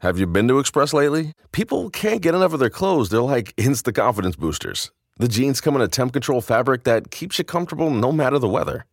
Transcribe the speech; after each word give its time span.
Have 0.00 0.16
you 0.16 0.28
been 0.28 0.46
to 0.46 0.60
Express 0.60 0.92
lately? 0.92 1.32
People 1.50 1.90
can't 1.90 2.22
get 2.22 2.32
enough 2.32 2.52
of 2.52 2.60
their 2.60 2.70
clothes. 2.70 3.08
They're 3.08 3.20
like 3.20 3.52
instant 3.56 3.96
confidence 3.96 4.36
boosters. 4.36 4.92
The 5.16 5.26
jeans 5.26 5.60
come 5.60 5.74
in 5.74 5.82
a 5.82 5.88
temp 5.88 6.12
control 6.12 6.40
fabric 6.40 6.84
that 6.84 7.10
keeps 7.10 7.36
you 7.38 7.44
comfortable 7.44 7.90
no 7.90 8.12
matter 8.12 8.38
the 8.38 8.48
weather. 8.48 8.84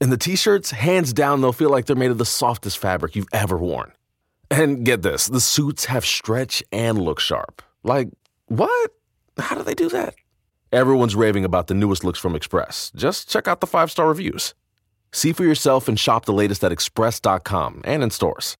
And 0.00 0.12
the 0.12 0.16
t 0.16 0.36
shirts, 0.36 0.70
hands 0.70 1.12
down, 1.12 1.40
they'll 1.40 1.52
feel 1.52 1.70
like 1.70 1.86
they're 1.86 1.96
made 1.96 2.12
of 2.12 2.18
the 2.18 2.24
softest 2.24 2.78
fabric 2.78 3.16
you've 3.16 3.26
ever 3.32 3.58
worn. 3.58 3.90
And 4.52 4.84
get 4.84 5.02
this 5.02 5.26
the 5.26 5.40
suits 5.40 5.86
have 5.86 6.04
stretch 6.04 6.62
and 6.70 6.96
look 6.96 7.18
sharp. 7.18 7.60
Like, 7.82 8.10
what? 8.46 8.92
How 9.38 9.56
do 9.56 9.64
they 9.64 9.74
do 9.74 9.88
that? 9.88 10.14
Everyone's 10.70 11.16
raving 11.16 11.44
about 11.44 11.66
the 11.66 11.74
newest 11.74 12.04
looks 12.04 12.20
from 12.20 12.36
Express. 12.36 12.92
Just 12.94 13.28
check 13.28 13.48
out 13.48 13.60
the 13.60 13.66
five 13.66 13.90
star 13.90 14.06
reviews. 14.06 14.54
See 15.10 15.32
for 15.32 15.42
yourself 15.42 15.88
and 15.88 15.98
shop 15.98 16.24
the 16.24 16.32
latest 16.32 16.62
at 16.62 16.70
express.com 16.70 17.80
and 17.84 18.04
in 18.04 18.10
stores. 18.10 18.56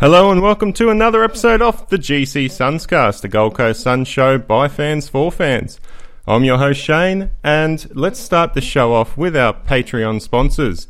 Hello 0.00 0.32
and 0.32 0.42
welcome 0.42 0.72
to 0.72 0.90
another 0.90 1.22
episode 1.22 1.62
of 1.62 1.88
the 1.88 1.96
GC 1.96 2.46
Sunscast, 2.46 3.20
the 3.20 3.28
Gold 3.28 3.54
Coast 3.54 3.80
Sun 3.80 4.06
Show 4.06 4.38
by 4.38 4.66
fans 4.66 5.08
for 5.08 5.30
fans. 5.30 5.78
I'm 6.26 6.42
your 6.42 6.58
host 6.58 6.80
Shane, 6.80 7.30
and 7.44 7.88
let's 7.94 8.18
start 8.18 8.54
the 8.54 8.60
show 8.60 8.92
off 8.92 9.16
with 9.16 9.36
our 9.36 9.52
Patreon 9.52 10.20
sponsors. 10.20 10.88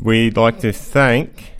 We'd 0.00 0.38
like 0.38 0.60
to 0.60 0.72
thank 0.72 1.52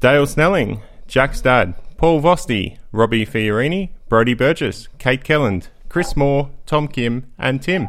Dale 0.00 0.26
Snelling, 0.26 0.82
Jack's 1.06 1.40
dad, 1.40 1.76
Paul 1.96 2.20
Vosti, 2.20 2.76
Robbie 2.90 3.24
Fiorini, 3.24 3.90
Brody 4.08 4.34
Burgess, 4.34 4.88
Kate 4.98 5.22
Kelland, 5.22 5.68
Chris 5.88 6.16
Moore, 6.16 6.50
Tom 6.66 6.88
Kim, 6.88 7.30
and 7.38 7.62
Tim. 7.62 7.86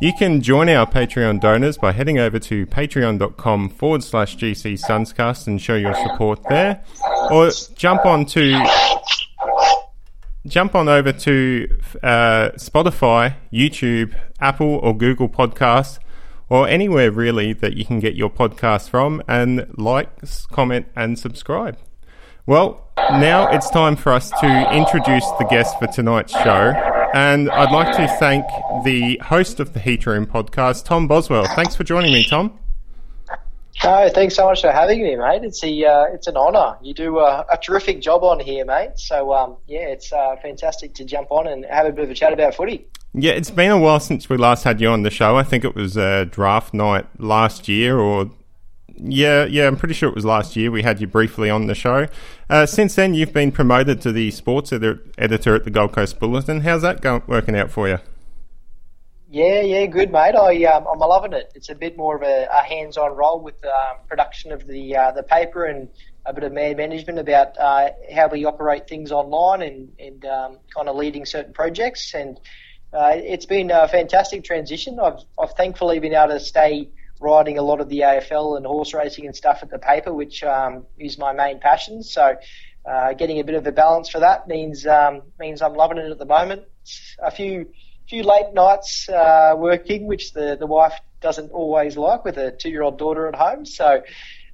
You 0.00 0.12
can 0.12 0.42
join 0.42 0.68
our 0.68 0.86
Patreon 0.86 1.40
donors 1.40 1.76
by 1.76 1.90
heading 1.90 2.18
over 2.20 2.38
to 2.38 2.66
patreon.com 2.66 3.68
forward 3.70 4.04
slash 4.04 4.36
GC 4.36 4.74
Sunscast 4.80 5.48
and 5.48 5.60
show 5.60 5.74
your 5.74 5.94
support 5.94 6.40
there. 6.48 6.84
Or 7.32 7.50
jump 7.74 8.06
on 8.06 8.24
to 8.26 8.64
jump 10.46 10.76
on 10.76 10.88
over 10.88 11.10
to 11.10 11.78
uh, 12.04 12.50
Spotify, 12.50 13.34
YouTube, 13.52 14.14
Apple 14.40 14.76
or 14.84 14.96
Google 14.96 15.28
Podcasts, 15.28 15.98
or 16.48 16.68
anywhere 16.68 17.10
really 17.10 17.52
that 17.54 17.76
you 17.76 17.84
can 17.84 17.98
get 17.98 18.14
your 18.14 18.30
podcast 18.30 18.90
from, 18.90 19.20
and 19.26 19.66
like, 19.76 20.10
comment, 20.52 20.86
and 20.94 21.18
subscribe. 21.18 21.76
Well, 22.46 22.88
now 22.96 23.48
it's 23.48 23.68
time 23.68 23.96
for 23.96 24.12
us 24.12 24.30
to 24.30 24.72
introduce 24.72 25.28
the 25.40 25.46
guest 25.50 25.76
for 25.80 25.88
tonight's 25.88 26.32
show. 26.32 26.97
And 27.18 27.50
I'd 27.50 27.72
like 27.72 27.96
to 27.96 28.06
thank 28.20 28.46
the 28.84 29.18
host 29.18 29.58
of 29.58 29.72
the 29.72 29.80
Heat 29.80 30.06
Room 30.06 30.24
podcast, 30.24 30.84
Tom 30.84 31.08
Boswell. 31.08 31.46
Thanks 31.56 31.74
for 31.74 31.82
joining 31.82 32.12
me, 32.12 32.24
Tom. 32.24 32.56
No, 33.82 34.08
thanks 34.14 34.36
so 34.36 34.46
much 34.46 34.60
for 34.60 34.70
having 34.70 35.02
me, 35.02 35.16
mate. 35.16 35.42
It's 35.42 35.64
a 35.64 35.84
uh, 35.84 36.04
it's 36.14 36.28
an 36.28 36.36
honour. 36.36 36.78
You 36.80 36.94
do 36.94 37.18
a, 37.18 37.44
a 37.50 37.58
terrific 37.58 38.00
job 38.00 38.22
on 38.22 38.38
here, 38.38 38.64
mate. 38.64 38.90
So 38.94 39.34
um, 39.34 39.56
yeah, 39.66 39.88
it's 39.88 40.12
uh, 40.12 40.36
fantastic 40.40 40.94
to 40.94 41.04
jump 41.04 41.32
on 41.32 41.48
and 41.48 41.64
have 41.64 41.86
a 41.86 41.92
bit 41.92 42.04
of 42.04 42.10
a 42.10 42.14
chat 42.14 42.32
about 42.32 42.54
footy. 42.54 42.86
Yeah, 43.14 43.32
it's 43.32 43.50
been 43.50 43.72
a 43.72 43.78
while 43.80 43.98
since 43.98 44.28
we 44.28 44.36
last 44.36 44.62
had 44.62 44.80
you 44.80 44.88
on 44.88 45.02
the 45.02 45.10
show. 45.10 45.36
I 45.36 45.42
think 45.42 45.64
it 45.64 45.74
was 45.74 45.96
uh, 45.96 46.24
draft 46.30 46.72
night 46.72 47.06
last 47.18 47.66
year, 47.66 47.98
or 47.98 48.30
yeah, 49.02 49.44
yeah, 49.44 49.66
I'm 49.66 49.76
pretty 49.76 49.94
sure 49.94 50.08
it 50.08 50.14
was 50.14 50.24
last 50.24 50.56
year. 50.56 50.70
We 50.70 50.82
had 50.82 51.00
you 51.00 51.06
briefly 51.06 51.50
on 51.50 51.66
the 51.66 51.74
show. 51.74 52.06
Uh, 52.50 52.66
since 52.66 52.94
then, 52.94 53.14
you've 53.14 53.32
been 53.32 53.52
promoted 53.52 54.00
to 54.02 54.12
the 54.12 54.30
sports 54.30 54.72
edi- 54.72 54.98
editor 55.16 55.54
at 55.54 55.64
the 55.64 55.70
Gold 55.70 55.92
Coast 55.92 56.18
Bulletin. 56.18 56.60
How's 56.62 56.82
that 56.82 57.00
go- 57.00 57.22
working 57.26 57.56
out 57.56 57.70
for 57.70 57.88
you? 57.88 57.98
Yeah, 59.30 59.60
yeah, 59.60 59.84
good, 59.86 60.10
mate. 60.10 60.34
I 60.34 60.64
um, 60.64 60.86
I'm 60.90 60.98
loving 60.98 61.34
it. 61.34 61.52
It's 61.54 61.68
a 61.68 61.74
bit 61.74 61.98
more 61.98 62.16
of 62.16 62.22
a, 62.22 62.48
a 62.50 62.62
hands-on 62.62 63.14
role 63.14 63.40
with 63.40 63.62
um, 63.64 63.98
production 64.08 64.52
of 64.52 64.66
the 64.66 64.96
uh, 64.96 65.12
the 65.12 65.22
paper 65.22 65.66
and 65.66 65.88
a 66.24 66.32
bit 66.32 66.44
of 66.44 66.52
man 66.52 66.76
management 66.78 67.18
about 67.18 67.58
uh, 67.58 67.90
how 68.14 68.28
we 68.28 68.46
operate 68.46 68.88
things 68.88 69.12
online 69.12 69.60
and 69.60 69.92
and 69.98 70.24
um, 70.24 70.58
kind 70.74 70.88
of 70.88 70.96
leading 70.96 71.26
certain 71.26 71.52
projects. 71.52 72.14
And 72.14 72.40
uh, 72.94 73.12
it's 73.14 73.44
been 73.44 73.70
a 73.70 73.86
fantastic 73.86 74.44
transition. 74.44 74.98
I've 74.98 75.20
I've 75.38 75.52
thankfully 75.52 75.98
been 75.98 76.14
able 76.14 76.32
to 76.32 76.40
stay 76.40 76.88
writing 77.20 77.58
a 77.58 77.62
lot 77.62 77.80
of 77.80 77.88
the 77.88 78.00
AFL 78.00 78.56
and 78.56 78.66
horse 78.66 78.94
racing 78.94 79.26
and 79.26 79.34
stuff 79.34 79.60
at 79.62 79.70
the 79.70 79.78
paper, 79.78 80.12
which 80.12 80.42
um, 80.44 80.86
is 80.98 81.18
my 81.18 81.32
main 81.32 81.60
passion. 81.60 82.02
So. 82.02 82.36
Uh, 82.86 83.12
getting 83.12 83.38
a 83.38 83.44
bit 83.44 83.54
of 83.54 83.66
a 83.66 83.72
balance 83.72 84.08
for 84.08 84.20
that 84.20 84.48
means 84.48 84.86
um, 84.86 85.20
means 85.38 85.60
I'm 85.60 85.74
loving 85.74 85.98
it 85.98 86.10
at 86.10 86.18
the 86.18 86.24
moment. 86.24 86.62
A 87.18 87.30
few 87.30 87.66
few 88.08 88.22
late 88.22 88.54
nights 88.54 89.08
uh, 89.08 89.52
working, 89.56 90.06
which 90.06 90.32
the, 90.32 90.56
the 90.58 90.66
wife 90.66 90.94
doesn't 91.20 91.50
always 91.50 91.96
like 91.96 92.24
with 92.24 92.38
a 92.38 92.50
two 92.52 92.70
year 92.70 92.82
old 92.82 92.98
daughter 92.98 93.28
at 93.28 93.34
home. 93.34 93.64
So 93.64 94.02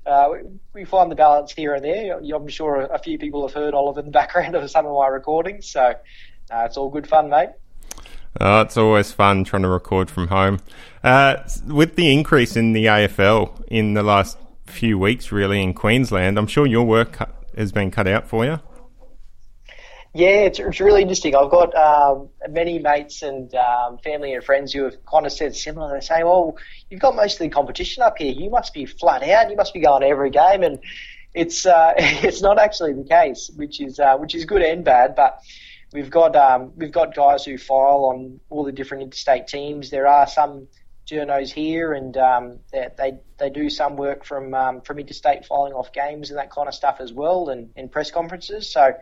uh, 0.07 0.29
we, 0.75 0.85
find 0.85 1.11
the 1.11 1.15
balance 1.15 1.53
here 1.53 1.75
and 1.75 1.85
there. 1.85 2.19
I'm 2.19 2.49
sure 2.49 2.83
a, 2.83 2.95
a 2.95 2.99
few 2.99 3.19
people 3.19 3.47
have 3.47 3.55
heard 3.55 3.75
Oliver 3.75 4.01
in 4.01 4.07
the 4.07 4.13
background 4.13 4.55
of 4.55 4.69
some 4.71 4.87
of 4.87 4.95
my 4.95 5.09
recordings. 5.09 5.71
So 5.71 5.81
uh, 5.81 6.65
it's 6.65 6.77
all 6.77 6.91
good 6.91 7.07
fun, 7.07 7.31
mate. 7.31 7.51
Oh, 8.41 8.63
it's 8.63 8.77
always 8.77 9.13
fun 9.13 9.45
trying 9.45 9.63
to 9.63 9.69
record 9.69 10.11
from 10.11 10.29
home. 10.29 10.61
Uh, 11.03 11.37
with 11.67 11.95
the 11.97 12.13
increase 12.13 12.57
in 12.57 12.73
the 12.73 12.87
AFL 12.87 13.65
in 13.69 13.95
the 13.95 14.03
last 14.03 14.39
few 14.67 14.99
weeks, 14.99 15.31
really, 15.31 15.63
in 15.63 15.73
Queensland, 15.73 16.39
I'm 16.39 16.47
sure 16.47 16.67
your 16.67 16.85
work 16.85 17.17
has 17.57 17.71
been 17.71 17.91
cut 17.91 18.09
out 18.09 18.27
for 18.27 18.45
you. 18.45 18.59
Yeah, 20.17 20.43
it's, 20.43 20.61
it's 20.61 20.81
really 20.81 21.03
interesting. 21.03 21.35
I've 21.35 21.51
got 21.51 21.75
um, 21.75 22.29
many 22.49 22.79
mates 22.79 23.23
and 23.23 23.53
um, 23.55 23.99
family 23.99 24.33
and 24.33 24.45
friends 24.45 24.73
who 24.73 24.85
have 24.85 25.05
kind 25.07 25.27
of 25.27 25.33
said 25.33 25.57
similar. 25.57 25.93
They 25.93 26.05
say, 26.05 26.23
"Well, 26.23 26.57
you've 26.89 27.01
got 27.01 27.17
most 27.17 27.35
of 27.35 27.41
the 27.41 27.49
competition 27.49 28.03
up 28.05 28.19
here. 28.19 28.33
You 28.33 28.49
must 28.49 28.73
be 28.73 28.87
flat 28.87 29.25
out. 29.29 29.51
You 29.51 29.57
must 29.57 29.75
be 29.75 29.81
going 29.81 30.03
to 30.03 30.07
every 30.07 30.31
game." 30.31 30.63
And 30.63 30.79
it's 31.35 31.67
uh, 31.67 31.95
it's 31.99 32.43
not 32.43 32.61
actually 32.61 32.93
the 32.93 33.05
case, 33.05 33.51
which 33.57 33.81
is 33.81 33.99
uh, 33.99 34.17
which 34.17 34.37
is 34.37 34.45
good 34.45 34.63
and 34.63 34.85
bad. 34.85 35.17
But 35.17 35.41
we've 35.95 36.11
got 36.11 36.37
um, 36.37 36.73
we've 36.77 36.93
got 36.93 37.15
guys 37.15 37.45
who 37.45 37.57
file 37.57 38.05
on 38.13 38.41
all 38.51 38.65
the 38.65 38.73
different 38.73 39.05
interstate 39.05 39.47
teams. 39.47 39.89
There 39.89 40.07
are 40.07 40.27
some 40.27 40.69
journos 41.07 41.51
here, 41.51 41.95
and 41.95 42.15
um, 42.19 42.59
they, 42.73 42.89
they 42.99 43.13
they 43.39 43.49
do 43.49 43.71
some 43.71 43.97
work 43.97 44.25
from 44.25 44.53
um, 44.53 44.83
from 44.83 44.99
interstate 44.99 45.47
filing 45.47 45.73
off 45.73 45.93
games 45.93 46.29
and 46.29 46.39
that 46.39 46.51
kind 46.51 46.69
of 46.69 46.75
stuff 46.75 46.97
as 47.01 47.13
well, 47.15 47.49
and, 47.49 47.71
and 47.77 47.91
press 47.91 48.11
conferences. 48.11 48.71
So. 48.71 48.93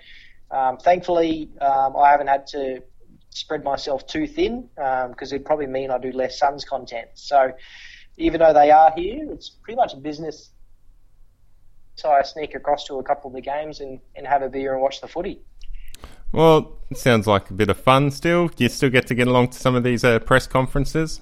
Um, 0.51 0.77
thankfully, 0.77 1.49
um, 1.63 1.97
I 1.97 2.11
haven't 2.11 2.27
had 2.27 2.47
to 2.49 2.83
spread 3.31 3.65
myself 3.65 4.07
too 4.07 4.27
thin 4.27 4.69
because 4.77 5.33
it'd 5.33 5.47
probably 5.47 5.67
mean 5.67 5.91
I 5.91 5.97
do 5.97 6.13
less 6.13 6.39
Suns 6.39 6.63
content. 6.67 7.09
So 7.15 7.53
even 8.19 8.41
though 8.41 8.53
they 8.53 8.71
are 8.71 8.93
here, 8.95 9.33
it's 9.33 9.49
pretty 9.49 9.77
much 9.77 9.95
a 9.95 9.97
business. 9.97 10.51
So 11.95 12.11
I 12.11 12.21
sneak 12.21 12.55
across 12.55 12.85
to 12.89 12.99
a 12.99 13.03
couple 13.03 13.29
of 13.31 13.35
the 13.35 13.41
games 13.41 13.81
and, 13.81 14.01
and 14.15 14.27
have 14.27 14.43
a 14.43 14.51
beer 14.51 14.75
and 14.75 14.83
watch 14.83 15.01
the 15.01 15.09
footy. 15.09 15.41
Well, 16.33 16.79
it 16.91 16.97
sounds 16.97 17.27
like 17.27 17.51
a 17.51 17.55
bit 17.55 17.69
of 17.69 17.79
fun 17.79 18.11
still. 18.11 18.49
Do 18.49 18.65
you 18.65 18.71
still 18.71 18.91
get 18.91 19.07
to 19.09 19.15
get 19.15 19.29
along 19.29 19.49
to 19.49 19.59
some 19.59 19.75
of 19.75 19.85
these 19.85 20.03
uh, 20.03 20.19
press 20.19 20.47
conferences? 20.47 21.21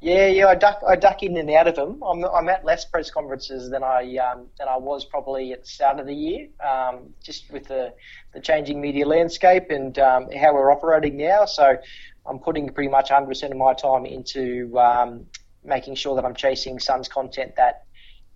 Yeah, 0.00 0.26
yeah, 0.26 0.48
I 0.48 0.54
duck, 0.54 0.82
I 0.86 0.94
duck 0.94 1.22
in 1.22 1.38
and 1.38 1.50
out 1.50 1.66
of 1.66 1.74
them. 1.74 2.02
I'm, 2.02 2.22
I'm 2.24 2.48
at 2.50 2.66
less 2.66 2.84
press 2.84 3.10
conferences 3.10 3.70
than 3.70 3.82
I 3.82 4.18
um, 4.18 4.46
than 4.58 4.68
I 4.68 4.76
was 4.76 5.06
probably 5.06 5.52
at 5.52 5.62
the 5.62 5.68
start 5.68 5.98
of 5.98 6.06
the 6.06 6.14
year, 6.14 6.48
um, 6.64 7.14
just 7.22 7.50
with 7.50 7.64
the, 7.64 7.94
the 8.34 8.40
changing 8.40 8.78
media 8.78 9.06
landscape 9.06 9.70
and 9.70 9.98
um, 9.98 10.28
how 10.30 10.52
we're 10.52 10.70
operating 10.70 11.16
now. 11.16 11.46
So 11.46 11.78
I'm 12.26 12.38
putting 12.38 12.68
pretty 12.68 12.90
much 12.90 13.08
100% 13.08 13.50
of 13.50 13.56
my 13.56 13.72
time 13.72 14.04
into 14.04 14.78
um, 14.78 15.26
making 15.64 15.94
sure 15.94 16.14
that 16.14 16.26
I'm 16.26 16.34
chasing 16.34 16.78
Suns 16.78 17.08
content 17.08 17.56
that 17.56 17.85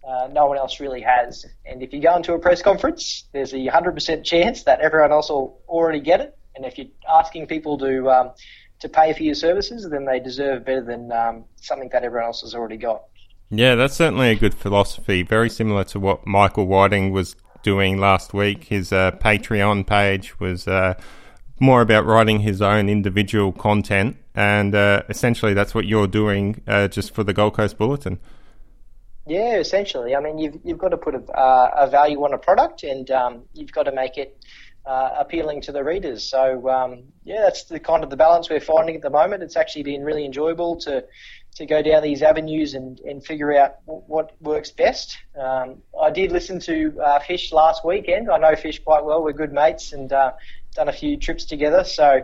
uh, 0.06 0.28
no 0.32 0.46
one 0.46 0.56
else 0.56 0.80
really 0.80 1.02
has. 1.02 1.46
And 1.66 1.82
if 1.82 1.92
you 1.92 2.00
go 2.00 2.16
into 2.16 2.32
a 2.32 2.38
press 2.38 2.62
conference, 2.62 3.24
there's 3.32 3.52
a 3.52 3.58
100% 3.58 4.24
chance 4.24 4.64
that 4.64 4.80
everyone 4.80 5.12
else 5.12 5.30
will 5.30 5.60
already 5.68 6.00
get 6.00 6.20
it. 6.20 6.36
And 6.56 6.64
if 6.64 6.78
you're 6.78 6.88
asking 7.08 7.46
people 7.46 7.78
to 7.78 8.10
um, 8.10 8.30
to 8.80 8.88
pay 8.88 9.12
for 9.12 9.22
your 9.22 9.34
services, 9.34 9.88
then 9.88 10.04
they 10.04 10.20
deserve 10.20 10.64
better 10.64 10.82
than 10.82 11.12
um, 11.12 11.44
something 11.56 11.88
that 11.92 12.02
everyone 12.02 12.26
else 12.26 12.40
has 12.40 12.54
already 12.54 12.76
got. 12.76 13.02
Yeah, 13.50 13.74
that's 13.74 13.94
certainly 13.94 14.30
a 14.30 14.36
good 14.36 14.54
philosophy. 14.54 15.22
Very 15.22 15.50
similar 15.50 15.84
to 15.84 16.00
what 16.00 16.26
Michael 16.26 16.66
Whiting 16.66 17.12
was 17.12 17.36
doing 17.62 17.98
last 17.98 18.32
week. 18.32 18.64
His 18.64 18.92
uh, 18.92 19.12
Patreon 19.12 19.86
page 19.86 20.38
was 20.40 20.66
uh, 20.66 20.94
more 21.58 21.82
about 21.82 22.06
writing 22.06 22.40
his 22.40 22.62
own 22.62 22.88
individual 22.88 23.52
content, 23.52 24.16
and 24.34 24.74
uh, 24.74 25.02
essentially 25.08 25.52
that's 25.52 25.74
what 25.74 25.84
you're 25.84 26.06
doing 26.06 26.62
uh, 26.66 26.88
just 26.88 27.12
for 27.14 27.22
the 27.22 27.32
Gold 27.32 27.54
Coast 27.54 27.76
Bulletin. 27.76 28.18
Yeah, 29.30 29.58
essentially. 29.58 30.16
I 30.16 30.20
mean, 30.20 30.38
you've 30.38 30.58
you've 30.64 30.78
got 30.78 30.88
to 30.88 30.96
put 30.96 31.14
a, 31.14 31.22
uh, 31.32 31.70
a 31.82 31.88
value 31.88 32.24
on 32.24 32.34
a 32.34 32.38
product, 32.38 32.82
and 32.82 33.08
um, 33.12 33.44
you've 33.54 33.70
got 33.70 33.84
to 33.84 33.92
make 33.92 34.18
it 34.18 34.36
uh, 34.84 35.10
appealing 35.20 35.60
to 35.62 35.72
the 35.72 35.84
readers. 35.84 36.28
So 36.28 36.68
um, 36.68 37.04
yeah, 37.22 37.42
that's 37.42 37.62
the 37.62 37.78
kind 37.78 38.02
of 38.02 38.10
the 38.10 38.16
balance 38.16 38.50
we're 38.50 38.58
finding 38.58 38.96
at 38.96 39.02
the 39.02 39.10
moment. 39.10 39.44
It's 39.44 39.56
actually 39.56 39.84
been 39.84 40.02
really 40.02 40.24
enjoyable 40.24 40.80
to 40.80 41.04
to 41.54 41.64
go 41.64 41.80
down 41.80 42.02
these 42.02 42.22
avenues 42.22 42.74
and, 42.74 42.98
and 43.00 43.24
figure 43.24 43.56
out 43.56 43.76
what 43.86 44.32
works 44.40 44.72
best. 44.72 45.16
Um, 45.40 45.76
I 46.00 46.10
did 46.10 46.32
listen 46.32 46.58
to 46.62 47.00
uh, 47.00 47.20
Fish 47.20 47.52
last 47.52 47.84
weekend. 47.84 48.28
I 48.32 48.38
know 48.38 48.56
Fish 48.56 48.80
quite 48.80 49.04
well. 49.04 49.22
We're 49.22 49.32
good 49.32 49.52
mates 49.52 49.92
and 49.92 50.12
uh, 50.12 50.32
done 50.74 50.88
a 50.88 50.92
few 50.92 51.16
trips 51.16 51.44
together. 51.44 51.84
So 51.84 52.22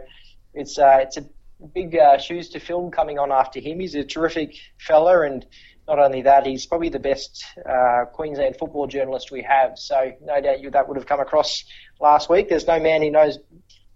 it's 0.54 0.76
uh, 0.76 0.98
it's 1.02 1.18
a 1.18 1.24
big 1.72 1.96
uh, 1.96 2.18
shoes 2.18 2.48
to 2.48 2.58
fill 2.58 2.90
coming 2.90 3.20
on 3.20 3.30
after 3.30 3.60
him. 3.60 3.78
He's 3.78 3.94
a 3.94 4.02
terrific 4.02 4.56
fella, 4.80 5.22
and 5.22 5.46
not 5.88 5.98
only 5.98 6.22
that, 6.22 6.46
he's 6.46 6.66
probably 6.66 6.88
the 6.88 6.98
best 6.98 7.44
uh, 7.68 8.06
Queensland 8.12 8.56
football 8.58 8.86
journalist 8.86 9.30
we 9.30 9.42
have. 9.42 9.78
So 9.78 10.12
no 10.22 10.40
doubt 10.40 10.60
you 10.60 10.70
that 10.70 10.88
would 10.88 10.96
have 10.96 11.06
come 11.06 11.20
across 11.20 11.64
last 12.00 12.28
week. 12.28 12.48
There's 12.48 12.66
no 12.66 12.80
man 12.80 13.02
who 13.02 13.10
knows 13.10 13.38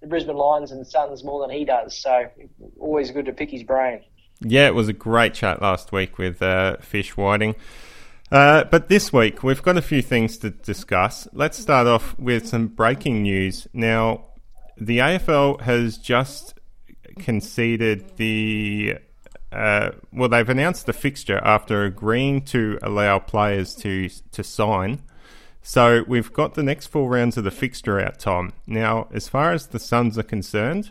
the 0.01 0.07
Brisbane 0.07 0.37
Lions 0.37 0.71
and 0.71 0.87
Suns 0.87 1.25
more 1.25 1.41
than 1.47 1.57
he 1.57 1.65
does. 1.65 1.97
So 1.97 2.27
always 2.79 3.11
good 3.11 3.27
to 3.27 3.33
pick 3.33 3.51
his 3.51 3.65
brain. 3.65 4.03
Yeah, 4.41 4.67
it 4.67 4.75
was 4.75 4.89
a 4.89 4.95
great 4.95 5.35
chat 5.35 5.61
last 5.61 5.93
week 5.93 6.17
with 6.17 6.41
uh, 6.41 6.79
Fish 6.79 7.17
Whiting. 7.17 7.57
Uh, 8.33 8.65
but 8.65 8.89
this 8.89 9.13
week, 9.13 9.43
we've 9.43 9.63
got 9.63 9.77
a 9.77 9.83
few 9.83 10.01
things 10.01 10.39
to 10.39 10.51
discuss. 10.51 11.27
Let's 11.33 11.59
start 11.59 11.87
off 11.87 12.19
with 12.19 12.47
some 12.47 12.69
breaking 12.69 13.23
news. 13.23 13.67
Now, 13.73 14.27
the 14.79 14.99
AFL 14.99 15.61
has 15.63 15.99
just 15.99 16.55
conceded 17.19 18.17
the. 18.17 18.97
Uh, 19.53 19.91
well, 20.13 20.29
they've 20.29 20.49
announced 20.49 20.87
the 20.87 20.93
fixture 20.93 21.41
after 21.45 21.85
agreeing 21.85 22.43
to 22.43 22.79
allow 22.83 23.19
players 23.19 23.75
to 23.77 24.09
to 24.33 24.45
sign. 24.45 25.03
So 25.63 26.05
we've 26.07 26.33
got 26.33 26.55
the 26.55 26.63
next 26.63 26.87
four 26.87 27.11
rounds 27.11 27.37
of 27.37 27.45
the 27.45 27.51
fixture 27.51 28.01
out, 28.01 28.19
Tom. 28.19 28.53
Now, 28.67 29.09
as 29.13 29.29
far 29.29 29.53
as 29.53 29.67
the 29.67 29.79
Suns 29.79 30.19
are 30.19 30.23
concerned, 30.23 30.91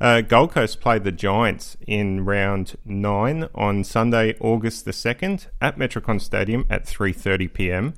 uh, 0.00 0.22
Gold 0.22 0.52
Coast 0.52 0.80
played 0.80 1.04
the 1.04 1.12
Giants 1.12 1.76
in 1.86 2.24
round 2.24 2.76
nine 2.84 3.48
on 3.54 3.84
Sunday, 3.84 4.36
August 4.40 4.84
the 4.84 4.92
second, 4.92 5.46
at 5.60 5.76
Metricon 5.76 6.20
Stadium 6.20 6.66
at 6.70 6.86
three 6.86 7.12
thirty 7.12 7.48
PM. 7.48 7.94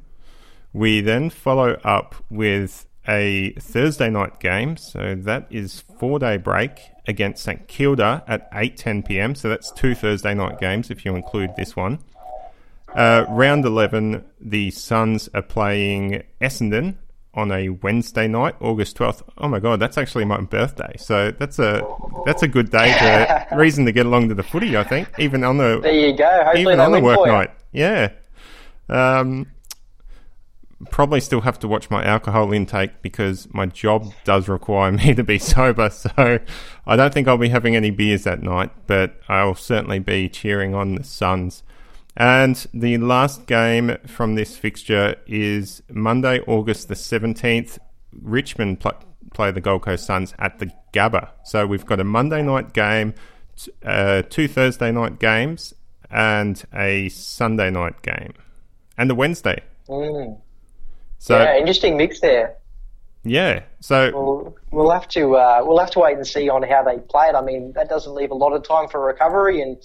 We 0.72 1.00
then 1.00 1.30
follow 1.30 1.80
up 1.84 2.14
with 2.30 2.86
a 3.08 3.52
Thursday 3.58 4.10
night 4.10 4.40
game, 4.40 4.76
so 4.76 5.14
that 5.14 5.46
is 5.50 5.80
four 5.98 6.18
day 6.18 6.36
break 6.36 6.80
against 7.10 7.42
St 7.42 7.68
Kilda 7.68 8.24
at 8.26 8.48
eight 8.54 8.78
ten 8.78 9.02
PM. 9.02 9.34
So 9.34 9.50
that's 9.50 9.70
two 9.72 9.94
Thursday 9.94 10.34
night 10.34 10.58
games 10.58 10.90
if 10.90 11.04
you 11.04 11.14
include 11.14 11.54
this 11.56 11.76
one. 11.76 11.98
Uh, 12.94 13.24
round 13.28 13.64
11, 13.64 14.24
the 14.40 14.70
Suns 14.72 15.28
are 15.32 15.42
playing 15.42 16.24
Essendon 16.40 16.96
on 17.34 17.52
a 17.52 17.68
Wednesday 17.68 18.26
night, 18.26 18.56
August 18.60 18.96
12th. 18.96 19.22
Oh 19.38 19.46
my 19.46 19.60
god, 19.60 19.78
that's 19.78 19.96
actually 19.96 20.24
my 20.24 20.40
birthday. 20.40 20.92
So 20.98 21.30
that's 21.30 21.58
a 21.58 21.86
that's 22.26 22.42
a 22.42 22.48
good 22.48 22.70
day 22.70 22.92
to 22.98 23.46
reason 23.56 23.84
to 23.84 23.92
get 23.92 24.06
along 24.06 24.30
to 24.30 24.34
the 24.34 24.42
footy, 24.42 24.76
I 24.76 24.82
think, 24.82 25.08
even 25.18 25.44
on 25.44 25.58
the 25.58 25.78
There 25.80 25.92
you 25.92 26.16
go. 26.16 26.28
Hopefully 26.44 26.62
even 26.62 26.80
on 26.80 26.92
the 26.92 27.00
work 27.00 27.26
night. 27.26 27.50
Yeah. 27.72 28.10
Um 28.88 29.46
probably 30.90 31.20
still 31.20 31.42
have 31.42 31.58
to 31.58 31.68
watch 31.68 31.90
my 31.90 32.02
alcohol 32.04 32.52
intake 32.52 33.02
because 33.02 33.46
my 33.52 33.66
job 33.66 34.12
does 34.24 34.48
require 34.48 34.90
me 34.92 35.14
to 35.14 35.22
be 35.22 35.38
sober. 35.38 35.90
So 35.90 36.40
I 36.86 36.96
don't 36.96 37.12
think 37.12 37.28
I'll 37.28 37.38
be 37.38 37.48
having 37.50 37.76
any 37.76 37.90
beers 37.90 38.24
that 38.24 38.42
night, 38.42 38.70
but 38.86 39.20
I'll 39.28 39.54
certainly 39.54 39.98
be 39.98 40.28
cheering 40.28 40.74
on 40.74 40.94
the 40.94 41.04
Suns. 41.04 41.62
And 42.16 42.66
the 42.74 42.98
last 42.98 43.46
game 43.46 43.96
from 44.06 44.34
this 44.34 44.56
fixture 44.56 45.16
is 45.26 45.82
Monday, 45.88 46.40
August 46.40 46.88
the 46.88 46.94
17th. 46.94 47.78
Richmond 48.12 48.80
pl- 48.80 48.92
play 49.32 49.50
the 49.50 49.60
Gold 49.60 49.82
Coast 49.82 50.04
Suns 50.04 50.34
at 50.38 50.58
the 50.58 50.70
Gabba. 50.92 51.30
So 51.44 51.66
we've 51.66 51.86
got 51.86 52.00
a 52.00 52.04
Monday 52.04 52.42
night 52.42 52.72
game, 52.72 53.14
t- 53.56 53.72
uh, 53.84 54.22
two 54.22 54.48
Thursday 54.48 54.90
night 54.90 55.20
games, 55.20 55.74
and 56.10 56.62
a 56.74 57.08
Sunday 57.10 57.70
night 57.70 58.02
game, 58.02 58.34
and 58.98 59.10
a 59.10 59.14
Wednesday. 59.14 59.62
Mm. 59.88 60.40
So 61.18 61.38
yeah, 61.38 61.58
interesting 61.58 61.96
mix 61.96 62.20
there. 62.20 62.56
Yeah, 63.24 63.64
so 63.80 64.10
We'll, 64.14 64.56
we'll 64.70 64.90
have 64.90 65.08
to 65.08 65.36
uh, 65.36 65.62
we'll 65.64 65.78
have 65.78 65.90
to 65.92 65.98
wait 66.00 66.16
and 66.16 66.26
see 66.26 66.48
on 66.48 66.62
how 66.62 66.82
they 66.82 66.98
play 66.98 67.26
it. 67.26 67.34
I 67.34 67.42
mean, 67.42 67.72
that 67.74 67.88
doesn't 67.88 68.14
leave 68.14 68.30
a 68.30 68.34
lot 68.34 68.52
of 68.52 68.62
time 68.62 68.88
for 68.88 69.04
recovery, 69.04 69.60
and 69.60 69.76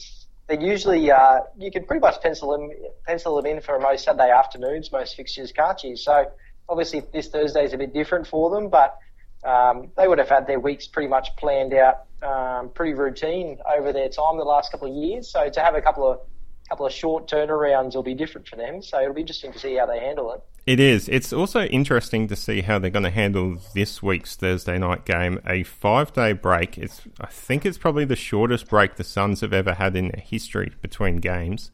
they 0.47 0.59
usually 0.59 1.11
uh, 1.11 1.39
you 1.57 1.71
can 1.71 1.85
pretty 1.85 2.01
much 2.01 2.21
pencil 2.21 2.51
them 2.51 2.69
pencil 3.05 3.35
them 3.35 3.45
in 3.45 3.61
for 3.61 3.79
most 3.79 4.05
Saturday 4.05 4.31
afternoons, 4.31 4.91
most 4.91 5.15
fixtures, 5.15 5.51
can't 5.51 5.83
you? 5.83 5.95
So 5.95 6.31
obviously 6.69 7.03
this 7.13 7.27
Thursday 7.27 7.65
is 7.65 7.73
a 7.73 7.77
bit 7.77 7.93
different 7.93 8.27
for 8.27 8.49
them, 8.49 8.69
but 8.69 8.97
um, 9.43 9.91
they 9.97 10.07
would 10.07 10.17
have 10.17 10.29
had 10.29 10.47
their 10.47 10.59
weeks 10.59 10.87
pretty 10.87 11.07
much 11.07 11.35
planned 11.37 11.73
out, 11.73 12.05
um, 12.23 12.69
pretty 12.69 12.93
routine 12.93 13.59
over 13.77 13.93
their 13.93 14.09
time 14.09 14.37
the 14.37 14.43
last 14.43 14.71
couple 14.71 14.89
of 14.89 14.95
years. 14.95 15.29
So 15.29 15.49
to 15.49 15.59
have 15.59 15.75
a 15.75 15.81
couple 15.81 16.09
of 16.09 16.19
couple 16.69 16.85
of 16.85 16.91
short 16.91 17.27
turnarounds 17.27 17.95
will 17.95 18.03
be 18.03 18.15
different 18.15 18.47
for 18.47 18.55
them. 18.55 18.81
So 18.81 19.01
it'll 19.01 19.13
be 19.13 19.21
interesting 19.21 19.53
to 19.53 19.59
see 19.59 19.75
how 19.75 19.85
they 19.85 19.99
handle 19.99 20.33
it. 20.33 20.41
It 20.65 20.79
is. 20.79 21.07
It's 21.09 21.31
also 21.31 21.65
interesting 21.65 22.27
to 22.27 22.35
see 22.35 22.61
how 22.61 22.79
they're 22.79 22.89
going 22.89 23.03
to 23.03 23.11
handle 23.11 23.57
this 23.75 24.01
week's 24.01 24.35
Thursday 24.35 24.79
night 24.79 25.05
game. 25.05 25.39
A 25.45 25.61
five 25.61 26.11
day 26.11 26.33
break. 26.33 26.77
It's 26.77 27.01
I 27.21 27.27
think 27.27 27.65
it's 27.65 27.77
probably 27.77 28.05
the 28.05 28.15
shortest 28.15 28.67
break 28.67 28.95
the 28.95 29.03
Suns 29.03 29.41
have 29.41 29.53
ever 29.53 29.75
had 29.75 29.95
in 29.95 30.09
their 30.09 30.23
history 30.23 30.73
between 30.81 31.17
games. 31.17 31.69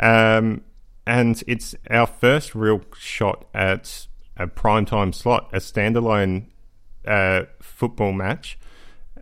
Um, 0.00 0.62
and 1.06 1.42
it's 1.46 1.76
our 1.88 2.06
first 2.06 2.54
real 2.54 2.80
shot 2.98 3.44
at 3.54 4.08
a 4.36 4.48
prime 4.48 4.86
time 4.86 5.12
slot, 5.12 5.48
a 5.52 5.58
standalone 5.58 6.46
uh, 7.06 7.44
football 7.60 8.12
match. 8.12 8.58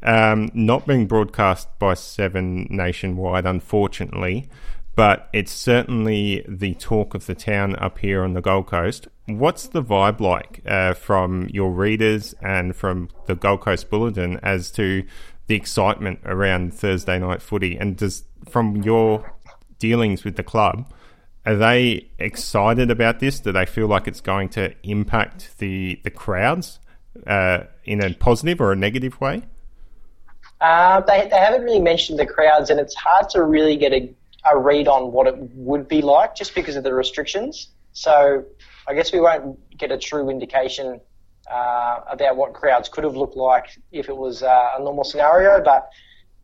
Um, 0.03 0.51
not 0.55 0.87
being 0.87 1.07
broadcast 1.07 1.69
by 1.79 1.93
Seven 1.93 2.67
nationwide, 2.71 3.45
unfortunately, 3.45 4.49
but 4.95 5.29
it's 5.33 5.53
certainly 5.53 6.45
the 6.49 6.75
talk 6.75 7.15
of 7.15 7.27
the 7.27 7.35
town 7.35 7.77
up 7.77 7.99
here 7.99 8.23
on 8.23 8.35
the 8.35 8.41
Gold 8.41 8.67
Coast. 8.67 9.09
What's 9.27 9.69
the 9.69 9.83
vibe 9.83 10.21
like 10.21 10.61
uh, 10.67 10.95
from 10.95 11.49
your 11.53 11.71
readers 11.71 12.35
and 12.43 12.75
from 12.75 13.09
the 13.27 13.35
Gold 13.35 13.61
Coast 13.61 13.89
Bulletin 13.91 14.41
as 14.43 14.71
to 14.73 15.05
the 15.47 15.55
excitement 15.55 16.21
around 16.25 16.75
Thursday 16.75 17.19
night 17.19 17.41
footy? 17.41 17.77
And 17.77 17.97
does 17.97 18.25
from 18.49 18.77
your 18.77 19.33
dealings 19.79 20.25
with 20.25 20.37
the 20.37 20.43
club, 20.43 20.93
are 21.47 21.57
they 21.57 22.11
excited 22.19 22.91
about 22.91 23.21
this? 23.21 23.41
Do 23.41 23.53
they 23.53 23.67
feel 23.67 23.87
like 23.87 24.07
it's 24.07 24.21
going 24.21 24.51
to 24.51 24.75
impact 24.83 25.59
the 25.59 26.01
the 26.05 26.11
crowds 26.11 26.81
uh, 27.27 27.61
in 27.85 28.03
a 28.03 28.13
positive 28.15 28.61
or 28.61 28.73
a 28.73 28.77
negative 28.77 29.21
way? 29.21 29.43
Uh, 30.61 31.01
they, 31.01 31.27
they 31.31 31.39
haven't 31.39 31.63
really 31.63 31.81
mentioned 31.81 32.19
the 32.19 32.27
crowds, 32.27 32.69
and 32.69 32.79
it's 32.79 32.95
hard 32.95 33.31
to 33.31 33.43
really 33.43 33.77
get 33.77 33.93
a, 33.95 34.13
a 34.51 34.59
read 34.59 34.89
on 34.89 35.13
what 35.13 35.27
it 35.27 35.35
would 35.55 35.89
be 35.89 36.03
like 36.03 36.35
just 36.35 36.55
because 36.55 36.77
of 36.77 36.85
the 36.85 36.95
restrictions. 36.95 37.69
So 37.93 38.45
I 38.87 38.95
guess 38.95 39.13
we 39.13 39.21
won't 39.21 39.59
get 39.77 39.91
a 39.91 39.99
true 39.99 40.31
indication 40.31 41.01
uh, 41.51 42.01
about 42.09 42.37
what 42.37 42.53
crowds 42.53 42.89
could 42.89 43.05
have 43.05 43.17
looked 43.17 43.37
like 43.37 43.67
if 43.93 44.09
it 44.09 44.17
was 44.17 44.43
uh, 44.43 44.71
a 44.79 44.83
normal 44.83 45.05
scenario. 45.05 45.63
But 45.63 45.91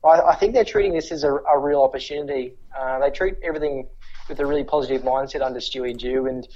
I, 0.04 0.20
I 0.20 0.34
think 0.36 0.54
they're 0.54 0.64
treating 0.64 0.92
this 0.92 1.12
as 1.12 1.24
a, 1.24 1.32
a 1.32 1.58
real 1.58 1.82
opportunity. 1.82 2.54
Uh, 2.76 2.98
they 2.98 3.10
treat 3.10 3.34
everything 3.42 3.86
with 4.28 4.40
a 4.40 4.46
really 4.46 4.64
positive 4.64 5.02
mindset 5.02 5.42
under 5.42 5.60
Stewie 5.60 5.96
Dew, 5.96 6.26
and 6.26 6.46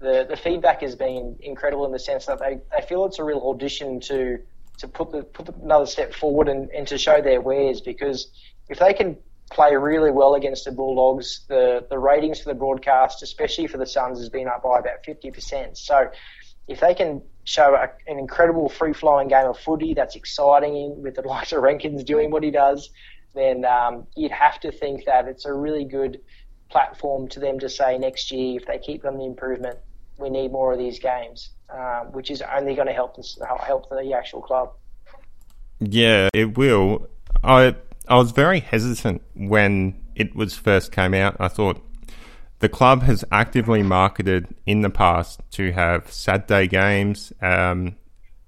the, 0.00 0.26
the 0.28 0.36
feedback 0.36 0.80
has 0.82 0.96
been 0.96 1.36
incredible 1.40 1.86
in 1.86 1.92
the 1.92 1.98
sense 1.98 2.26
that 2.26 2.40
they, 2.40 2.58
they 2.76 2.84
feel 2.86 3.04
it's 3.04 3.18
a 3.18 3.24
real 3.24 3.40
audition 3.48 4.00
to 4.00 4.38
to 4.78 4.88
put 4.88 5.12
the 5.12 5.22
put 5.22 5.46
another 5.62 5.84
step 5.84 6.14
forward 6.14 6.48
and, 6.48 6.70
and 6.70 6.88
to 6.88 6.96
show 6.96 7.20
their 7.20 7.40
wares 7.42 7.82
because 7.82 8.28
if 8.70 8.78
they 8.78 8.94
can 8.94 9.14
play 9.50 9.74
really 9.74 10.10
well 10.10 10.34
against 10.34 10.64
the 10.64 10.72
Bulldogs, 10.72 11.44
the 11.48 11.86
the 11.90 11.98
ratings 11.98 12.40
for 12.40 12.48
the 12.48 12.54
broadcast, 12.54 13.22
especially 13.22 13.66
for 13.66 13.78
the 13.78 13.86
Suns, 13.86 14.18
has 14.18 14.28
been 14.28 14.48
up 14.48 14.62
by 14.62 14.78
about 14.78 15.04
fifty 15.04 15.30
percent. 15.30 15.76
So 15.76 16.10
if 16.68 16.80
they 16.80 16.94
can 16.94 17.22
show 17.44 17.74
a, 17.74 17.90
an 18.10 18.18
incredible 18.18 18.68
free 18.68 18.92
flowing 18.92 19.28
game 19.28 19.46
of 19.46 19.58
footy 19.58 19.94
that's 19.94 20.14
exciting 20.14 21.02
with 21.02 21.18
of 21.52 21.52
Rankine's 21.52 22.04
doing 22.04 22.30
what 22.30 22.42
he 22.42 22.50
does, 22.50 22.90
then 23.34 23.64
um, 23.64 24.06
you'd 24.16 24.32
have 24.32 24.60
to 24.60 24.72
think 24.72 25.04
that 25.06 25.26
it's 25.26 25.44
a 25.44 25.52
really 25.52 25.84
good 25.84 26.20
platform 26.70 27.28
to 27.28 27.40
them 27.40 27.58
to 27.58 27.68
say 27.68 27.98
next 27.98 28.30
year 28.30 28.56
if 28.60 28.66
they 28.66 28.78
keep 28.78 29.04
on 29.04 29.18
the 29.18 29.24
improvement, 29.24 29.78
we 30.18 30.30
need 30.30 30.52
more 30.52 30.72
of 30.72 30.78
these 30.78 31.00
games, 31.00 31.50
um, 31.74 32.12
which 32.12 32.30
is 32.30 32.42
only 32.42 32.74
going 32.74 32.86
to 32.86 32.94
help 32.94 33.18
us 33.18 33.38
help 33.66 33.88
the 33.88 34.12
actual 34.14 34.40
club. 34.40 34.72
Yeah, 35.80 36.28
it 36.32 36.56
will. 36.56 37.08
I 37.42 37.74
I 38.10 38.16
was 38.16 38.32
very 38.32 38.58
hesitant 38.58 39.22
when 39.34 39.94
it 40.16 40.34
was 40.34 40.56
first 40.56 40.90
came 40.90 41.14
out. 41.14 41.36
I 41.38 41.46
thought 41.46 41.80
the 42.58 42.68
club 42.68 43.04
has 43.04 43.24
actively 43.30 43.84
marketed 43.84 44.48
in 44.66 44.80
the 44.80 44.90
past 44.90 45.40
to 45.52 45.70
have 45.70 46.12
Saturday 46.12 46.66
games 46.66 47.32
um, 47.40 47.94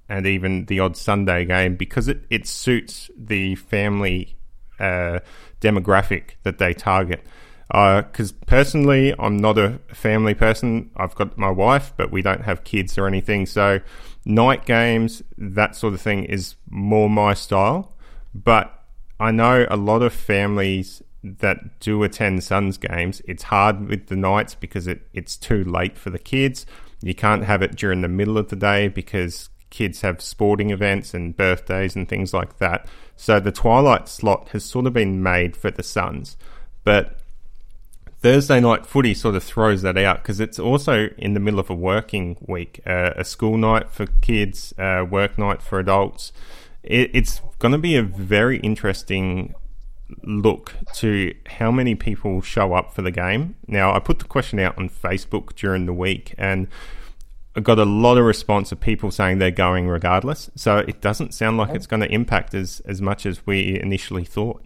and 0.09 0.27
even 0.27 0.65
the 0.67 0.81
odd 0.81 0.97
Sunday 0.97 1.45
game 1.45 1.77
because 1.77 2.09
it, 2.09 2.25
it 2.29 2.49
suits 2.49 3.09
the 3.17 3.55
family 3.55 4.37
uh, 4.81 5.21
demographic 5.61 6.31
that 6.43 6.59
they 6.59 6.75
target. 6.75 7.25
Because 7.69 8.33
personally, 8.33 9.15
I'm 9.17 9.37
not 9.37 9.59
a 9.59 9.79
family 9.95 10.35
person. 10.35 10.91
I've 10.97 11.15
got 11.15 11.39
my 11.39 11.51
wife, 11.51 11.95
but 11.97 12.11
we 12.11 12.21
don't 12.21 12.43
have 12.43 12.65
kids 12.65 12.99
or 12.99 13.07
anything. 13.07 13.47
So, 13.47 13.81
night 14.27 14.67
games, 14.67 15.23
that 15.39 15.75
sort 15.77 15.95
of 15.95 16.01
thing, 16.01 16.25
is 16.25 16.57
more 16.69 17.09
my 17.09 17.33
style. 17.33 17.97
But 18.35 18.82
I 19.23 19.31
know 19.31 19.67
a 19.71 19.77
lot 19.77 20.03
of 20.03 20.13
families 20.13 21.01
that 21.23 21.79
do 21.79 22.03
attend 22.03 22.43
Suns 22.43 22.77
games, 22.77 23.23
it's 23.25 23.45
hard 23.45 23.89
with 23.89 24.09
the 24.09 24.17
nights 24.17 24.57
because 24.57 24.89
it, 24.89 25.03
it's 25.15 25.37
too 25.37 25.63
late 25.63 25.97
for 25.97 26.11
the 26.11 26.19
kids. 26.19 26.67
You 27.03 27.15
can't 27.15 27.45
have 27.45 27.63
it 27.63 27.77
during 27.77 28.01
the 28.01 28.09
middle 28.09 28.37
of 28.37 28.49
the 28.49 28.57
day 28.57 28.89
because 28.89 29.49
kids 29.71 30.01
have 30.01 30.21
sporting 30.21 30.71
events 30.71 31.15
and 31.15 31.37
birthdays 31.37 31.95
and 31.95 32.09
things 32.09 32.35
like 32.35 32.59
that. 32.59 32.87
So 33.15 33.39
the 33.39 33.53
twilight 33.53 34.09
slot 34.09 34.49
has 34.49 34.65
sort 34.65 34.89
of 34.89 34.93
been 34.93 35.23
made 35.23 35.57
for 35.57 35.71
the 35.71 35.85
Suns. 35.85 36.37
But 36.83 37.21
Thursday 38.19 38.59
night 38.59 38.87
footy 38.87 39.15
sort 39.15 39.37
of 39.37 39.45
throws 39.45 39.83
that 39.83 39.97
out 39.97 40.23
because 40.23 40.41
it's 40.41 40.59
also 40.59 41.11
in 41.17 41.35
the 41.35 41.41
middle 41.41 41.61
of 41.61 41.71
a 41.71 41.75
working 41.75 42.39
week, 42.41 42.81
uh, 42.85 43.11
a 43.15 43.25
school 43.25 43.57
night 43.57 43.89
for 43.89 44.07
kids, 44.07 44.75
uh, 44.79 45.07
work 45.09 45.39
night 45.39 45.63
for 45.63 45.79
adults. 45.79 46.33
It, 46.83 47.13
it's 47.15 47.41
going 47.63 47.73
to 47.73 47.79
be 47.79 47.95
a 47.95 48.03
very 48.03 48.59
interesting 48.59 49.55
look 50.25 50.75
to 50.93 51.33
how 51.47 51.71
many 51.71 51.95
people 51.95 52.43
show 52.43 52.75
up 52.75 52.93
for 52.93 53.03
the 53.03 53.13
game. 53.13 53.55
Now, 53.69 53.95
I 53.95 54.01
put 54.01 54.19
the 54.19 54.25
question 54.25 54.59
out 54.59 54.77
on 54.77 54.89
Facebook 54.89 55.55
during 55.55 55.87
the 55.87 55.93
week 55.93 56.35
and 56.37 56.67
I 57.55 57.61
got 57.61 57.79
a 57.79 57.85
lot 57.85 58.19
of 58.19 58.25
response 58.25 58.73
of 58.73 58.81
people 58.81 59.13
saying 59.13 59.39
they're 59.39 59.53
going 59.53 59.87
regardless. 59.87 60.51
So 60.57 60.79
it 60.79 61.01
doesn't 61.01 61.35
sound 61.35 61.57
like 61.57 61.73
it's 61.73 61.87
going 61.87 62.01
to 62.01 62.13
impact 62.13 62.53
as, 62.53 62.81
as 62.81 63.01
much 63.01 63.27
as 63.27 63.47
we 63.47 63.81
initially 63.81 64.25
thought. 64.25 64.65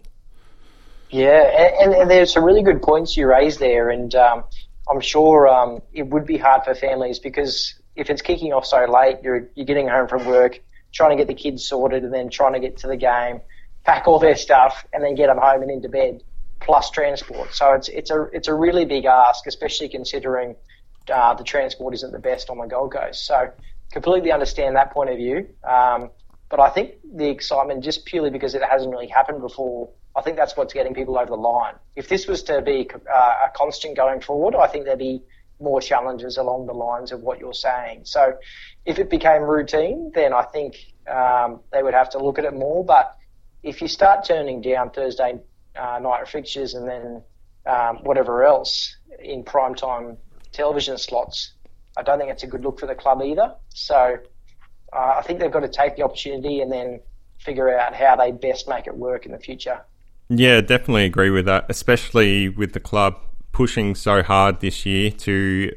Yeah, 1.11 1.73
and, 1.79 1.93
and 1.93 2.09
there's 2.09 2.33
some 2.33 2.43
really 2.43 2.63
good 2.63 2.81
points 2.81 3.15
you 3.15 3.27
raised 3.27 3.59
there, 3.59 3.89
and 3.91 4.13
um, 4.15 4.43
I'm 4.89 5.01
sure 5.01 5.47
um, 5.47 5.81
it 5.93 6.07
would 6.07 6.25
be 6.25 6.37
hard 6.37 6.63
for 6.63 6.73
families 6.75 7.19
because 7.19 7.75
if 7.95 8.09
it's 8.09 8.21
kicking 8.21 8.51
off 8.51 8.65
so 8.65 8.83
late, 8.85 9.17
you're 9.23 9.47
you're 9.55 9.65
getting 9.65 9.87
home 9.87 10.09
from 10.09 10.25
work, 10.25 10.59
trying 10.97 11.11
to 11.11 11.15
get 11.15 11.27
the 11.27 11.41
kids 11.41 11.63
sorted, 11.63 12.03
and 12.03 12.13
then 12.13 12.29
trying 12.29 12.53
to 12.53 12.59
get 12.59 12.77
to 12.77 12.87
the 12.87 12.97
game, 12.97 13.39
pack 13.83 14.07
all 14.07 14.19
their 14.19 14.35
stuff, 14.35 14.85
and 14.91 15.03
then 15.03 15.13
get 15.15 15.27
them 15.27 15.37
home 15.37 15.61
and 15.61 15.71
into 15.71 15.87
bed, 15.87 16.23
plus 16.59 16.89
transport. 16.89 17.53
So 17.53 17.73
it's 17.73 17.87
it's 17.87 18.11
a 18.11 18.23
it's 18.33 18.47
a 18.47 18.53
really 18.53 18.85
big 18.85 19.05
ask, 19.05 19.45
especially 19.45 19.89
considering 19.89 20.55
uh, 21.13 21.35
the 21.35 21.43
transport 21.43 21.93
isn't 21.93 22.11
the 22.11 22.19
best 22.19 22.49
on 22.49 22.57
the 22.57 22.65
Gold 22.65 22.93
Coast. 22.93 23.25
So 23.25 23.51
completely 23.91 24.31
understand 24.31 24.75
that 24.75 24.91
point 24.91 25.09
of 25.11 25.17
view. 25.17 25.47
Um, 25.63 26.09
but 26.49 26.59
I 26.59 26.69
think 26.69 26.95
the 27.21 27.29
excitement, 27.29 27.83
just 27.83 28.05
purely 28.05 28.29
because 28.29 28.55
it 28.55 28.63
hasn't 28.63 28.91
really 28.91 29.07
happened 29.07 29.41
before, 29.41 29.89
I 30.15 30.21
think 30.21 30.35
that's 30.37 30.57
what's 30.57 30.73
getting 30.73 30.93
people 30.93 31.17
over 31.17 31.29
the 31.29 31.35
line. 31.35 31.75
If 31.95 32.07
this 32.09 32.25
was 32.25 32.41
to 32.43 32.61
be 32.61 32.89
uh, 33.13 33.33
a 33.47 33.49
constant 33.53 33.95
going 33.95 34.21
forward, 34.21 34.55
I 34.55 34.67
think 34.67 34.85
there'd 34.85 34.97
be 34.97 35.21
more 35.59 35.81
challenges 35.81 36.37
along 36.37 36.67
the 36.67 36.73
lines 36.73 37.11
of 37.11 37.21
what 37.21 37.39
you're 37.39 37.53
saying. 37.53 38.01
So 38.03 38.37
if 38.85 38.99
it 38.99 39.09
became 39.09 39.41
routine, 39.41 40.11
then 40.13 40.33
I 40.33 40.43
think 40.43 40.77
um, 41.07 41.61
they 41.71 41.83
would 41.83 41.93
have 41.93 42.09
to 42.11 42.19
look 42.19 42.37
at 42.39 42.45
it 42.45 42.53
more. 42.53 42.85
But 42.85 43.15
if 43.63 43.81
you 43.81 43.87
start 43.87 44.25
turning 44.25 44.61
down 44.61 44.91
Thursday 44.91 45.39
uh, 45.75 45.99
night 45.99 46.27
fixtures 46.27 46.73
and 46.73 46.87
then 46.87 47.21
um, 47.65 47.97
whatever 47.97 48.43
else 48.45 48.95
in 49.19 49.43
prime 49.43 49.75
time 49.75 50.17
television 50.51 50.97
slots, 50.97 51.53
I 51.97 52.03
don't 52.03 52.19
think 52.19 52.31
it's 52.31 52.43
a 52.43 52.47
good 52.47 52.63
look 52.63 52.79
for 52.79 52.87
the 52.87 52.95
club 52.95 53.21
either. 53.23 53.55
So 53.69 54.17
uh, 54.93 55.15
I 55.17 55.21
think 55.23 55.39
they've 55.39 55.51
got 55.51 55.61
to 55.61 55.69
take 55.69 55.95
the 55.95 56.03
opportunity 56.03 56.61
and 56.61 56.71
then 56.71 56.99
figure 57.39 57.75
out 57.77 57.95
how 57.95 58.15
they 58.15 58.31
best 58.31 58.67
make 58.67 58.87
it 58.87 58.95
work 58.95 59.25
in 59.25 59.31
the 59.31 59.39
future. 59.39 59.81
Yeah, 60.29 60.61
definitely 60.61 61.05
agree 61.05 61.29
with 61.29 61.45
that, 61.45 61.65
especially 61.69 62.49
with 62.49 62.73
the 62.73 62.79
club 62.79 63.15
pushing 63.57 63.95
so 63.95 64.21
hard 64.21 64.59
this 64.59 64.85
year 64.85 65.09
to 65.09 65.75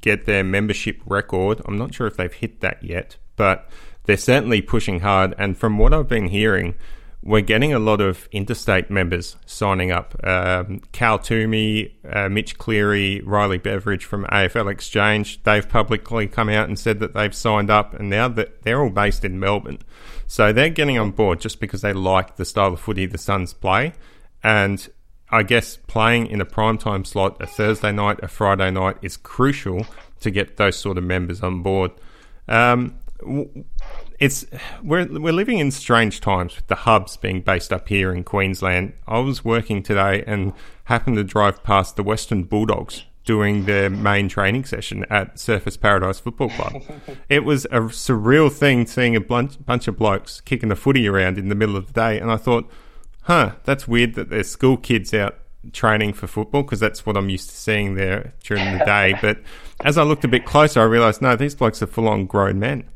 get 0.00 0.26
their 0.26 0.44
membership 0.44 1.02
record. 1.04 1.60
I'm 1.64 1.76
not 1.76 1.92
sure 1.92 2.06
if 2.06 2.16
they've 2.16 2.32
hit 2.32 2.60
that 2.60 2.84
yet, 2.84 3.16
but 3.34 3.68
they're 4.04 4.16
certainly 4.16 4.62
pushing 4.62 5.00
hard. 5.00 5.34
And 5.36 5.58
from 5.58 5.76
what 5.76 5.92
I've 5.92 6.06
been 6.06 6.28
hearing, 6.28 6.76
we're 7.24 7.40
getting 7.40 7.72
a 7.72 7.80
lot 7.80 8.00
of 8.00 8.28
interstate 8.30 8.90
members 8.90 9.34
signing 9.44 9.90
up. 9.90 10.14
Um, 10.24 10.82
Cal 10.92 11.18
Twomey, 11.18 11.94
uh, 12.08 12.28
Mitch 12.28 12.58
Cleary, 12.58 13.20
Riley 13.22 13.58
Beveridge 13.58 14.04
from 14.04 14.24
AFL 14.26 14.70
Exchange, 14.70 15.42
they've 15.42 15.68
publicly 15.68 16.28
come 16.28 16.48
out 16.48 16.68
and 16.68 16.78
said 16.78 17.00
that 17.00 17.12
they've 17.12 17.34
signed 17.34 17.70
up, 17.70 17.92
and 17.92 18.08
now 18.08 18.28
that 18.28 18.62
they're 18.62 18.80
all 18.80 18.90
based 18.90 19.24
in 19.24 19.40
Melbourne. 19.40 19.80
So 20.28 20.52
they're 20.52 20.70
getting 20.70 20.96
on 20.96 21.10
board 21.10 21.40
just 21.40 21.58
because 21.58 21.80
they 21.80 21.92
like 21.92 22.36
the 22.36 22.44
style 22.44 22.74
of 22.74 22.78
footy 22.78 23.06
the 23.06 23.18
Suns 23.18 23.52
play. 23.52 23.94
And 24.44 24.88
I 25.30 25.42
guess 25.42 25.76
playing 25.86 26.28
in 26.28 26.40
a 26.40 26.46
primetime 26.46 27.06
slot, 27.06 27.40
a 27.40 27.46
Thursday 27.46 27.92
night, 27.92 28.20
a 28.22 28.28
Friday 28.28 28.70
night, 28.70 28.96
is 29.02 29.16
crucial 29.16 29.86
to 30.20 30.30
get 30.30 30.56
those 30.56 30.76
sort 30.76 30.98
of 30.98 31.04
members 31.04 31.42
on 31.42 31.62
board. 31.62 31.90
Um, 32.48 32.98
it's 34.18 34.46
we're 34.82 35.06
we're 35.06 35.32
living 35.32 35.58
in 35.58 35.70
strange 35.70 36.20
times 36.20 36.56
with 36.56 36.66
the 36.68 36.74
hubs 36.74 37.16
being 37.16 37.40
based 37.40 37.72
up 37.72 37.88
here 37.88 38.12
in 38.12 38.24
Queensland. 38.24 38.92
I 39.06 39.18
was 39.18 39.44
working 39.44 39.82
today 39.82 40.22
and 40.26 40.52
happened 40.84 41.16
to 41.16 41.24
drive 41.24 41.62
past 41.64 41.96
the 41.96 42.02
Western 42.02 42.44
Bulldogs 42.44 43.04
doing 43.24 43.64
their 43.64 43.90
main 43.90 44.28
training 44.28 44.64
session 44.64 45.04
at 45.10 45.34
Surfers 45.34 45.78
Paradise 45.78 46.20
Football 46.20 46.50
Club. 46.50 46.82
it 47.28 47.44
was 47.44 47.64
a 47.66 47.80
surreal 47.80 48.50
thing 48.50 48.86
seeing 48.86 49.16
a 49.16 49.20
bunch, 49.20 49.62
bunch 49.66 49.88
of 49.88 49.98
blokes 49.98 50.40
kicking 50.40 50.68
the 50.68 50.76
footy 50.76 51.08
around 51.08 51.36
in 51.36 51.48
the 51.48 51.56
middle 51.56 51.76
of 51.76 51.88
the 51.88 51.92
day, 51.92 52.20
and 52.20 52.30
I 52.30 52.36
thought, 52.36 52.70
huh, 53.26 53.52
that's 53.64 53.86
weird 53.86 54.14
that 54.14 54.30
there's 54.30 54.48
school 54.48 54.76
kids 54.76 55.12
out 55.12 55.36
training 55.72 56.12
for 56.12 56.26
football 56.26 56.62
because 56.62 56.80
that's 56.80 57.04
what 57.04 57.16
I'm 57.16 57.28
used 57.28 57.50
to 57.50 57.56
seeing 57.56 57.94
there 57.94 58.32
during 58.44 58.78
the 58.78 58.84
day. 58.84 59.14
but 59.20 59.38
as 59.84 59.98
I 59.98 60.04
looked 60.04 60.24
a 60.24 60.28
bit 60.28 60.44
closer, 60.44 60.80
I 60.80 60.84
realised 60.84 61.20
no, 61.20 61.36
these 61.36 61.54
blokes 61.54 61.82
are 61.82 61.86
full 61.86 62.08
on 62.08 62.26
grown 62.26 62.58
men. 62.58 62.88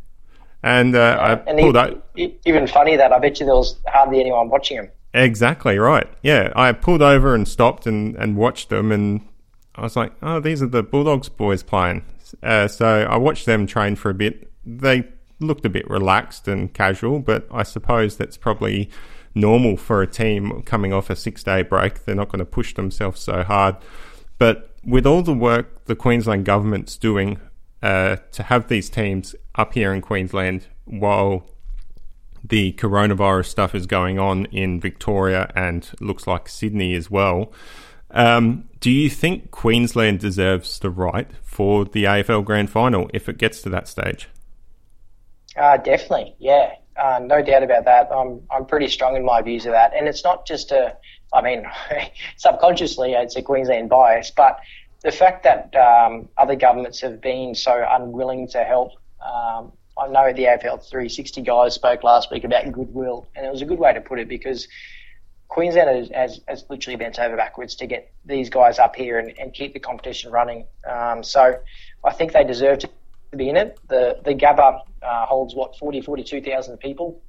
And 0.62 0.94
uh, 0.94 1.16
I 1.20 1.32
and 1.50 1.58
pulled 1.58 1.76
even, 1.76 1.76
out. 1.76 2.04
even 2.44 2.66
funny 2.66 2.96
that 2.96 3.12
I 3.12 3.18
bet 3.18 3.40
you 3.40 3.46
there 3.46 3.54
was 3.54 3.78
hardly 3.86 4.20
anyone 4.20 4.50
watching 4.50 4.76
them. 4.76 4.90
Exactly 5.12 5.78
right. 5.78 6.06
Yeah, 6.22 6.52
I 6.54 6.72
pulled 6.72 7.02
over 7.02 7.34
and 7.34 7.48
stopped 7.48 7.86
and, 7.86 8.14
and 8.16 8.36
watched 8.36 8.68
them, 8.68 8.92
and 8.92 9.22
I 9.74 9.82
was 9.82 9.96
like, 9.96 10.12
oh, 10.22 10.38
these 10.38 10.62
are 10.62 10.66
the 10.66 10.82
Bulldogs 10.82 11.28
boys 11.28 11.62
playing. 11.62 12.04
Uh, 12.42 12.68
so 12.68 13.02
I 13.02 13.16
watched 13.16 13.46
them 13.46 13.66
train 13.66 13.96
for 13.96 14.10
a 14.10 14.14
bit. 14.14 14.48
They 14.64 15.04
looked 15.40 15.64
a 15.64 15.70
bit 15.70 15.88
relaxed 15.88 16.46
and 16.46 16.72
casual, 16.72 17.20
but 17.20 17.48
I 17.50 17.62
suppose 17.62 18.16
that's 18.16 18.36
probably 18.36 18.90
normal 19.34 19.76
for 19.76 20.02
a 20.02 20.06
team 20.06 20.62
coming 20.62 20.92
off 20.92 21.10
a 21.10 21.16
six 21.16 21.42
day 21.42 21.62
break. 21.62 22.04
They're 22.04 22.14
not 22.14 22.28
going 22.28 22.40
to 22.40 22.44
push 22.44 22.74
themselves 22.74 23.20
so 23.20 23.42
hard. 23.42 23.76
But 24.38 24.70
with 24.84 25.06
all 25.06 25.22
the 25.22 25.34
work 25.34 25.84
the 25.84 25.96
Queensland 25.96 26.44
government's 26.44 26.96
doing 26.96 27.40
uh, 27.82 28.16
to 28.32 28.42
have 28.44 28.68
these 28.68 28.88
teams 28.90 29.34
up 29.54 29.74
here 29.74 29.92
in 29.92 30.00
Queensland 30.00 30.66
while 30.84 31.46
the 32.42 32.72
coronavirus 32.72 33.46
stuff 33.46 33.74
is 33.74 33.86
going 33.86 34.18
on 34.18 34.46
in 34.46 34.80
Victoria 34.80 35.50
and 35.54 35.90
looks 36.00 36.26
like 36.26 36.48
Sydney 36.48 36.94
as 36.94 37.10
well. 37.10 37.52
Um, 38.10 38.68
do 38.80 38.90
you 38.90 39.08
think 39.10 39.50
Queensland 39.50 40.20
deserves 40.20 40.78
the 40.78 40.90
right 40.90 41.30
for 41.42 41.84
the 41.84 42.04
AFL 42.04 42.44
Grand 42.44 42.70
Final 42.70 43.10
if 43.12 43.28
it 43.28 43.38
gets 43.38 43.62
to 43.62 43.68
that 43.70 43.88
stage? 43.88 44.28
Uh, 45.56 45.76
definitely, 45.76 46.34
yeah, 46.38 46.74
uh, 47.00 47.18
no 47.20 47.42
doubt 47.42 47.62
about 47.62 47.84
that. 47.86 48.10
I'm 48.14 48.42
I'm 48.50 48.66
pretty 48.66 48.88
strong 48.88 49.16
in 49.16 49.24
my 49.24 49.40
views 49.42 49.66
of 49.66 49.72
that, 49.72 49.92
and 49.94 50.06
it's 50.06 50.22
not 50.22 50.46
just 50.46 50.70
a, 50.70 50.96
I 51.32 51.40
mean, 51.40 51.64
subconsciously 52.36 53.12
it's 53.12 53.36
a 53.36 53.42
Queensland 53.42 53.88
bias, 53.88 54.30
but 54.30 54.60
the 55.02 55.10
fact 55.10 55.44
that 55.44 55.74
um, 55.74 56.28
other 56.36 56.56
governments 56.56 57.00
have 57.00 57.20
been 57.20 57.54
so 57.54 57.84
unwilling 57.88 58.48
to 58.48 58.64
help. 58.64 58.92
Um, 59.24 59.72
I 59.98 60.08
know 60.08 60.32
the 60.32 60.44
AFL 60.44 60.88
360 60.88 61.42
guys 61.42 61.74
spoke 61.74 62.02
last 62.02 62.30
week 62.30 62.44
about 62.44 62.70
goodwill, 62.72 63.28
and 63.34 63.44
it 63.44 63.52
was 63.52 63.60
a 63.60 63.66
good 63.66 63.78
way 63.78 63.92
to 63.92 64.00
put 64.00 64.18
it 64.18 64.28
because 64.28 64.66
Queensland 65.48 65.90
has, 65.90 66.10
has, 66.14 66.40
has 66.48 66.64
literally 66.70 66.96
bent 66.96 67.18
over 67.18 67.36
backwards 67.36 67.74
to 67.76 67.86
get 67.86 68.12
these 68.24 68.48
guys 68.48 68.78
up 68.78 68.96
here 68.96 69.18
and, 69.18 69.36
and 69.38 69.52
keep 69.52 69.74
the 69.74 69.80
competition 69.80 70.30
running. 70.30 70.66
Um, 70.88 71.22
so 71.22 71.58
I 72.04 72.12
think 72.12 72.32
they 72.32 72.44
deserve 72.44 72.78
to 72.80 72.90
be 73.36 73.48
in 73.48 73.56
it. 73.56 73.78
The 73.88 74.20
the 74.24 74.34
Gabba 74.34 74.82
uh, 75.02 75.26
holds 75.26 75.54
what 75.54 75.76
40, 75.78 76.02
42,000 76.02 76.78
people. 76.78 77.20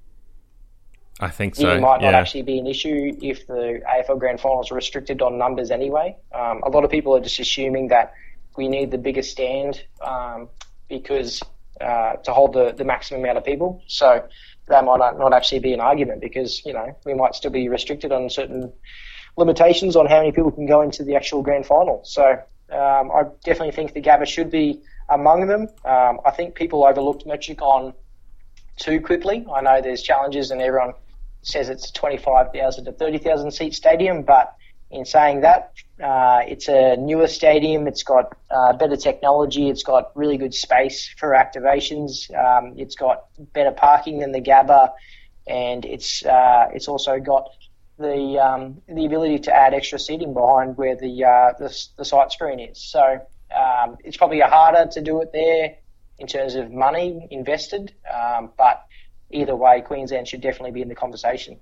I 1.20 1.30
think 1.30 1.56
so. 1.56 1.70
It 1.70 1.82
might 1.82 2.02
not 2.02 2.14
yeah. 2.14 2.20
actually 2.20 2.42
be 2.42 2.58
an 2.58 2.66
issue 2.66 3.16
if 3.22 3.46
the 3.46 3.82
AFL 3.88 4.18
Grand 4.18 4.40
Finals 4.40 4.72
are 4.72 4.76
restricted 4.76 5.22
on 5.22 5.38
numbers 5.38 5.70
anyway. 5.70 6.18
Um, 6.34 6.62
a 6.64 6.70
lot 6.70 6.84
of 6.84 6.90
people 6.90 7.16
are 7.16 7.20
just 7.20 7.40
assuming 7.40 7.90
that 7.90 8.14
we 8.58 8.68
need 8.68 8.90
the 8.90 8.98
biggest 8.98 9.32
stand 9.32 9.84
um, 10.02 10.50
because 10.90 11.42
uh, 11.80 12.14
to 12.18 12.34
hold 12.34 12.54
the, 12.54 12.72
the 12.72 12.84
maximum 12.84 13.22
amount 13.22 13.38
of 13.38 13.46
people. 13.46 13.84
So 13.88 14.28
that 14.68 14.84
might 14.84 14.98
not, 14.98 15.20
not 15.20 15.34
actually 15.34 15.60
be 15.60 15.74
an 15.74 15.80
argument 15.80 16.22
because 16.22 16.66
you 16.66 16.74
know 16.74 16.98
we 17.06 17.14
might 17.14 17.36
still 17.36 17.52
be 17.52 17.70
restricted 17.70 18.12
on 18.12 18.30
certain 18.30 18.72
limitations 19.38 19.96
on 19.96 20.08
how 20.08 20.20
many 20.20 20.32
people 20.32 20.52
can 20.52 20.66
go 20.66 20.82
into 20.82 21.04
the 21.04 21.16
actual 21.16 21.42
grand 21.44 21.66
final. 21.66 22.02
So 22.04 22.32
um, 22.72 23.12
I 23.12 23.24
definitely 23.44 23.72
think 23.72 23.94
the 23.94 24.02
Gabba 24.02 24.26
should 24.26 24.50
be 24.50 24.82
among 25.12 25.48
them. 25.48 25.68
Um, 25.86 26.20
I 26.26 26.32
think 26.32 26.56
people 26.56 26.86
overlooked 26.86 27.26
Metricon 27.26 27.94
too 28.78 29.02
quickly. 29.02 29.46
I 29.54 29.62
know 29.62 29.82
there's 29.82 30.02
challenges 30.02 30.52
and 30.52 30.62
everyone 30.62 30.94
says 31.44 31.70
it's 31.70 31.90
a 31.90 31.94
25,000 31.94 32.86
to 32.86 32.92
30,000 32.92 33.52
seat 33.52 33.74
stadium, 33.74 34.24
but 34.24 34.56
in 34.92 35.06
saying 35.06 35.42
that, 35.42 35.74
uh, 36.04 36.42
it's 36.46 36.68
a 36.68 36.98
newer 36.98 37.28
stadium. 37.28 37.88
It's 37.88 38.04
got 38.04 38.36
uh, 38.50 38.74
better 38.74 38.98
technology. 38.98 39.70
It's 39.70 39.84
got 39.84 40.12
really 40.16 40.38
good 40.38 40.54
space 40.54 41.14
for 41.18 41.30
activations. 41.30 42.30
Um, 42.36 42.74
it's 42.78 42.96
got 42.96 43.26
better 43.54 43.72
parking 43.72 44.20
than 44.20 44.32
the 44.32 44.42
Gabba, 44.42 44.92
and 45.48 45.86
it's 45.86 46.26
uh, 46.26 46.68
it's 46.74 46.88
also 46.88 47.20
got 47.20 47.50
the 47.98 48.38
um, 48.40 48.82
the 48.88 49.06
ability 49.06 49.40
to 49.40 49.56
add 49.56 49.74
extra 49.74 49.98
seating 50.00 50.34
behind 50.34 50.78
where 50.78 50.96
the 50.96 51.24
uh, 51.24 51.54
the, 51.58 51.88
the 51.98 52.06
sight 52.06 52.32
screen 52.32 52.60
is. 52.60 52.78
So 52.78 53.26
um, 53.56 53.98
it's 54.04 54.18
probably 54.18 54.40
harder 54.40 54.90
to 54.92 55.02
do 55.02 55.22
it 55.22 55.32
there 55.34 55.76
in 56.20 56.28
terms 56.28 56.56
of 56.56 56.72
money 56.72 57.28
invested, 57.32 57.94
um, 58.14 58.52
but 58.58 58.86
either 59.32 59.56
way, 59.56 59.82
Queensland 59.82 60.28
should 60.28 60.42
definitely 60.42 60.72
be 60.72 60.82
in 60.82 60.88
the 60.88 60.96
conversation. 60.96 61.58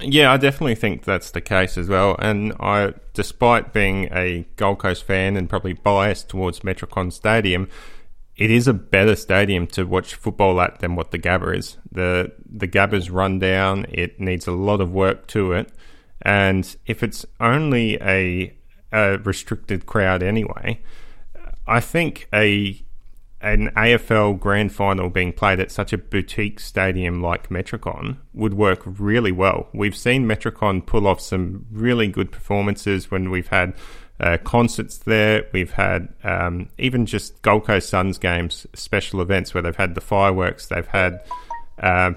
Yeah, 0.00 0.32
I 0.32 0.36
definitely 0.38 0.74
think 0.74 1.04
that's 1.04 1.30
the 1.30 1.40
case 1.40 1.78
as 1.78 1.88
well. 1.88 2.16
And 2.18 2.52
I, 2.58 2.94
despite 3.12 3.72
being 3.72 4.08
a 4.12 4.44
Gold 4.56 4.80
Coast 4.80 5.04
fan 5.04 5.36
and 5.36 5.48
probably 5.48 5.74
biased 5.74 6.28
towards 6.28 6.60
Metricon 6.60 7.12
Stadium, 7.12 7.68
it 8.36 8.50
is 8.50 8.66
a 8.66 8.74
better 8.74 9.14
stadium 9.14 9.68
to 9.68 9.84
watch 9.84 10.14
football 10.14 10.60
at 10.60 10.80
than 10.80 10.96
what 10.96 11.12
the 11.12 11.18
Gabba 11.18 11.56
is. 11.56 11.76
The 11.90 12.32
the 12.44 12.66
Gabba's 12.66 13.10
run 13.10 13.38
down. 13.38 13.86
It 13.88 14.18
needs 14.18 14.48
a 14.48 14.52
lot 14.52 14.80
of 14.80 14.90
work 14.90 15.28
to 15.28 15.52
it, 15.52 15.70
and 16.22 16.76
if 16.86 17.04
it's 17.04 17.24
only 17.38 17.94
a, 18.00 18.52
a 18.92 19.18
restricted 19.18 19.86
crowd 19.86 20.24
anyway, 20.24 20.80
I 21.66 21.80
think 21.80 22.28
a 22.32 22.80
an 23.40 23.70
AFL 23.76 24.40
grand 24.40 24.72
final 24.72 25.10
being 25.10 25.30
played 25.30 25.60
at 25.60 25.70
such 25.70 25.92
a 25.92 25.98
boutique 25.98 26.58
stadium 26.58 27.20
like 27.20 27.50
Metricon 27.50 28.16
would 28.32 28.54
work 28.54 28.80
really 28.86 29.32
well. 29.32 29.68
We've 29.74 29.94
seen 29.94 30.24
Metricon 30.24 30.84
pull 30.84 31.06
off 31.06 31.20
some 31.20 31.66
really 31.70 32.08
good 32.08 32.32
performances 32.32 33.10
when 33.10 33.30
we've 33.30 33.48
had 33.48 33.74
uh, 34.18 34.38
concerts 34.44 34.96
there. 34.96 35.46
We've 35.52 35.72
had 35.72 36.08
um, 36.22 36.70
even 36.78 37.04
just 37.04 37.42
Gold 37.42 37.66
Coast 37.66 37.90
Suns 37.90 38.16
games, 38.16 38.66
special 38.72 39.20
events 39.20 39.52
where 39.52 39.62
they've 39.62 39.76
had 39.76 39.94
the 39.94 40.00
fireworks. 40.00 40.66
They've 40.66 40.86
had 40.86 41.22
uh, 41.78 42.12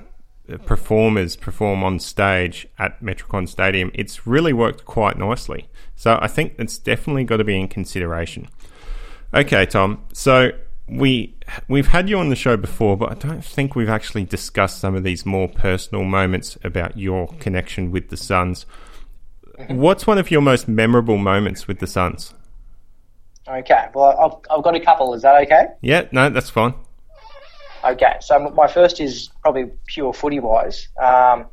performers 0.66 1.36
perform 1.36 1.84
on 1.84 2.00
stage 2.00 2.68
at 2.80 3.01
Metricon 3.04 3.50
Stadium. 3.50 3.92
It's 3.94 4.25
really 4.25 4.54
worked 4.54 4.86
quite 4.86 5.18
nicely. 5.18 5.68
So 5.96 6.18
I 6.22 6.27
think 6.27 6.54
it's 6.58 6.77
definitely 6.77 7.25
got 7.25 7.38
to 7.38 7.44
be 7.44 7.60
in 7.60 7.68
consideration. 7.68 8.48
Okay, 9.34 9.65
Tom. 9.65 10.03
So 10.13 10.51
we 10.88 11.36
we've 11.67 11.88
had 11.88 12.10
you 12.10 12.17
on 12.17 12.29
the 12.29 12.36
show 12.36 12.55
before, 12.57 12.96
but 12.98 13.12
I 13.12 13.15
don't 13.15 13.43
think 13.43 13.75
we've 13.75 13.89
actually 13.89 14.24
discussed 14.24 14.79
some 14.79 14.96
of 14.96 15.03
these 15.03 15.25
more 15.25 15.48
personal 15.48 16.03
moments 16.03 16.57
about 16.63 16.98
your 16.98 17.27
connection 17.39 17.91
with 17.91 18.10
the 18.10 18.17
Suns. 18.17 18.65
What's 19.67 20.05
one 20.05 20.17
of 20.17 20.29
your 20.29 20.41
most 20.41 20.67
memorable 20.67 21.17
moments 21.17 21.67
with 21.67 21.79
the 21.79 21.88
Suns? 21.88 22.34
Okay, 23.48 23.88
well, 23.93 24.17
I've, 24.19 24.57
I've 24.57 24.63
got 24.63 24.75
a 24.75 24.79
couple. 24.79 25.13
Is 25.13 25.24
that 25.24 25.41
okay? 25.43 25.67
Yeah, 25.81 26.07
no, 26.12 26.29
that's 26.29 26.50
fine. 26.50 26.74
Okay, 27.84 28.17
so 28.19 28.39
my 28.39 28.67
first 28.67 29.00
is 29.00 29.29
probably 29.41 29.72
pure 29.88 30.13
footy 30.13 30.39
wise. 30.39 30.89
Um, 31.01 31.48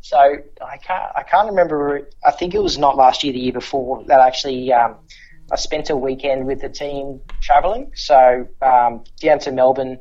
so 0.00 0.18
I 0.18 0.76
can't 0.78 1.12
I 1.14 1.22
can't 1.22 1.48
remember. 1.48 2.08
I 2.24 2.30
think 2.30 2.54
it 2.54 2.62
was 2.62 2.78
not 2.78 2.96
last 2.96 3.22
year, 3.22 3.32
the 3.32 3.40
year 3.40 3.52
before 3.52 4.02
that 4.04 4.20
actually. 4.20 4.72
Um, 4.72 4.96
I 5.52 5.56
spent 5.56 5.90
a 5.90 5.96
weekend 5.96 6.46
with 6.46 6.60
the 6.60 6.68
team 6.68 7.20
travelling, 7.40 7.92
so 7.94 8.46
um, 8.62 9.04
down 9.20 9.38
to 9.40 9.52
Melbourne 9.52 9.98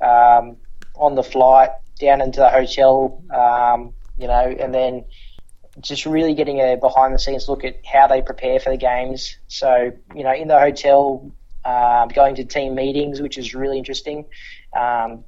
um, 0.00 0.56
on 0.94 1.14
the 1.14 1.22
flight, 1.22 1.70
down 2.00 2.20
into 2.20 2.40
the 2.40 2.48
hotel, 2.48 3.22
um, 3.34 3.94
you 4.16 4.26
know, 4.26 4.54
and 4.58 4.74
then 4.74 5.04
just 5.80 6.06
really 6.06 6.34
getting 6.34 6.60
a 6.60 6.76
behind 6.76 7.14
the 7.14 7.18
scenes 7.18 7.48
look 7.48 7.64
at 7.64 7.76
how 7.84 8.06
they 8.06 8.22
prepare 8.22 8.58
for 8.58 8.70
the 8.70 8.76
games. 8.76 9.36
So, 9.48 9.92
you 10.14 10.24
know, 10.24 10.32
in 10.32 10.48
the 10.48 10.58
hotel, 10.58 11.30
uh, 11.64 12.06
going 12.06 12.34
to 12.36 12.44
team 12.44 12.74
meetings, 12.74 13.20
which 13.20 13.36
is 13.36 13.54
really 13.54 13.76
interesting. 13.76 14.24
Um, 14.74 15.24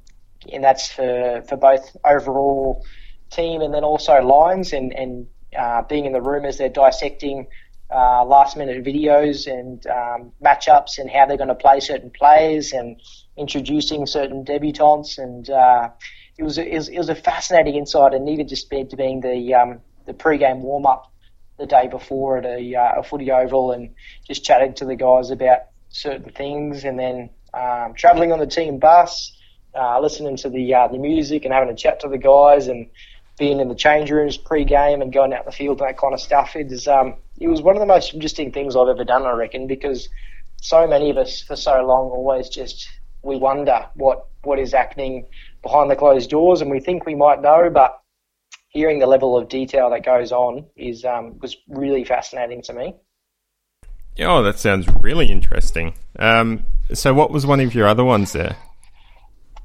and 0.51 0.63
that's 0.63 0.91
for, 0.91 1.43
for 1.47 1.57
both 1.57 1.95
overall 2.03 2.85
team 3.29 3.61
and 3.61 3.73
then 3.73 3.83
also 3.83 4.21
lines 4.21 4.73
and, 4.73 4.93
and 4.93 5.27
uh, 5.57 5.83
being 5.83 6.05
in 6.05 6.13
the 6.13 6.21
room 6.21 6.45
as 6.45 6.57
they're 6.57 6.69
dissecting 6.69 7.47
uh, 7.91 8.23
last 8.23 8.55
minute 8.55 8.83
videos 8.83 9.47
and 9.47 9.85
um, 9.87 10.31
matchups 10.43 10.99
and 10.99 11.09
how 11.09 11.25
they're 11.25 11.37
going 11.37 11.49
to 11.49 11.55
play 11.55 11.79
certain 11.79 12.11
players 12.11 12.71
and 12.71 13.01
introducing 13.37 14.05
certain 14.05 14.45
debutants. 14.45 15.17
And 15.17 15.49
uh, 15.49 15.89
it, 16.37 16.43
was 16.43 16.57
a, 16.57 16.67
it, 16.67 16.75
was, 16.75 16.87
it 16.89 16.97
was 16.97 17.09
a 17.09 17.15
fascinating 17.15 17.75
insight 17.75 18.13
and 18.13 18.29
even 18.29 18.47
just 18.47 18.69
being 18.69 19.21
the, 19.21 19.53
um, 19.53 19.81
the 20.05 20.13
pre-game 20.13 20.61
warm-up 20.61 21.11
the 21.57 21.65
day 21.65 21.87
before 21.87 22.37
at 22.37 22.45
a, 22.45 22.75
uh, 22.75 22.99
a 22.99 23.03
footy 23.03 23.31
oval 23.31 23.71
and 23.71 23.93
just 24.25 24.43
chatting 24.43 24.73
to 24.75 24.85
the 24.85 24.95
guys 24.95 25.29
about 25.29 25.59
certain 25.89 26.31
things 26.31 26.83
and 26.85 26.97
then 26.97 27.29
um, 27.53 27.93
travelling 27.95 28.31
on 28.31 28.39
the 28.39 28.47
team 28.47 28.79
bus, 28.79 29.35
uh, 29.75 29.99
listening 29.99 30.37
to 30.37 30.49
the 30.49 30.73
uh, 30.73 30.87
the 30.87 30.97
music 30.97 31.45
and 31.45 31.53
having 31.53 31.69
a 31.69 31.75
chat 31.75 31.99
to 31.99 32.07
the 32.07 32.17
guys 32.17 32.67
and 32.67 32.89
being 33.37 33.59
in 33.59 33.69
the 33.69 33.75
change 33.75 34.11
rooms 34.11 34.37
pre-game 34.37 35.01
and 35.01 35.13
going 35.13 35.33
out 35.33 35.45
the 35.45 35.51
field 35.51 35.79
and 35.79 35.89
that 35.89 35.97
kind 35.97 36.13
of 36.13 36.19
stuff. 36.19 36.55
It 36.55 36.71
is 36.71 36.87
um, 36.87 37.15
it 37.39 37.47
was 37.47 37.61
one 37.61 37.75
of 37.75 37.79
the 37.79 37.85
most 37.85 38.13
interesting 38.13 38.51
things 38.51 38.75
I've 38.75 38.87
ever 38.87 39.03
done, 39.03 39.25
I 39.25 39.31
reckon, 39.31 39.67
because 39.67 40.09
so 40.61 40.87
many 40.87 41.09
of 41.09 41.17
us 41.17 41.41
for 41.41 41.55
so 41.55 41.85
long 41.85 42.09
always 42.09 42.49
just 42.49 42.89
we 43.21 43.37
wonder 43.37 43.87
what 43.95 44.27
what 44.43 44.59
is 44.59 44.71
happening 44.71 45.25
behind 45.61 45.91
the 45.91 45.95
closed 45.95 46.29
doors, 46.29 46.61
and 46.61 46.71
we 46.71 46.79
think 46.79 47.05
we 47.05 47.15
might 47.15 47.41
know, 47.41 47.69
but 47.69 48.01
hearing 48.69 48.99
the 48.99 49.07
level 49.07 49.37
of 49.37 49.49
detail 49.49 49.89
that 49.89 50.05
goes 50.05 50.31
on 50.31 50.65
is 50.75 51.03
um, 51.03 51.37
was 51.39 51.57
really 51.67 52.03
fascinating 52.03 52.61
to 52.63 52.73
me. 52.73 52.95
Oh, 54.21 54.43
that 54.43 54.59
sounds 54.59 54.87
really 55.01 55.27
interesting. 55.27 55.93
Um, 56.17 56.65
so, 56.93 57.13
what 57.13 57.31
was 57.31 57.45
one 57.45 57.59
of 57.59 57.73
your 57.73 57.87
other 57.87 58.03
ones 58.03 58.33
there? 58.33 58.57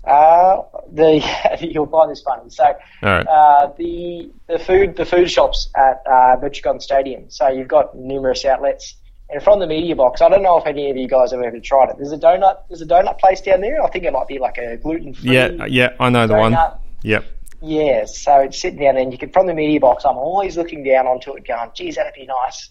Uh, 0.04 0.62
the 0.94 1.58
you'll 1.60 1.86
find 1.86 2.10
this 2.10 2.22
funny. 2.22 2.48
So, 2.50 2.64
right. 3.02 3.26
uh, 3.26 3.72
the 3.76 4.30
the 4.48 4.58
food 4.58 4.96
the 4.96 5.04
food 5.04 5.30
shops 5.30 5.68
at 5.76 6.02
uh, 6.06 6.36
Metricon 6.40 6.80
Stadium. 6.80 7.30
So 7.30 7.48
you've 7.48 7.68
got 7.68 7.96
numerous 7.96 8.44
outlets, 8.44 8.96
and 9.28 9.42
from 9.42 9.60
the 9.60 9.66
media 9.66 9.96
box, 9.96 10.20
I 10.20 10.28
don't 10.28 10.42
know 10.42 10.56
if 10.58 10.66
any 10.66 10.90
of 10.90 10.96
you 10.96 11.08
guys 11.08 11.32
have 11.32 11.40
ever 11.40 11.60
tried 11.60 11.90
it. 11.90 11.96
There's 11.98 12.12
a 12.12 12.18
donut. 12.18 12.58
There's 12.68 12.82
a 12.82 12.86
donut 12.86 13.18
place 13.18 13.40
down 13.40 13.60
there. 13.60 13.82
I 13.82 13.90
think 13.90 14.04
it 14.04 14.12
might 14.12 14.28
be 14.28 14.38
like 14.38 14.58
a 14.58 14.76
gluten 14.76 15.14
free. 15.14 15.34
Yeah, 15.34 15.66
yeah, 15.66 15.90
I 15.98 16.08
know 16.10 16.26
the 16.26 16.34
one. 16.34 16.56
Yep. 17.02 17.24
Yeah, 17.60 18.04
so 18.04 18.40
it's 18.40 18.60
sitting 18.60 18.78
down 18.78 18.94
there, 18.94 19.02
and 19.02 19.12
you 19.12 19.18
can 19.18 19.30
from 19.30 19.46
the 19.46 19.54
media 19.54 19.80
box. 19.80 20.04
I'm 20.04 20.18
always 20.18 20.56
looking 20.56 20.84
down 20.84 21.06
onto 21.06 21.34
it, 21.34 21.46
going, 21.46 21.70
"Geez, 21.74 21.96
that'd 21.96 22.12
be 22.14 22.26
nice." 22.26 22.68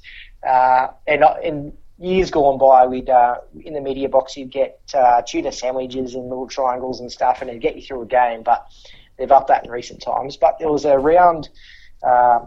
Uh, 0.47 0.87
and 1.07 1.23
and 1.43 1.73
years 2.03 2.29
gone 2.31 2.57
by, 2.57 2.85
we'd 2.85 3.09
uh, 3.09 3.37
in 3.61 3.73
the 3.73 3.81
media 3.81 4.09
box 4.09 4.35
you'd 4.35 4.51
get 4.51 4.79
uh, 4.93 5.21
tuna 5.21 5.51
sandwiches 5.51 6.15
and 6.15 6.29
little 6.29 6.47
triangles 6.47 6.99
and 6.99 7.11
stuff, 7.11 7.41
and 7.41 7.49
it'd 7.49 7.61
get 7.61 7.75
you 7.75 7.81
through 7.81 8.01
a 8.01 8.05
game. 8.05 8.43
But 8.43 8.67
they've 9.17 9.31
upped 9.31 9.47
that 9.47 9.65
in 9.65 9.71
recent 9.71 10.01
times. 10.01 10.37
But 10.37 10.59
there 10.59 10.69
was 10.69 10.85
a 10.85 10.97
round 10.97 11.49
uh, 12.05 12.39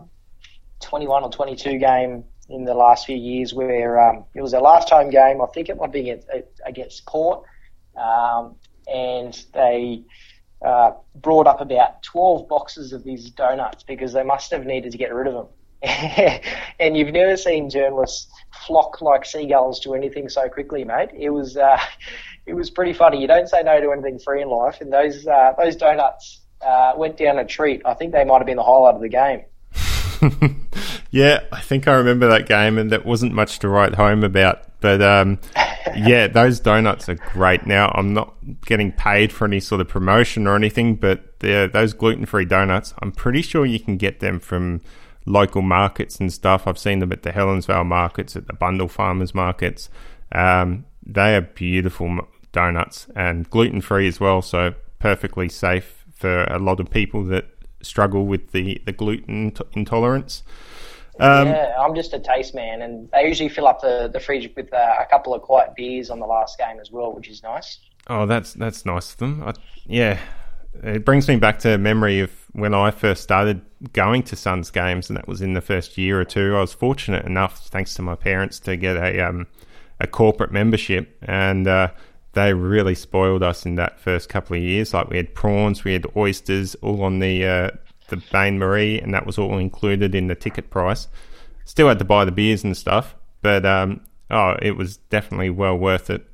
21 0.81 1.25
or 1.25 1.31
22 1.31 1.79
game 1.79 2.25
in 2.49 2.65
the 2.65 2.75
last 2.75 3.07
few 3.07 3.17
years 3.17 3.55
where 3.55 4.01
um, 4.01 4.25
it 4.35 4.43
was 4.43 4.53
their 4.53 4.61
last 4.61 4.91
home 4.91 5.11
game. 5.11 5.41
I 5.41 5.47
think 5.47 5.69
it 5.69 5.77
might 5.77 5.93
be 5.93 6.11
against, 6.11 6.29
against 6.65 7.07
Port, 7.07 7.45
um, 7.97 8.57
and 8.87 9.45
they. 9.53 10.03
Uh, 10.65 10.93
brought 11.15 11.47
up 11.47 11.61
about 11.61 12.03
12 12.03 12.49
boxes 12.49 12.95
of 12.95 13.05
these 13.05 13.29
donuts 13.29 13.83
because 13.83 14.15
they 14.15 14.23
must 14.23 14.51
have 14.51 14.65
needed 14.65 14.91
to 14.91 14.97
get 14.97 15.13
rid 15.13 15.27
of 15.27 15.35
them. 15.35 15.47
and 16.81 16.97
you've 16.97 17.13
never 17.13 17.37
seen 17.37 17.71
journalists 17.71 18.29
flock 18.67 19.01
like 19.01 19.25
seagulls 19.25 19.81
to 19.81 19.95
anything 19.95 20.29
so 20.29 20.49
quickly, 20.49 20.85
mate. 20.85 21.11
It 21.15 21.31
was 21.31 21.57
uh, 21.57 21.79
it 22.47 22.55
was 22.55 22.71
pretty 22.71 22.93
funny. 22.93 23.21
You 23.21 23.29
don't 23.29 23.49
say 23.49 23.63
no 23.63 23.81
to 23.81 23.93
anything 23.93 24.19
free 24.19 24.43
in 24.43 24.49
life, 24.49 24.81
and 24.81 24.93
those 24.93 25.27
uh, 25.27 25.53
those 25.59 25.77
donuts 25.77 26.41
uh, 26.63 26.95
went 26.97 27.17
down 27.17 27.39
a 27.39 27.45
treat. 27.45 27.83
I 27.85 27.95
think 27.95 28.13
they 28.13 28.25
might 28.25 28.39
have 28.39 28.47
been 28.47 28.57
the 28.57 28.63
highlight 28.63 28.95
of 28.95 29.01
the 29.01 29.09
game. 29.09 29.43
yeah, 31.11 31.41
I 31.53 31.61
think 31.61 31.87
I 31.87 31.95
remember 31.95 32.29
that 32.29 32.47
game, 32.47 32.79
and 32.79 32.91
that 32.91 33.05
wasn't 33.05 33.33
much 33.33 33.59
to 33.61 33.69
write 33.69 33.95
home 33.95 34.25
about. 34.25 34.63
But 34.81 35.03
um, 35.03 35.39
yeah, 35.97 36.27
those 36.27 36.61
donuts 36.61 37.09
are 37.09 37.15
great. 37.15 37.67
Now 37.67 37.93
I'm 37.95 38.15
not 38.15 38.35
getting 38.65 38.93
paid 38.93 39.33
for 39.33 39.45
any 39.45 39.61
sort 39.61 39.81
of 39.81 39.89
promotion 39.89 40.47
or 40.47 40.57
anything, 40.57 40.97
but 40.97 41.39
those 41.41 41.93
gluten 41.93 42.27
free 42.27 42.45
donuts, 42.45 42.95
I'm 43.03 43.13
pretty 43.13 43.43
sure 43.43 43.67
you 43.67 43.81
can 43.81 43.97
get 43.97 44.21
them 44.21 44.41
from 44.41 44.81
local 45.27 45.63
markets 45.63 46.19
and 46.19 46.33
stuff. 46.33 46.67
I've 46.67 46.79
seen 46.79 47.01
them 47.01 47.13
at 47.13 47.23
the 47.23 47.33
Helensvale 47.33 47.85
markets, 47.85 48.37
at 48.37 48.47
the 48.47 48.53
Bundall 48.55 48.91
Farmers 48.91 49.35
markets. 49.35 49.91
Um, 50.33 50.87
they 51.05 51.37
are 51.37 51.43
beautiful 51.43 52.19
donuts 52.53 53.09
and 53.15 53.49
gluten 53.51 53.81
free 53.81 54.09
as 54.09 54.19
well, 54.19 54.41
so 54.41 54.75
perfectly 54.99 55.49
safe 55.49 56.05
for 56.15 56.45
a 56.45 56.59
lot 56.59 56.81
of 56.81 56.91
people 56.91 57.25
that 57.25 57.47
struggle 57.83 58.27
with 58.27 58.53
the, 58.53 58.81
the 58.87 58.93
gluten 58.93 59.51
t- 59.51 59.65
intolerance. 59.75 60.43
Um, 61.19 61.49
yeah, 61.49 61.75
I'm 61.79 61.95
just 61.95 62.13
a 62.13 62.19
taste 62.19 62.55
man, 62.55 62.83
and 62.83 63.11
they 63.11 63.27
usually 63.27 63.49
fill 63.49 63.67
up 63.67 63.81
the, 63.81 64.09
the 64.13 64.21
fridge 64.21 64.51
with 64.55 64.73
uh, 64.73 64.95
a 65.01 65.07
couple 65.07 65.35
of 65.35 65.43
quiet 65.43 65.75
beers 65.75 66.11
on 66.11 66.21
the 66.21 66.27
last 66.27 66.59
game 66.59 66.79
as 66.81 66.91
well, 66.91 67.13
which 67.13 67.29
is 67.29 67.43
nice. 67.43 67.79
Oh, 68.09 68.27
that's 68.27 68.53
that's 68.53 68.85
nice 68.85 69.13
of 69.13 69.19
them. 69.19 69.43
I, 69.43 69.55
yeah, 69.87 70.19
it 70.83 71.05
brings 71.05 71.27
me 71.27 71.37
back 71.37 71.59
to 71.61 71.79
memory 71.79 72.21
of 72.21 72.31
when 72.53 72.75
I 72.75 72.91
first 72.91 73.23
started 73.23 73.63
going 73.93 74.23
to 74.25 74.37
Suns 74.37 74.71
games, 74.71 75.09
and 75.11 75.17
that 75.17 75.29
was 75.29 75.43
in 75.43 75.55
the 75.55 75.61
first 75.61 75.99
year 75.99 76.21
or 76.21 76.25
two. 76.25 76.57
I 76.57 76.61
was 76.61 76.73
fortunate 76.73 77.25
enough, 77.25 77.67
thanks 77.67 77.95
to 77.95 78.03
my 78.03 78.15
parents, 78.15 78.59
to 78.61 78.77
get 78.77 78.97
a 78.97 79.21
um, 79.29 79.47
a 80.01 80.07
corporate 80.07 80.53
membership, 80.53 81.17
and 81.23 81.67
uh, 81.67 81.89
they 82.33 82.53
really 82.55 82.95
spoiled 82.95 83.43
us 83.43 83.65
in 83.67 83.77
that 83.77 83.99
first 83.99 84.29
couple 84.29 84.57
of 84.57 84.63
years. 84.63 84.93
Like 84.95 85.09
we 85.09 85.17
had 85.17 85.35
prawns, 85.35 85.85
we 85.85 85.93
had 85.93 86.07
oysters, 86.17 86.75
all 86.77 87.03
on 87.03 87.19
the 87.19 87.45
uh, 87.45 87.71
the 88.09 88.23
Bain 88.33 88.59
Marie, 88.59 89.01
and 89.01 89.13
that 89.15 89.27
was 89.27 89.39
all 89.39 89.59
included 89.59 90.15
in 90.15 90.27
the 90.27 90.35
ticket 90.35 90.71
price. 90.71 91.09
Still 91.65 91.89
had 91.89 91.99
to 91.99 92.05
buy 92.05 92.25
the 92.25 92.33
beers 92.33 92.63
and 92.63 92.77
stuff, 92.77 93.15
but 93.43 93.67
um, 93.67 94.01
oh, 94.31 94.57
it 94.63 94.77
was 94.77 94.99
definitely 94.99 95.51
well 95.51 95.77
worth 95.77 96.11
it. 96.11 96.27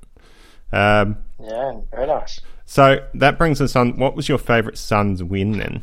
Um, 0.73 1.19
Yeah, 1.41 1.81
very 1.91 2.07
nice. 2.07 2.41
so 2.65 3.07
that 3.15 3.39
brings 3.39 3.61
us 3.61 3.75
on. 3.77 3.99
What 3.99 4.15
was 4.15 4.29
your 4.29 4.39
favourite 4.39 4.79
Suns 4.79 5.23
win 5.23 5.53
then? 5.59 5.83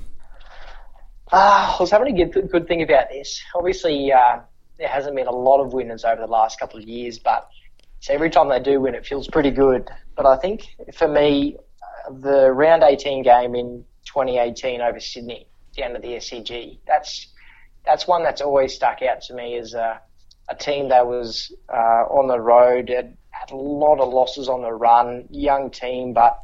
Ah, 1.32 1.78
I 1.78 1.82
was 1.82 1.92
having 1.92 2.20
a 2.20 2.26
good, 2.26 2.50
good 2.50 2.68
thing 2.68 2.82
about 2.82 3.10
this. 3.10 3.40
Obviously, 3.54 4.12
uh, 4.12 4.40
there 4.80 4.88
hasn't 4.88 5.16
been 5.16 5.28
a 5.28 5.32
lot 5.32 5.62
of 5.62 5.74
winners 5.74 6.04
over 6.04 6.20
the 6.20 6.28
last 6.28 6.60
couple 6.60 6.80
of 6.80 6.88
years, 6.88 7.20
but 7.20 7.48
so 8.00 8.14
every 8.14 8.32
time 8.32 8.50
they 8.50 8.60
do 8.60 8.82
win, 8.82 8.96
it 8.96 9.06
feels 9.06 9.28
pretty 9.28 9.52
good. 9.52 9.88
But 10.16 10.26
I 10.26 10.38
think 10.38 10.66
for 10.96 11.08
me, 11.08 11.58
uh, 12.08 12.14
the 12.14 12.52
round 12.52 12.82
18 12.82 13.22
game 13.22 13.54
in 13.54 13.86
2018 14.06 14.82
over 14.82 15.00
Sydney 15.00 15.48
down 15.78 15.96
at 15.96 16.02
the 16.02 16.14
SCG, 16.14 16.80
that's 16.88 17.28
that's 17.86 18.08
one 18.08 18.24
that's 18.24 18.42
always 18.42 18.74
stuck 18.74 19.02
out 19.04 19.22
to 19.22 19.36
me 19.36 19.56
as 19.56 19.76
a, 19.76 20.02
a 20.50 20.56
team 20.56 20.90
that 20.90 21.06
was 21.06 21.54
uh, 21.72 22.06
on 22.10 22.28
the 22.28 22.40
road, 22.40 22.90
had, 22.90 23.16
had 23.30 23.52
a 23.52 23.56
lot 23.56 24.00
of 24.00 24.12
losses 24.12 24.50
on 24.50 24.64
the 24.64 24.72
run, 24.72 25.28
young 25.30 25.70
team, 25.70 26.14
but 26.14 26.40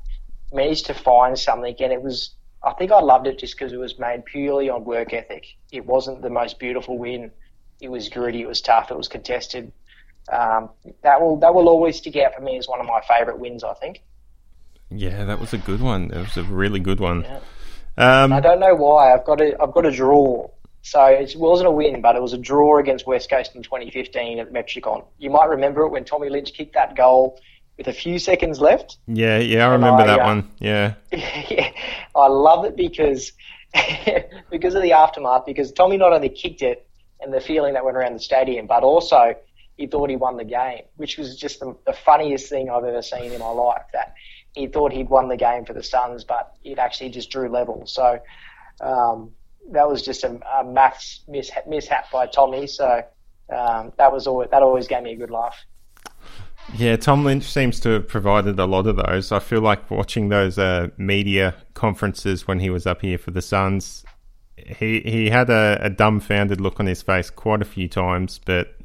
managed 0.53 0.85
to 0.85 0.93
find 0.93 1.39
something, 1.39 1.75
and 1.79 1.91
it 1.91 2.03
was. 2.03 2.35
I 2.65 2.73
think 2.73 2.91
I 2.91 2.99
loved 2.99 3.27
it 3.27 3.37
just 3.37 3.57
because 3.57 3.71
it 3.71 3.77
was 3.77 3.99
made 3.99 4.25
purely 4.25 4.69
on 4.69 4.83
work 4.83 5.13
ethic. 5.13 5.45
It 5.71 5.85
wasn't 5.85 6.23
the 6.23 6.31
most 6.31 6.57
beautiful 6.57 6.97
win. 6.97 7.31
It 7.79 7.89
was 7.89 8.09
gritty. 8.09 8.41
It 8.41 8.47
was 8.47 8.59
tough. 8.59 8.89
It 8.89 8.97
was 8.97 9.07
contested. 9.07 9.71
Um, 10.31 10.71
that 11.03 11.21
will 11.21 11.37
that 11.41 11.53
will 11.53 11.69
always 11.69 11.97
stick 11.97 12.15
out 12.15 12.33
for 12.33 12.41
me 12.41 12.57
as 12.57 12.67
one 12.67 12.79
of 12.79 12.87
my 12.87 13.01
favourite 13.07 13.39
wins. 13.39 13.63
I 13.63 13.75
think. 13.75 14.01
Yeah, 14.89 15.25
that 15.25 15.39
was 15.39 15.53
a 15.53 15.59
good 15.59 15.81
one. 15.81 16.09
It 16.11 16.17
was 16.17 16.37
a 16.37 16.43
really 16.43 16.79
good 16.79 16.99
one. 16.99 17.21
Yeah. 17.21 17.39
Um, 17.97 18.33
I 18.33 18.39
don't 18.39 18.59
know 18.59 18.73
why. 18.73 19.13
I've 19.13 19.25
got 19.25 19.39
a 19.39 19.55
I've 19.61 19.71
got 19.71 19.85
a 19.85 19.91
draw. 19.91 20.49
So 20.81 21.03
it 21.05 21.35
wasn't 21.35 21.67
a 21.67 21.71
win, 21.71 22.01
but 22.01 22.15
it 22.15 22.21
was 22.21 22.33
a 22.33 22.37
draw 22.37 22.77
against 22.77 23.07
West 23.07 23.27
Coast 23.27 23.55
in 23.55 23.63
2015 23.63 24.37
at 24.37 24.53
Metricon. 24.53 25.03
You 25.17 25.31
might 25.31 25.49
remember 25.49 25.81
it 25.81 25.89
when 25.89 26.05
Tommy 26.05 26.29
Lynch 26.29 26.53
kicked 26.53 26.75
that 26.75 26.95
goal 26.95 27.39
with 27.77 27.87
a 27.87 27.93
few 27.93 28.19
seconds 28.19 28.59
left. 28.59 28.97
yeah, 29.07 29.37
yeah, 29.39 29.67
I 29.67 29.71
remember 29.71 30.03
I, 30.03 30.07
that 30.07 30.19
uh, 30.21 30.25
one. 30.25 30.51
Yeah, 30.59 30.93
yeah, 31.11 31.71
I 32.15 32.27
love 32.27 32.65
it 32.65 32.75
because 32.75 33.33
because 34.49 34.75
of 34.75 34.81
the 34.81 34.93
aftermath. 34.93 35.45
Because 35.45 35.71
Tommy 35.71 35.97
not 35.97 36.13
only 36.13 36.29
kicked 36.29 36.61
it 36.61 36.87
and 37.21 37.33
the 37.33 37.41
feeling 37.41 37.73
that 37.73 37.83
went 37.83 37.97
around 37.97 38.13
the 38.13 38.19
stadium, 38.19 38.67
but 38.67 38.83
also 38.83 39.35
he 39.77 39.87
thought 39.87 40.09
he 40.09 40.15
won 40.15 40.37
the 40.37 40.45
game, 40.45 40.83
which 40.95 41.17
was 41.17 41.35
just 41.35 41.59
the, 41.59 41.75
the 41.85 41.93
funniest 41.93 42.49
thing 42.49 42.69
I've 42.69 42.85
ever 42.85 43.01
seen 43.01 43.31
in 43.31 43.39
my 43.39 43.49
life. 43.49 43.83
That 43.93 44.13
he 44.53 44.67
thought 44.67 44.93
he'd 44.93 45.09
won 45.09 45.27
the 45.27 45.37
game 45.37 45.65
for 45.65 45.73
the 45.73 45.83
Suns, 45.83 46.23
but 46.23 46.53
it 46.63 46.79
actually 46.79 47.09
just 47.09 47.29
drew 47.29 47.49
level. 47.49 47.83
So 47.85 48.19
um, 48.79 49.31
that 49.71 49.87
was 49.87 50.01
just 50.01 50.23
a, 50.23 50.39
a 50.59 50.63
maths 50.63 51.21
mishap, 51.27 51.67
mishap 51.67 52.11
by 52.11 52.27
Tommy. 52.27 52.67
So 52.67 53.03
um, 53.53 53.91
that 53.97 54.11
was 54.11 54.27
always, 54.27 54.49
that 54.51 54.63
always 54.63 54.87
gave 54.87 55.03
me 55.03 55.13
a 55.13 55.17
good 55.17 55.31
laugh. 55.31 55.57
Yeah. 56.73 56.95
Tom 56.95 57.23
Lynch 57.23 57.43
seems 57.43 57.79
to 57.81 57.89
have 57.89 58.07
provided 58.07 58.59
a 58.59 58.65
lot 58.65 58.87
of 58.87 58.95
those. 58.97 59.31
I 59.31 59.39
feel 59.39 59.61
like 59.61 59.89
watching 59.91 60.29
those 60.29 60.57
uh, 60.57 60.89
media 60.97 61.55
conferences 61.73 62.47
when 62.47 62.59
he 62.59 62.69
was 62.69 62.85
up 62.85 63.01
here 63.01 63.17
for 63.17 63.31
the 63.31 63.41
Suns. 63.41 64.03
He 64.57 65.01
he 65.01 65.29
had 65.29 65.49
a, 65.49 65.77
a 65.81 65.89
dumbfounded 65.89 66.61
look 66.61 66.79
on 66.79 66.85
his 66.85 67.01
face 67.01 67.29
quite 67.29 67.61
a 67.61 67.65
few 67.65 67.87
times, 67.87 68.39
but 68.43 68.75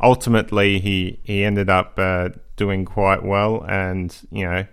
ultimately 0.00 0.80
he 0.80 1.20
he 1.22 1.44
ended 1.44 1.70
up 1.70 1.94
uh, 1.98 2.30
doing 2.56 2.84
quite 2.84 3.22
well, 3.22 3.64
and 3.68 4.14
you 4.30 4.44
know 4.44 4.66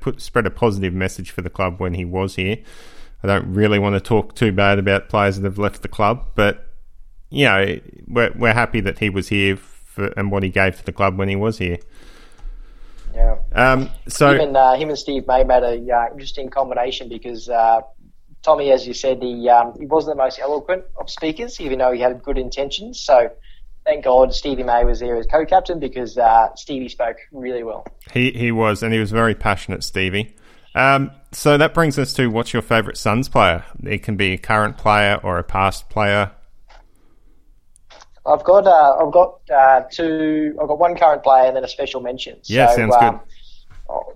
put 0.00 0.20
spread 0.20 0.46
a 0.46 0.50
positive 0.50 0.92
message 0.92 1.30
for 1.30 1.42
the 1.42 1.50
club 1.50 1.80
when 1.80 1.94
he 1.94 2.04
was 2.04 2.36
here. 2.36 2.58
I 3.22 3.26
don't 3.26 3.54
really 3.54 3.78
want 3.78 3.94
to 3.94 4.00
talk 4.00 4.34
too 4.34 4.52
bad 4.52 4.78
about 4.78 5.08
players 5.08 5.36
that 5.36 5.44
have 5.44 5.58
left 5.58 5.82
the 5.82 5.88
club, 5.88 6.28
but 6.34 6.66
you 7.30 7.44
know 7.44 7.78
we're 8.06 8.32
we're 8.36 8.52
happy 8.52 8.80
that 8.80 8.98
he 8.98 9.10
was 9.10 9.28
here 9.28 9.56
for, 9.94 10.06
and 10.16 10.30
what 10.30 10.42
he 10.42 10.48
gave 10.48 10.76
to 10.76 10.84
the 10.84 10.92
club 10.92 11.16
when 11.16 11.28
he 11.28 11.36
was 11.36 11.58
here. 11.58 11.78
Yeah. 13.14 13.36
Um, 13.52 13.90
so 14.08 14.34
Even 14.34 14.56
uh, 14.56 14.74
him 14.74 14.88
and 14.88 14.98
Steve 14.98 15.26
May 15.26 15.44
made 15.44 15.62
a 15.62 15.94
uh, 15.94 16.06
interesting 16.10 16.50
combination 16.50 17.08
because 17.08 17.48
uh, 17.48 17.82
Tommy, 18.42 18.72
as 18.72 18.86
you 18.86 18.94
said, 18.94 19.22
he 19.22 19.48
um, 19.48 19.74
he 19.78 19.86
wasn't 19.86 20.16
the 20.16 20.22
most 20.22 20.38
eloquent 20.40 20.84
of 21.00 21.08
speakers, 21.08 21.60
even 21.60 21.78
though 21.78 21.92
he 21.92 22.00
had 22.00 22.22
good 22.22 22.38
intentions. 22.38 22.98
So 23.00 23.30
thank 23.84 24.04
God 24.04 24.34
Stevie 24.34 24.64
May 24.64 24.84
was 24.84 24.98
there 24.98 25.16
as 25.16 25.26
co-captain 25.26 25.78
because 25.78 26.18
uh, 26.18 26.54
Stevie 26.56 26.88
spoke 26.88 27.16
really 27.30 27.62
well. 27.62 27.86
He 28.12 28.32
he 28.32 28.50
was, 28.50 28.82
and 28.82 28.92
he 28.92 28.98
was 28.98 29.12
very 29.12 29.34
passionate, 29.34 29.84
Stevie. 29.84 30.34
Um, 30.74 31.12
so 31.30 31.56
that 31.56 31.72
brings 31.72 31.98
us 32.00 32.12
to 32.14 32.26
what's 32.26 32.52
your 32.52 32.62
favourite 32.62 32.96
Suns 32.96 33.28
player? 33.28 33.64
It 33.84 34.02
can 34.02 34.16
be 34.16 34.32
a 34.32 34.38
current 34.38 34.76
player 34.76 35.20
or 35.22 35.38
a 35.38 35.44
past 35.44 35.88
player. 35.88 36.32
I've 38.26 38.44
got 38.44 38.66
uh, 38.66 38.96
I've 39.00 39.12
got 39.12 39.40
uh, 39.50 39.82
two. 39.90 40.56
I've 40.60 40.68
got 40.68 40.78
one 40.78 40.96
current 40.96 41.22
player 41.22 41.46
and 41.46 41.56
then 41.56 41.64
a 41.64 41.68
special 41.68 42.00
mention. 42.00 42.38
Yeah, 42.44 42.70
so, 42.70 42.76
sounds 42.76 42.94
um, 43.00 43.20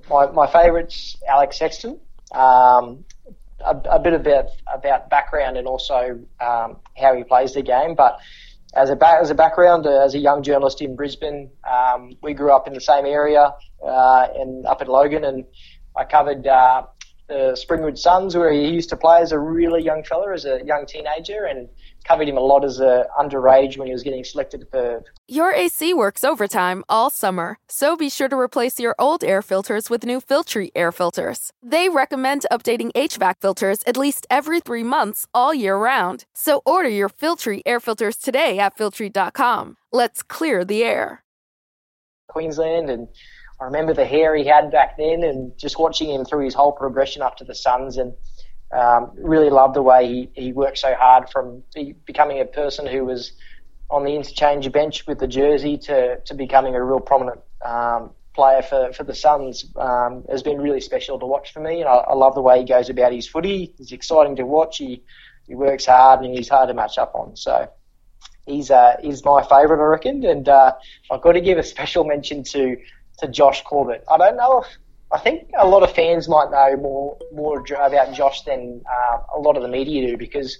My 0.09 0.27
my 0.31 0.47
favourite's 0.47 1.17
Alex 1.29 1.59
Sexton. 1.59 2.01
Um, 2.33 3.05
a, 3.65 3.77
a 3.91 3.99
bit 3.99 4.15
about 4.15 4.47
about 4.73 5.11
background 5.11 5.57
and 5.57 5.67
also 5.67 6.19
um, 6.41 6.77
how 6.97 7.15
he 7.15 7.25
plays 7.25 7.55
the 7.55 7.63
game, 7.63 7.95
but. 7.95 8.19
As 8.75 8.91
a, 8.91 8.97
ba- 8.97 9.19
as 9.19 9.31
a 9.31 9.35
background, 9.35 9.87
uh, 9.87 10.05
as 10.05 10.15
a 10.15 10.19
young 10.19 10.43
journalist 10.43 10.83
in 10.83 10.95
Brisbane, 10.95 11.51
um, 11.67 12.13
we 12.23 12.35
grew 12.35 12.53
up 12.53 12.67
in 12.67 12.75
the 12.75 12.83
same 12.83 13.07
area 13.07 13.55
uh, 13.83 14.27
and 14.37 14.67
up 14.67 14.83
in 14.83 14.89
Logan, 14.89 15.25
and 15.25 15.47
I 15.97 16.05
covered 16.05 16.47
uh, 16.47 16.83
the 17.29 17.57
Springwood 17.59 17.97
Suns, 17.97 18.37
where 18.37 18.53
he 18.53 18.69
used 18.69 18.91
to 18.91 18.97
play 18.97 19.21
as 19.21 19.33
a 19.33 19.39
really 19.39 19.83
young 19.83 20.05
fella, 20.05 20.35
as 20.35 20.45
a 20.45 20.61
young 20.67 20.85
teenager, 20.87 21.47
and 21.47 21.69
covered 22.09 22.29
him 22.29 22.39
a 22.39 22.41
lot 22.41 22.65
as 22.65 22.81
a 22.81 23.07
underage 23.21 23.77
when 23.77 23.87
he 23.87 23.93
was 23.93 24.03
getting 24.03 24.25
selected 24.25 24.67
for 24.71 25.05
Your 25.29 25.53
AC 25.53 25.93
works 25.93 26.25
overtime 26.25 26.83
all 26.89 27.11
summer, 27.11 27.59
so 27.69 27.97
be 27.97 28.09
sure 28.09 28.29
to 28.29 28.37
replace 28.37 28.81
your 28.81 28.95
old 28.99 29.23
air 29.23 29.43
filters 29.43 29.91
with 29.91 30.05
new 30.05 30.21
Filtry 30.21 30.71
air 30.75 30.91
filters. 30.91 31.53
They 31.63 31.89
recommend 31.91 32.47
updating 32.51 32.93
HVAC 32.93 33.35
filters 33.41 33.83
at 33.87 33.99
least 33.99 34.27
every 34.31 34.61
three 34.61 34.83
months 34.83 35.27
all 35.35 35.53
year 35.53 35.77
round. 35.77 36.25
So 36.35 36.63
order 36.65 36.89
your 36.89 37.11
Filtry 37.11 37.61
air 37.67 37.81
filters 37.81 38.17
today 38.17 38.59
at 38.59 38.77
Filtry.com. 38.77 39.77
Let's 39.93 40.23
clear 40.23 40.65
the 40.65 40.83
air. 40.83 41.25
Queensland, 42.29 42.89
and 42.91 43.09
I 43.61 43.65
remember 43.65 43.93
the 43.93 44.07
hair 44.07 44.35
he 44.35 44.45
had 44.45 44.71
back 44.71 44.97
then, 44.97 45.23
and 45.23 45.53
just 45.59 45.79
watching 45.79 46.11
him 46.11 46.25
through 46.25 46.45
his 46.45 46.55
whole 46.55 46.73
progression 46.73 47.23
up 47.23 47.37
to 47.39 47.45
the 47.45 47.55
Suns, 47.55 47.97
and 47.99 48.15
um, 48.73 49.13
really 49.15 49.51
loved 49.51 49.75
the 49.75 49.83
way 49.83 50.07
he, 50.07 50.31
he 50.35 50.53
worked 50.53 50.79
so 50.79 50.95
hard 50.95 51.31
from 51.31 51.63
be, 51.75 51.95
becoming 52.05 52.41
a 52.41 52.45
person 52.45 52.87
who 52.87 53.05
was 53.05 53.33
on 53.91 54.05
the 54.05 54.15
interchange 54.15 54.71
bench 54.71 55.07
with 55.07 55.19
the 55.19 55.27
jersey 55.27 55.79
to, 55.79 56.21
to 56.21 56.35
becoming 56.35 56.75
a 56.75 56.85
real 56.85 57.01
prominent 57.01 57.41
um, 57.65 58.11
player 58.35 58.63
for, 58.63 58.93
for 58.93 59.05
the 59.05 59.15
Suns 59.15 59.65
um, 59.77 60.25
has 60.31 60.43
been 60.43 60.61
really 60.61 60.81
special 60.81 61.19
to 61.19 61.27
watch 61.27 61.53
for 61.53 61.61
me, 61.61 61.81
and 61.81 61.89
I, 61.89 61.95
I 61.95 62.15
love 62.15 62.35
the 62.35 62.43
way 62.43 62.59
he 62.61 62.65
goes 62.65 62.91
about 62.91 63.13
his 63.13 63.27
footy. 63.27 63.75
He's 63.79 63.93
exciting 63.93 64.37
to 64.37 64.45
watch. 64.45 64.79
He 64.79 65.03
he 65.49 65.55
works 65.55 65.87
hard 65.87 66.21
and 66.21 66.37
he's 66.37 66.49
hard 66.49 66.69
to 66.69 66.75
match 66.75 66.99
up 66.99 67.15
on. 67.15 67.35
So 67.35 67.69
he's 68.47 68.71
uh, 68.71 68.97
he's 69.03 69.25
my 69.25 69.43
favourite, 69.43 69.83
I 69.83 69.87
reckon. 69.87 70.25
And 70.25 70.49
uh, 70.49 70.73
I've 71.11 71.23
got 71.23 71.33
to 71.33 71.41
give 71.41 71.59
a 71.59 71.63
special 71.63 72.05
mention 72.05 72.45
to 72.45 72.77
to 73.19 73.29
Josh 73.29 73.63
Corbett. 73.65 74.05
I 74.11 74.19
don't 74.19 74.37
know 74.37 74.61
if 74.61 74.67
I 75.11 75.19
think 75.19 75.51
a 75.59 75.67
lot 75.67 75.83
of 75.83 75.95
fans 75.95 76.29
might 76.29 76.51
know 76.51 76.77
more 76.77 77.17
more 77.33 77.59
about 77.61 78.13
Josh 78.13 78.43
than 78.43 78.83
uh, 78.87 79.19
a 79.37 79.41
lot 79.41 79.57
of 79.57 79.63
the 79.63 79.69
media 79.69 80.07
do 80.07 80.17
because 80.17 80.59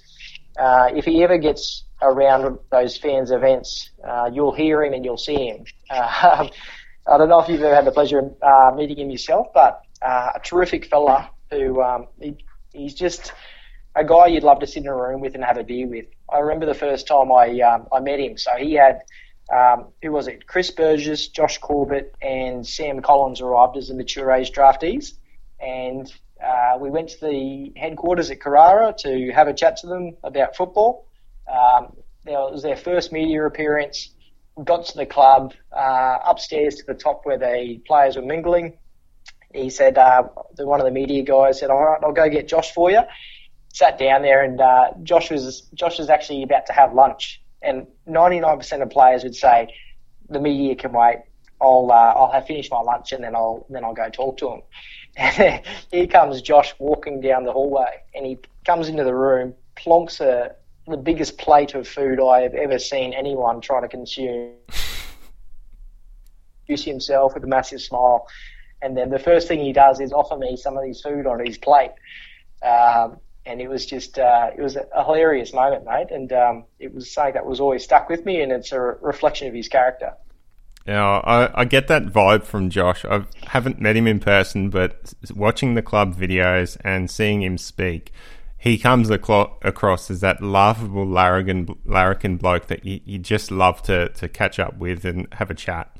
uh, 0.57 0.89
if 0.95 1.05
he 1.05 1.23
ever 1.23 1.37
gets 1.37 1.83
around 2.01 2.57
those 2.71 2.97
fans' 2.97 3.31
events, 3.31 3.91
uh, 4.07 4.29
you'll 4.33 4.53
hear 4.53 4.83
him 4.83 4.93
and 4.93 5.05
you'll 5.05 5.17
see 5.17 5.47
him. 5.49 5.65
Uh, 5.89 6.47
I 7.07 7.17
don't 7.17 7.29
know 7.29 7.39
if 7.39 7.49
you've 7.49 7.61
ever 7.61 7.75
had 7.75 7.85
the 7.85 7.91
pleasure 7.91 8.19
of 8.19 8.35
uh, 8.41 8.75
meeting 8.75 8.99
him 8.99 9.09
yourself, 9.09 9.47
but 9.53 9.81
uh, 10.01 10.31
a 10.35 10.39
terrific 10.39 10.85
fella 10.85 11.29
who 11.51 11.81
um, 11.81 12.07
he, 12.19 12.37
he's 12.73 12.93
just 12.93 13.33
a 13.95 14.03
guy 14.03 14.27
you'd 14.27 14.43
love 14.43 14.59
to 14.59 14.67
sit 14.67 14.83
in 14.83 14.87
a 14.89 14.95
room 14.95 15.21
with 15.21 15.35
and 15.35 15.43
have 15.43 15.57
a 15.57 15.63
beer 15.63 15.87
with. 15.87 16.05
I 16.31 16.39
remember 16.39 16.65
the 16.65 16.73
first 16.73 17.07
time 17.07 17.31
I 17.31 17.59
um, 17.61 17.87
I 17.91 17.99
met 17.99 18.19
him. 18.19 18.37
So 18.37 18.51
he 18.57 18.73
had 18.73 19.01
um, 19.55 19.87
who 20.01 20.11
was 20.11 20.27
it? 20.27 20.47
Chris 20.47 20.71
Burgess, 20.71 21.27
Josh 21.27 21.57
Corbett, 21.57 22.13
and 22.21 22.65
Sam 22.65 23.01
Collins 23.01 23.41
arrived 23.41 23.77
as 23.77 23.87
the 23.87 23.95
mature 23.95 24.31
age 24.31 24.51
draftees, 24.51 25.13
and 25.59 26.11
uh, 26.43 26.77
we 26.79 26.89
went 26.89 27.09
to 27.09 27.19
the 27.25 27.73
headquarters 27.75 28.31
at 28.31 28.39
Carrara 28.39 28.93
to 28.99 29.31
have 29.31 29.47
a 29.47 29.53
chat 29.53 29.77
to 29.77 29.87
them 29.87 30.15
about 30.23 30.55
football. 30.55 31.07
Um, 31.47 31.93
it 32.25 32.31
was 32.31 32.61
their 32.61 32.77
first 32.77 33.11
media 33.11 33.45
appearance. 33.45 34.11
Got 34.63 34.85
to 34.87 34.97
the 34.97 35.05
club 35.05 35.53
uh, 35.71 36.17
upstairs 36.25 36.75
to 36.75 36.83
the 36.85 36.93
top 36.93 37.21
where 37.25 37.37
the 37.37 37.81
players 37.87 38.17
were 38.17 38.21
mingling. 38.21 38.77
He 39.53 39.69
said, 39.69 39.97
uh, 39.97 40.23
one 40.59 40.79
of 40.79 40.85
the 40.85 40.91
media 40.91 41.23
guys 41.23 41.59
said, 41.59 41.69
"All 41.69 41.83
right, 41.83 41.99
I'll 42.03 42.11
go 42.11 42.29
get 42.29 42.47
Josh 42.47 42.71
for 42.73 42.91
you." 42.91 43.01
Sat 43.73 43.97
down 43.97 44.21
there, 44.21 44.43
and 44.43 44.59
uh, 44.59 44.91
Josh 45.01 45.31
was 45.31 45.61
Josh 45.73 45.97
was 45.97 46.09
actually 46.09 46.43
about 46.43 46.65
to 46.67 46.73
have 46.73 46.93
lunch, 46.93 47.41
and 47.61 47.87
99% 48.07 48.81
of 48.81 48.89
players 48.89 49.23
would 49.23 49.35
say, 49.35 49.73
"The 50.29 50.39
media 50.39 50.75
can 50.75 50.91
wait. 50.93 51.19
I'll 51.61 51.89
uh, 51.91 52.13
I'll 52.15 52.31
have 52.31 52.45
finished 52.45 52.71
my 52.71 52.79
lunch 52.79 53.11
and 53.11 53.23
then 53.23 53.35
I'll 53.35 53.65
then 53.69 53.83
I'll 53.83 53.93
go 53.93 54.09
talk 54.09 54.37
to 54.37 54.49
him." 54.49 54.61
And 55.17 55.61
here 55.91 56.07
comes 56.07 56.41
Josh 56.41 56.73
walking 56.79 57.21
down 57.21 57.43
the 57.43 57.51
hallway, 57.51 58.01
and 58.15 58.25
he 58.25 58.39
comes 58.65 58.89
into 58.89 59.03
the 59.03 59.15
room, 59.15 59.53
plonks 59.75 60.21
a, 60.21 60.55
the 60.87 60.97
biggest 60.97 61.37
plate 61.37 61.75
of 61.75 61.87
food 61.87 62.19
I 62.21 62.41
have 62.41 62.53
ever 62.53 62.79
seen 62.79 63.13
anyone 63.13 63.61
try 63.61 63.81
to 63.81 63.87
consume. 63.87 64.53
Himself 66.67 67.33
with 67.33 67.43
a 67.43 67.47
massive 67.47 67.81
smile, 67.81 68.27
and 68.83 68.95
then 68.95 69.09
the 69.09 69.17
first 69.17 69.47
thing 69.47 69.59
he 69.59 69.73
does 69.73 69.99
is 69.99 70.13
offer 70.13 70.37
me 70.37 70.55
some 70.55 70.77
of 70.77 70.85
his 70.85 71.01
food 71.01 71.25
on 71.25 71.43
his 71.43 71.57
plate. 71.57 71.89
Um, 72.61 73.17
and 73.49 73.59
it 73.61 73.67
was 73.67 73.85
just 73.85 74.19
uh, 74.19 74.51
it 74.55 74.61
was 74.61 74.75
a 74.77 75.03
hilarious 75.03 75.53
moment, 75.53 75.83
mate. 75.83 76.11
And 76.11 76.31
um, 76.31 76.65
it 76.77 76.93
was 76.93 77.11
something 77.11 77.33
that 77.33 77.45
was 77.45 77.59
always 77.59 77.83
stuck 77.83 78.07
with 78.07 78.23
me, 78.23 78.41
and 78.41 78.51
it's 78.51 78.71
a 78.71 78.79
re- 78.79 78.93
reflection 79.01 79.47
of 79.47 79.55
his 79.55 79.67
character. 79.67 80.13
Yeah, 80.85 81.03
I, 81.03 81.61
I 81.61 81.65
get 81.65 81.87
that 81.87 82.05
vibe 82.05 82.43
from 82.43 82.69
Josh. 82.69 83.03
I 83.05 83.23
haven't 83.47 83.81
met 83.81 83.95
him 83.95 84.05
in 84.05 84.19
person, 84.19 84.69
but 84.69 85.13
watching 85.35 85.73
the 85.73 85.81
club 85.81 86.15
videos 86.15 86.77
and 86.83 87.09
seeing 87.09 87.41
him 87.41 87.57
speak, 87.57 88.13
he 88.57 88.77
comes 88.77 89.09
aclo- 89.09 89.53
across 89.63 90.11
as 90.11 90.21
that 90.21 90.41
laughable 90.43 91.05
larrikin, 91.05 91.75
larrikin 91.85 92.37
bloke 92.37 92.67
that 92.67 92.85
you, 92.85 93.01
you 93.03 93.17
just 93.17 93.51
love 93.51 93.81
to, 93.83 94.09
to 94.09 94.29
catch 94.29 94.59
up 94.59 94.77
with 94.77 95.05
and 95.05 95.27
have 95.33 95.49
a 95.49 95.55
chat. 95.55 95.95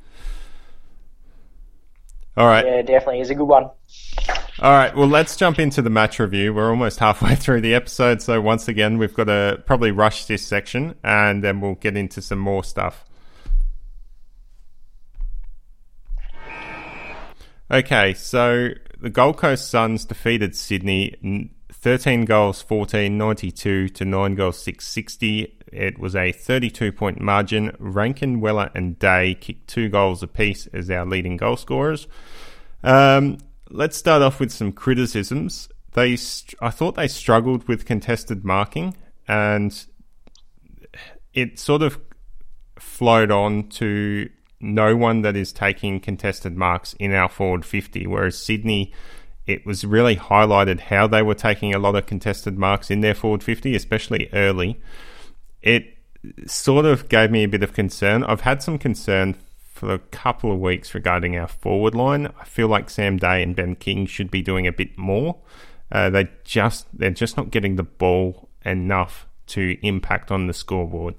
All 2.38 2.47
right. 2.47 2.65
Yeah, 2.65 2.81
definitely, 2.83 3.17
he's 3.17 3.31
a 3.31 3.35
good 3.35 3.47
one. 3.47 3.69
All 4.62 4.73
right, 4.73 4.93
well, 4.93 5.08
let's 5.08 5.38
jump 5.38 5.58
into 5.58 5.82
the 5.82 5.89
match 5.89 6.19
review. 6.19 6.53
We're 6.53 6.69
almost 6.69 6.99
halfway 6.99 7.36
through 7.36 7.62
the 7.62 7.73
episode, 7.73 8.21
so 8.21 8.41
once 8.41 8.67
again, 8.67 8.97
we've 8.97 9.13
got 9.13 9.25
to 9.25 9.63
probably 9.65 9.91
rush 9.91 10.25
this 10.25 10.45
section 10.45 10.95
and 11.03 11.41
then 11.43 11.62
we'll 11.62 11.75
get 11.75 11.95
into 11.95 12.21
some 12.21 12.39
more 12.39 12.63
stuff. 12.63 13.05
Okay, 17.71 18.15
so 18.15 18.69
the 18.99 19.10
Gold 19.10 19.38
Coast 19.38 19.69
Suns 19.69 20.03
defeated 20.03 20.55
Sydney 20.55 21.51
13 21.71 22.25
goals 22.25 22.62
14 22.62 23.17
92 23.17 23.89
to 23.89 24.05
9 24.05 24.36
goals 24.36 24.58
660. 24.58 25.55
It 25.71 25.99
was 25.99 26.15
a 26.15 26.32
32 26.32 26.91
point 26.91 27.21
margin. 27.21 27.75
Rankine, 27.79 28.41
Weller, 28.41 28.71
and 28.75 28.99
Day 28.99 29.36
kicked 29.36 29.69
two 29.69 29.88
goals 29.88 30.21
apiece 30.23 30.67
as 30.67 30.89
our 30.89 31.05
leading 31.05 31.38
goal 31.38 31.55
scorers. 31.55 32.08
Um, 32.84 33.38
let's 33.69 33.97
start 33.97 34.21
off 34.21 34.39
with 34.39 34.51
some 34.51 34.71
criticisms. 34.71 35.69
They, 35.93 36.17
I 36.62 36.69
thought 36.69 36.95
they 36.95 37.08
struggled 37.08 37.67
with 37.67 37.86
contested 37.86 38.45
marking, 38.45 38.95
and 39.27 39.86
it 41.34 41.60
sort 41.60 41.82
of 41.82 41.99
flowed 42.77 43.32
on 43.32 43.67
to 43.69 44.29
no 44.60 44.95
one 44.95 45.21
that 45.21 45.36
is 45.36 45.53
taking 45.53 45.99
contested 45.99 46.55
marks 46.55 46.93
in 46.99 47.13
our 47.13 47.29
forward 47.29 47.65
50, 47.65 48.08
whereas 48.08 48.38
Sydney, 48.38 48.93
it 49.47 49.65
was 49.65 49.86
really 49.86 50.15
highlighted 50.15 50.79
how 50.79 51.08
they 51.08 51.21
were 51.21 51.36
taking 51.36 51.73
a 51.73 51.79
lot 51.79 51.95
of 51.95 52.05
contested 52.05 52.58
marks 52.58 52.91
in 52.91 53.01
their 53.01 53.15
forward 53.15 53.43
50, 53.43 53.75
especially 53.75 54.29
early. 54.34 54.79
It 55.62 55.97
sort 56.45 56.86
of 56.86 57.10
gave 57.10 57.32
me 57.32 57.43
a 57.43 57.47
bit 57.47 57.63
of 57.63 57.73
concern. 57.73 58.23
I've 58.23 58.41
had 58.41 58.62
some 58.62 58.77
concern 58.77 59.36
for 59.79 59.93
a 59.93 59.99
couple 59.99 60.51
of 60.51 60.59
weeks 60.59 60.93
regarding 60.93 61.37
our 61.37 61.47
forward 61.47 61.95
line. 61.95 62.27
I 62.39 62.43
feel 62.43 62.67
like 62.67 62.89
Sam 62.89 63.15
Day 63.15 63.41
and 63.41 63.55
Ben 63.55 63.75
King 63.75 64.05
should 64.05 64.29
be 64.29 64.41
doing 64.41 64.67
a 64.67 64.73
bit 64.73 64.97
more. 64.97 65.37
Uh, 65.89 66.09
they 66.09 66.27
just 66.43 66.85
they're 66.93 67.11
just 67.11 67.37
not 67.37 67.49
getting 67.49 67.77
the 67.77 67.83
ball 67.83 68.49
enough 68.65 69.25
to 69.47 69.77
impact 69.81 70.31
on 70.31 70.47
the 70.47 70.53
scoreboard. 70.53 71.15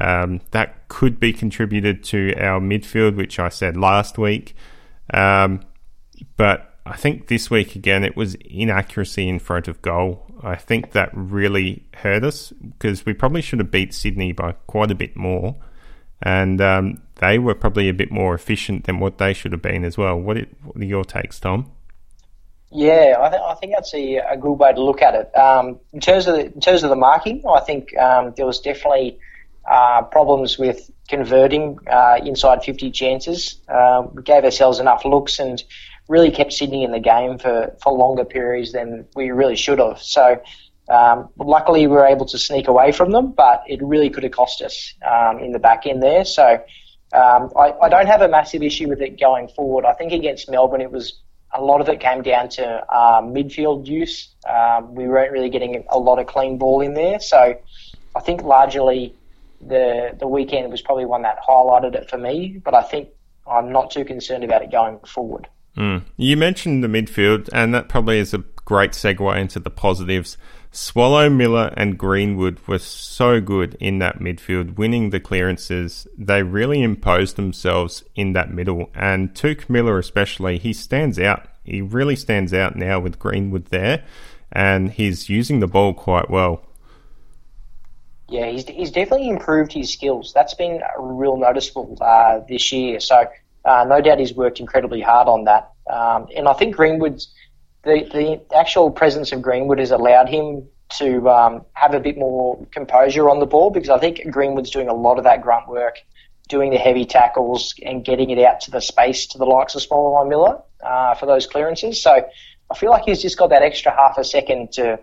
Um, 0.00 0.40
that 0.50 0.88
could 0.88 1.20
be 1.20 1.32
contributed 1.32 2.02
to 2.04 2.34
our 2.38 2.60
midfield, 2.60 3.16
which 3.16 3.38
I 3.38 3.48
said 3.48 3.76
last 3.76 4.18
week. 4.18 4.56
Um, 5.14 5.60
but 6.36 6.76
I 6.84 6.96
think 6.96 7.28
this 7.28 7.50
week 7.50 7.76
again, 7.76 8.02
it 8.02 8.16
was 8.16 8.34
inaccuracy 8.34 9.28
in 9.28 9.38
front 9.38 9.68
of 9.68 9.80
goal. 9.80 10.26
I 10.42 10.56
think 10.56 10.90
that 10.90 11.10
really 11.12 11.86
hurt 11.94 12.24
us 12.24 12.50
because 12.50 13.06
we 13.06 13.12
probably 13.12 13.42
should 13.42 13.60
have 13.60 13.70
beat 13.70 13.94
Sydney 13.94 14.32
by 14.32 14.52
quite 14.66 14.90
a 14.90 14.96
bit 14.96 15.16
more. 15.16 15.56
And 16.20 16.60
um, 16.60 17.02
they 17.16 17.38
were 17.38 17.54
probably 17.54 17.88
a 17.88 17.94
bit 17.94 18.10
more 18.10 18.34
efficient 18.34 18.84
than 18.84 18.98
what 18.98 19.18
they 19.18 19.32
should 19.32 19.52
have 19.52 19.62
been 19.62 19.84
as 19.84 19.96
well. 19.96 20.16
What, 20.18 20.36
are 20.38 20.46
your 20.76 21.04
takes, 21.04 21.38
Tom? 21.38 21.70
Yeah, 22.70 23.16
I, 23.20 23.28
th- 23.28 23.42
I 23.42 23.54
think 23.54 23.74
that's 23.74 23.92
a, 23.92 24.16
a 24.16 24.36
good 24.36 24.54
way 24.54 24.72
to 24.72 24.82
look 24.82 25.02
at 25.02 25.14
it. 25.14 25.36
Um, 25.36 25.78
in 25.92 26.00
terms 26.00 26.26
of 26.26 26.36
the, 26.36 26.46
in 26.46 26.60
terms 26.60 26.82
of 26.82 26.90
the 26.90 26.96
marking, 26.96 27.42
I 27.46 27.60
think 27.60 27.96
um, 27.98 28.32
there 28.36 28.46
was 28.46 28.60
definitely 28.60 29.18
uh, 29.70 30.02
problems 30.02 30.58
with 30.58 30.90
converting 31.08 31.78
uh, 31.90 32.18
inside 32.24 32.64
50 32.64 32.90
chances. 32.90 33.60
Uh, 33.68 34.04
we 34.12 34.22
gave 34.22 34.44
ourselves 34.44 34.80
enough 34.80 35.04
looks 35.04 35.38
and 35.38 35.62
really 36.08 36.30
kept 36.30 36.52
Sydney 36.52 36.82
in 36.84 36.92
the 36.92 37.00
game 37.00 37.38
for, 37.38 37.76
for 37.82 37.92
longer 37.92 38.24
periods 38.24 38.72
than 38.72 39.06
we 39.14 39.30
really 39.30 39.56
should 39.56 39.78
have. 39.78 40.00
So 40.00 40.40
um, 40.88 41.28
luckily 41.38 41.86
we 41.86 41.94
were 41.94 42.06
able 42.06 42.26
to 42.26 42.38
sneak 42.38 42.68
away 42.68 42.92
from 42.92 43.12
them, 43.12 43.32
but 43.32 43.62
it 43.66 43.82
really 43.82 44.10
could 44.10 44.22
have 44.22 44.32
cost 44.32 44.62
us 44.62 44.94
um, 45.08 45.38
in 45.38 45.52
the 45.52 45.58
back 45.58 45.86
end 45.86 46.02
there. 46.02 46.24
So 46.24 46.62
um, 47.12 47.52
I, 47.56 47.72
I 47.82 47.88
don't 47.88 48.06
have 48.06 48.22
a 48.22 48.28
massive 48.28 48.62
issue 48.62 48.88
with 48.88 49.00
it 49.00 49.20
going 49.20 49.48
forward. 49.48 49.84
I 49.84 49.92
think 49.92 50.12
against 50.12 50.50
Melbourne 50.50 50.80
it 50.80 50.90
was 50.90 51.20
a 51.54 51.62
lot 51.62 51.80
of 51.80 51.88
it 51.88 52.00
came 52.00 52.22
down 52.22 52.48
to 52.50 52.64
uh, 52.92 53.20
midfield 53.20 53.86
use. 53.86 54.34
Um, 54.48 54.94
we 54.94 55.06
weren't 55.06 55.32
really 55.32 55.50
getting 55.50 55.84
a 55.88 55.98
lot 55.98 56.18
of 56.18 56.26
clean 56.26 56.58
ball 56.58 56.80
in 56.80 56.94
there. 56.94 57.20
So 57.20 57.58
I 58.16 58.20
think 58.20 58.42
largely 58.42 59.14
the 59.60 60.16
the 60.18 60.26
weekend 60.26 60.70
was 60.70 60.80
probably 60.80 61.04
one 61.04 61.22
that 61.22 61.38
highlighted 61.46 61.94
it 61.94 62.08
for 62.08 62.18
me. 62.18 62.60
But 62.64 62.74
I 62.74 62.82
think 62.82 63.10
I'm 63.46 63.70
not 63.72 63.90
too 63.90 64.04
concerned 64.04 64.44
about 64.44 64.62
it 64.62 64.70
going 64.70 64.98
forward. 65.00 65.48
Mm. 65.76 66.02
You 66.16 66.36
mentioned 66.36 66.84
the 66.84 66.88
midfield, 66.88 67.48
and 67.52 67.74
that 67.74 67.88
probably 67.88 68.18
is 68.18 68.34
a 68.34 68.38
great 68.64 68.92
segue 68.92 69.38
into 69.38 69.58
the 69.58 69.70
positives. 69.70 70.36
Swallow, 70.74 71.28
Miller, 71.28 71.74
and 71.76 71.98
Greenwood 71.98 72.58
were 72.66 72.78
so 72.78 73.42
good 73.42 73.76
in 73.78 73.98
that 73.98 74.20
midfield, 74.20 74.78
winning 74.78 75.10
the 75.10 75.20
clearances. 75.20 76.06
They 76.16 76.42
really 76.42 76.82
imposed 76.82 77.36
themselves 77.36 78.04
in 78.14 78.32
that 78.32 78.50
middle, 78.50 78.90
and 78.94 79.34
Touk 79.34 79.68
Miller 79.68 79.98
especially, 79.98 80.56
he 80.56 80.72
stands 80.72 81.18
out. 81.18 81.46
He 81.62 81.82
really 81.82 82.16
stands 82.16 82.54
out 82.54 82.74
now 82.74 82.98
with 83.00 83.18
Greenwood 83.18 83.66
there, 83.66 84.02
and 84.50 84.90
he's 84.90 85.28
using 85.28 85.60
the 85.60 85.66
ball 85.66 85.92
quite 85.92 86.30
well. 86.30 86.62
Yeah, 88.30 88.46
he's, 88.46 88.66
he's 88.66 88.90
definitely 88.90 89.28
improved 89.28 89.74
his 89.74 89.92
skills. 89.92 90.32
That's 90.34 90.54
been 90.54 90.80
real 90.98 91.36
noticeable 91.36 91.98
uh, 92.00 92.40
this 92.48 92.72
year. 92.72 92.98
So 92.98 93.26
uh, 93.66 93.84
no 93.86 94.00
doubt 94.00 94.18
he's 94.18 94.32
worked 94.32 94.58
incredibly 94.58 95.02
hard 95.02 95.28
on 95.28 95.44
that. 95.44 95.70
Um, 95.86 96.28
and 96.34 96.48
I 96.48 96.54
think 96.54 96.74
Greenwood's 96.74 97.28
the 97.84 98.08
the 98.12 98.56
actual 98.56 98.90
presence 98.90 99.32
of 99.32 99.42
Greenwood 99.42 99.78
has 99.78 99.90
allowed 99.90 100.28
him 100.28 100.68
to 100.98 101.28
um, 101.28 101.64
have 101.72 101.94
a 101.94 102.00
bit 102.00 102.18
more 102.18 102.66
composure 102.70 103.28
on 103.30 103.40
the 103.40 103.46
ball 103.46 103.70
because 103.70 103.88
I 103.88 103.98
think 103.98 104.20
Greenwood's 104.30 104.70
doing 104.70 104.88
a 104.88 104.94
lot 104.94 105.18
of 105.18 105.24
that 105.24 105.42
grunt 105.42 105.68
work, 105.68 105.96
doing 106.48 106.70
the 106.70 106.76
heavy 106.76 107.04
tackles 107.04 107.74
and 107.82 108.04
getting 108.04 108.30
it 108.30 108.38
out 108.38 108.60
to 108.62 108.70
the 108.70 108.80
space 108.80 109.26
to 109.28 109.38
the 109.38 109.46
likes 109.46 109.74
of 109.74 109.82
Smaller 109.82 110.20
line 110.20 110.28
Miller 110.28 110.62
uh, 110.84 111.14
for 111.14 111.26
those 111.26 111.46
clearances. 111.46 112.02
So 112.02 112.24
I 112.70 112.74
feel 112.76 112.90
like 112.90 113.04
he's 113.04 113.22
just 113.22 113.38
got 113.38 113.50
that 113.50 113.62
extra 113.62 113.94
half 113.94 114.18
a 114.18 114.24
second 114.24 114.72
to 114.72 114.98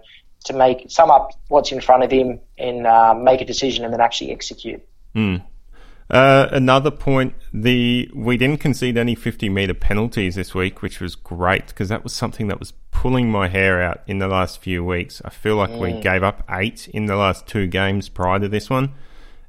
to 0.46 0.54
make 0.54 0.90
sum 0.90 1.12
up 1.12 1.32
what's 1.50 1.72
in 1.72 1.82
front 1.82 2.04
of 2.04 2.12
him 2.12 2.40
and 2.58 2.88
uh, 2.88 3.14
make 3.14 3.42
a 3.42 3.46
decision 3.46 3.84
and 3.84 3.94
then 3.94 4.00
actually 4.00 4.32
execute. 4.32 4.82
Mm. 5.14 5.44
Uh, 6.10 6.48
another 6.52 6.90
point: 6.90 7.34
the 7.54 8.10
we 8.16 8.36
didn't 8.36 8.60
concede 8.60 8.98
any 8.98 9.14
fifty-meter 9.14 9.76
penalties 9.76 10.36
this 10.36 10.56
week, 10.56 10.82
which 10.82 11.00
was 11.00 11.16
great 11.16 11.68
because 11.68 11.90
that 11.90 12.04
was 12.04 12.14
something 12.14 12.48
that 12.48 12.60
was 12.60 12.74
pulling 12.92 13.32
my 13.32 13.48
hair 13.48 13.82
out 13.82 14.02
in 14.08 14.18
the 14.18 14.28
last 14.28 14.60
few 14.60 14.84
weeks. 14.84 15.22
I 15.24 15.30
feel 15.30 15.56
like 15.56 15.70
we 15.70 15.94
gave 16.02 16.24
up 16.24 16.44
eight 16.50 16.88
in 16.88 17.06
the 17.06 17.16
last 17.16 17.46
two 17.46 17.68
games 17.68 18.10
prior 18.10 18.40
to 18.40 18.50
this 18.50 18.70
one, 18.70 18.94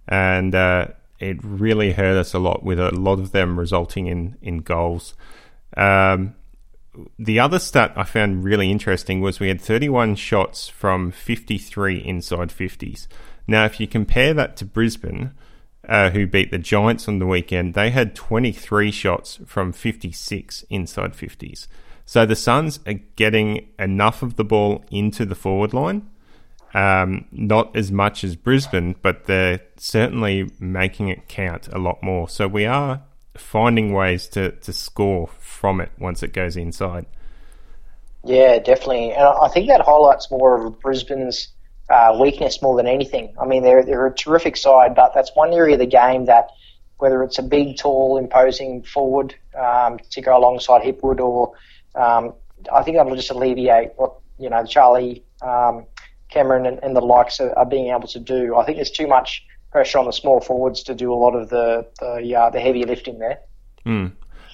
and 0.07 0.55
uh, 0.55 0.89
it 1.19 1.39
really 1.43 1.93
hurt 1.93 2.19
us 2.19 2.35
a 2.35 2.39
lot. 2.39 2.63
With 2.63 2.79
a 2.79 2.91
lot 2.91 3.21
of 3.21 3.33
them 3.33 3.59
resulting 3.59 4.07
in 4.07 4.37
in 4.43 4.59
goals. 4.59 5.15
Um, 5.77 6.35
the 7.19 7.39
other 7.39 7.59
stat 7.59 7.93
I 7.97 8.05
found 8.05 8.45
really 8.45 8.71
interesting 8.71 9.21
was 9.21 9.41
we 9.41 9.49
had 9.49 9.61
31 9.61 10.17
shots 10.17 10.69
from 10.69 11.11
53 11.13 11.99
inside 11.99 12.49
50s. 12.49 13.07
Now, 13.47 13.65
if 13.65 13.81
you 13.81 13.87
compare 13.87 14.35
that 14.35 14.57
to 14.57 14.65
Brisbane, 14.65 15.33
uh, 15.91 16.11
who 16.11 16.27
beat 16.27 16.53
the 16.53 16.59
Giants 16.59 17.09
on 17.09 17.19
the 17.19 17.27
weekend, 17.27 17.75
they 17.75 17.91
had 17.91 18.15
23 18.15 18.93
shots 18.93 19.41
from 19.45 19.73
56 19.73 20.65
inside 20.71 21.13
50s. 21.13 21.67
So 22.07 22.25
the 22.25 22.37
Suns 22.37 22.79
are 22.87 23.01
getting 23.17 23.69
enough 23.79 24.23
of 24.23 24.37
the 24.37 24.45
ball 24.45 24.85
into 24.91 25.27
the 25.27 25.35
forward 25.35 25.75
line. 25.75 26.09
Um, 26.73 27.27
not 27.33 27.75
as 27.75 27.91
much 27.91 28.23
as 28.23 28.37
Brisbane, 28.37 28.95
but 29.03 29.25
they're 29.25 29.61
certainly 29.77 30.51
making 30.61 31.09
it 31.09 31.27
count 31.27 31.67
a 31.73 31.79
lot 31.79 32.01
more. 32.01 32.29
So 32.29 32.47
we 32.47 32.65
are 32.65 33.03
finding 33.37 33.93
ways 33.93 34.29
to, 34.29 34.53
to 34.53 34.73
score 34.73 35.29
from 35.41 35.81
it 35.81 35.91
once 35.99 36.23
it 36.23 36.33
goes 36.33 36.57
inside. 36.57 37.07
Yeah, 38.25 38.61
definitely. 38.61 39.13
And 39.13 39.25
I 39.25 39.49
think 39.49 39.67
that 39.69 39.81
highlights 39.81 40.31
more 40.31 40.65
of 40.65 40.79
Brisbane's 40.79 41.49
uh, 41.91 42.17
weakness 42.21 42.63
more 42.63 42.77
than 42.77 42.87
anything. 42.87 43.35
I 43.41 43.47
mean, 43.47 43.63
they're, 43.63 43.85
they're 43.85 44.07
a 44.07 44.15
terrific 44.15 44.57
side, 44.57 44.95
but 44.95 45.13
that's 45.15 45.33
one 45.35 45.53
area 45.53 45.75
of 45.75 45.81
the 45.81 45.87
game 45.87 46.27
that, 46.27 46.51
whether 46.99 47.23
it's 47.23 47.39
a 47.39 47.43
big, 47.43 47.77
tall, 47.77 48.17
imposing 48.17 48.83
forward 48.83 49.35
um, 49.59 49.99
to 50.11 50.21
go 50.21 50.37
alongside 50.37 50.83
Hipwood, 50.83 51.21
or 51.21 51.53
um, 51.95 52.35
I 52.73 52.83
think 52.83 52.97
that'll 52.97 53.17
just 53.17 53.31
alleviate 53.31 53.93
what, 53.97 54.15
you 54.39 54.49
know, 54.49 54.65
Charlie 54.65 55.25
um, 55.43 55.87
Cameron 56.31 56.67
and, 56.67 56.79
and 56.83 56.95
the 56.95 57.01
likes 57.01 57.41
are, 57.41 57.53
are 57.59 57.67
being 57.67 57.89
able 57.89 58.09
to 58.09 58.21
do. 58.21 58.57
I 58.57 58.65
think 58.65 58.77
there's 58.79 58.91
too 58.91 59.07
much 59.09 59.45
pressure 59.73 59.99
on 59.99 60.05
the 60.05 60.13
small 60.13 60.41
forwards 60.41 60.83
to 60.85 60.95
do 60.95 61.13
a 61.13 61.15
lot 61.15 61.35
of 61.35 61.49
the 61.49 61.87
the, 62.01 62.35
uh, 62.35 62.51
the 62.51 62.61
heavy 62.61 62.85
lifting 62.85 63.19
there. 63.19 63.41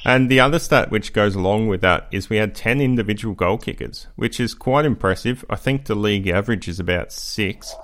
And 0.06 0.30
the 0.30 0.38
other 0.38 0.60
stat 0.60 0.92
which 0.92 1.12
goes 1.12 1.34
along 1.34 1.66
with 1.66 1.80
that 1.80 2.06
is 2.12 2.30
we 2.30 2.36
had 2.36 2.54
10 2.54 2.80
individual 2.80 3.34
goal 3.34 3.58
kickers, 3.58 4.06
which 4.14 4.38
is 4.38 4.54
quite 4.54 4.84
impressive. 4.84 5.44
I 5.50 5.56
think 5.56 5.86
the 5.86 5.96
league 5.96 6.28
average 6.28 6.68
is 6.68 6.78
about 6.78 7.10
six. 7.10 7.74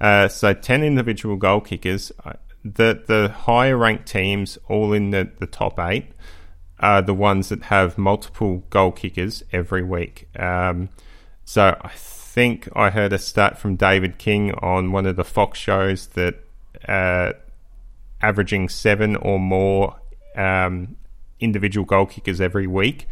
Uh, 0.00 0.28
so 0.28 0.54
10 0.54 0.82
individual 0.82 1.36
goal 1.36 1.60
kickers. 1.60 2.10
Uh, 2.24 2.32
The, 2.64 3.04
the 3.06 3.28
higher 3.28 3.76
ranked 3.76 4.06
teams, 4.06 4.56
all 4.66 4.94
in 4.94 5.10
the, 5.10 5.30
the 5.38 5.46
top 5.46 5.78
eight, 5.78 6.06
are 6.80 7.02
the 7.02 7.12
ones 7.12 7.50
that 7.50 7.64
have 7.64 7.98
multiple 7.98 8.64
goal 8.70 8.90
kickers 8.90 9.42
every 9.52 9.82
week. 9.82 10.26
Um, 10.38 10.88
so 11.44 11.76
I 11.82 11.90
think 11.90 12.66
I 12.74 12.88
heard 12.88 13.12
a 13.12 13.18
stat 13.18 13.58
from 13.58 13.76
David 13.76 14.16
King 14.16 14.54
on 14.54 14.90
one 14.90 15.04
of 15.04 15.16
the 15.16 15.24
Fox 15.24 15.58
shows 15.58 16.06
that 16.08 16.36
uh, 16.88 17.32
averaging 18.22 18.70
seven 18.70 19.16
or 19.16 19.38
more 19.38 19.96
um, 20.34 20.96
individual 21.40 21.84
goal 21.84 22.06
kickers 22.06 22.40
every 22.40 22.66
week 22.66 23.06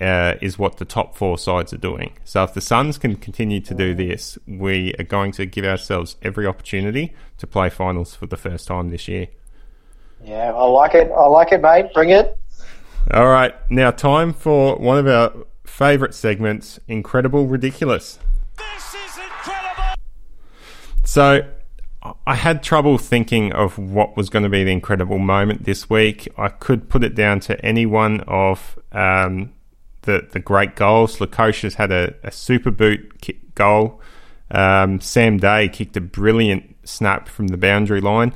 uh, 0.00 0.34
is 0.40 0.58
what 0.58 0.78
the 0.78 0.84
top 0.84 1.14
four 1.14 1.38
sides 1.38 1.72
are 1.72 1.78
doing. 1.78 2.12
So 2.24 2.42
if 2.42 2.54
the 2.54 2.60
Suns 2.60 2.98
can 2.98 3.16
continue 3.16 3.60
to 3.60 3.74
do 3.74 3.94
this, 3.94 4.36
we 4.46 4.94
are 4.98 5.04
going 5.04 5.32
to 5.32 5.46
give 5.46 5.64
ourselves 5.64 6.16
every 6.22 6.46
opportunity 6.46 7.14
to 7.38 7.46
play 7.46 7.70
finals 7.70 8.14
for 8.14 8.26
the 8.26 8.36
first 8.36 8.66
time 8.66 8.90
this 8.90 9.06
year. 9.06 9.28
Yeah, 10.24 10.52
I 10.52 10.64
like 10.64 10.94
it. 10.94 11.10
I 11.10 11.26
like 11.26 11.52
it, 11.52 11.62
mate. 11.62 11.92
Bring 11.94 12.10
it. 12.10 12.36
All 13.10 13.26
right, 13.26 13.54
now 13.68 13.90
time 13.90 14.32
for 14.32 14.76
one 14.76 14.96
of 14.96 15.08
our 15.08 15.32
favourite 15.64 16.14
segments, 16.14 16.78
Incredible 16.86 17.46
Ridiculous. 17.46 18.18
This 18.56 18.94
is 18.94 19.18
incredible. 19.18 19.94
So 21.04 21.42
I 22.26 22.34
had 22.34 22.62
trouble 22.62 22.98
thinking 22.98 23.52
of 23.52 23.78
what 23.78 24.16
was 24.16 24.28
going 24.28 24.42
to 24.42 24.48
be 24.48 24.64
the 24.64 24.72
incredible 24.72 25.18
moment 25.18 25.64
this 25.64 25.88
week. 25.88 26.28
I 26.36 26.48
could 26.48 26.88
put 26.88 27.04
it 27.04 27.14
down 27.14 27.40
to 27.40 27.64
any 27.64 27.86
one 27.86 28.20
of 28.22 28.78
um, 28.90 29.52
the 30.02 30.26
the 30.30 30.40
great 30.40 30.74
goals. 30.74 31.18
Lukosius 31.18 31.74
had 31.74 31.92
a, 31.92 32.14
a 32.24 32.32
super 32.32 32.70
boot 32.70 33.20
kick 33.20 33.54
goal. 33.54 34.00
Um, 34.50 35.00
Sam 35.00 35.38
Day 35.38 35.68
kicked 35.68 35.96
a 35.96 36.00
brilliant 36.00 36.76
snap 36.84 37.28
from 37.28 37.48
the 37.48 37.56
boundary 37.56 38.00
line. 38.00 38.32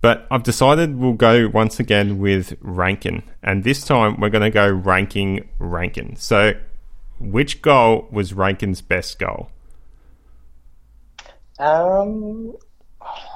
But 0.00 0.26
I've 0.30 0.44
decided 0.44 0.96
we'll 0.96 1.14
go 1.14 1.48
once 1.48 1.80
again 1.80 2.18
with 2.18 2.56
Rankine. 2.60 3.24
And 3.42 3.64
this 3.64 3.84
time 3.84 4.20
we're 4.20 4.30
going 4.30 4.42
to 4.42 4.50
go 4.50 4.68
ranking 4.70 5.48
Rankine. 5.58 6.14
So, 6.16 6.54
which 7.18 7.62
goal 7.62 8.06
was 8.12 8.32
Rankine's 8.32 8.80
best 8.80 9.18
goal? 9.18 9.50
Um, 11.58 12.56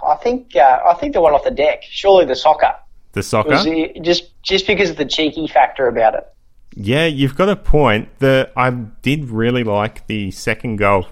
I 0.07 0.17
think 0.17 0.57
uh, 0.57 0.81
I 0.87 0.95
think 0.95 1.15
the 1.15 1.21
one 1.21 1.33
off 1.33 1.45
the 1.45 1.51
deck. 1.51 1.83
Surely 1.83 2.25
the 2.25 2.37
soccer. 2.37 2.75
The 3.13 3.23
soccer? 3.23 3.55
It 3.55 4.03
just 4.03 4.43
just 4.43 4.67
because 4.67 4.91
of 4.91 4.97
the 4.97 5.05
cheeky 5.05 5.47
factor 5.47 5.87
about 5.87 6.15
it. 6.15 6.27
Yeah, 6.75 7.07
you've 7.07 7.37
got 7.37 7.49
a 7.49 7.57
point. 7.57 8.09
The 8.19 8.51
I 8.57 8.71
did 8.71 9.29
really 9.29 9.65
like 9.65 10.07
the 10.07 10.31
second 10.31 10.77
goal, 10.77 11.07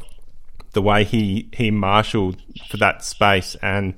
the 0.72 0.82
way 0.82 1.04
he 1.04 1.48
he 1.52 1.70
marshaled 1.70 2.36
for 2.68 2.78
that 2.78 3.04
space, 3.04 3.56
and 3.62 3.94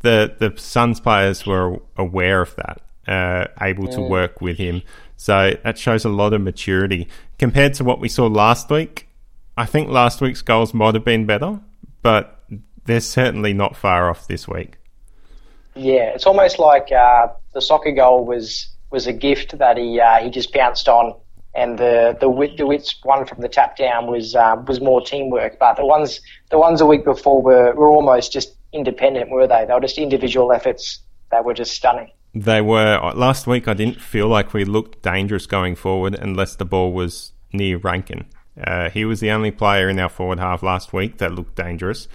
the 0.00 0.34
the 0.38 0.54
Suns 0.56 1.00
players 1.00 1.46
were 1.46 1.80
aware 1.96 2.40
of 2.40 2.56
that, 2.56 2.80
uh, 3.06 3.48
able 3.60 3.88
to 3.88 4.00
work 4.00 4.40
with 4.40 4.56
him. 4.58 4.82
So 5.16 5.56
that 5.64 5.76
shows 5.76 6.04
a 6.04 6.08
lot 6.08 6.32
of 6.32 6.40
maturity 6.40 7.08
compared 7.38 7.74
to 7.74 7.84
what 7.84 8.00
we 8.00 8.08
saw 8.08 8.26
last 8.26 8.70
week. 8.70 9.08
I 9.56 9.66
think 9.66 9.90
last 9.90 10.20
week's 10.20 10.42
goals 10.42 10.72
might 10.72 10.94
have 10.94 11.04
been 11.04 11.26
better, 11.26 11.60
but 12.02 12.37
they're 12.88 13.00
certainly 13.00 13.52
not 13.52 13.76
far 13.76 14.10
off 14.10 14.26
this 14.26 14.48
week. 14.48 14.78
Yeah, 15.76 16.10
it's 16.14 16.26
almost 16.26 16.58
like 16.58 16.90
uh, 16.90 17.28
the 17.52 17.60
soccer 17.60 17.92
goal 17.92 18.24
was 18.24 18.66
was 18.90 19.06
a 19.06 19.12
gift 19.12 19.56
that 19.58 19.76
he 19.76 20.00
uh, 20.00 20.16
he 20.16 20.30
just 20.30 20.52
bounced 20.52 20.88
on, 20.88 21.14
and 21.54 21.78
the 21.78 22.16
the 22.18 22.28
wit 22.28 22.56
the 22.56 22.66
Witts 22.66 22.98
one 23.04 23.26
from 23.26 23.42
the 23.42 23.48
tap 23.48 23.76
down 23.76 24.10
was 24.10 24.34
uh, 24.34 24.56
was 24.66 24.80
more 24.80 25.00
teamwork. 25.00 25.58
But 25.60 25.76
the 25.76 25.86
ones 25.86 26.20
the 26.50 26.58
ones 26.58 26.80
a 26.80 26.86
week 26.86 27.04
before 27.04 27.40
were 27.42 27.74
were 27.74 27.88
almost 27.88 28.32
just 28.32 28.56
independent, 28.72 29.30
were 29.30 29.46
they? 29.46 29.66
They 29.66 29.74
were 29.74 29.80
just 29.80 29.98
individual 29.98 30.50
efforts 30.50 31.00
that 31.30 31.44
were 31.44 31.54
just 31.54 31.72
stunning. 31.72 32.10
They 32.34 32.62
were 32.62 33.12
last 33.14 33.46
week. 33.46 33.68
I 33.68 33.74
didn't 33.74 34.00
feel 34.00 34.28
like 34.28 34.54
we 34.54 34.64
looked 34.64 35.02
dangerous 35.02 35.46
going 35.46 35.76
forward 35.76 36.14
unless 36.14 36.56
the 36.56 36.64
ball 36.64 36.92
was 36.92 37.32
near 37.52 37.76
Rankine. 37.76 38.24
Uh, 38.60 38.90
he 38.90 39.04
was 39.04 39.20
the 39.20 39.30
only 39.30 39.50
player 39.50 39.88
in 39.88 39.98
our 39.98 40.08
forward 40.08 40.40
half 40.40 40.62
last 40.62 40.92
week 40.92 41.18
that 41.18 41.32
looked 41.32 41.54
dangerous. 41.54 42.08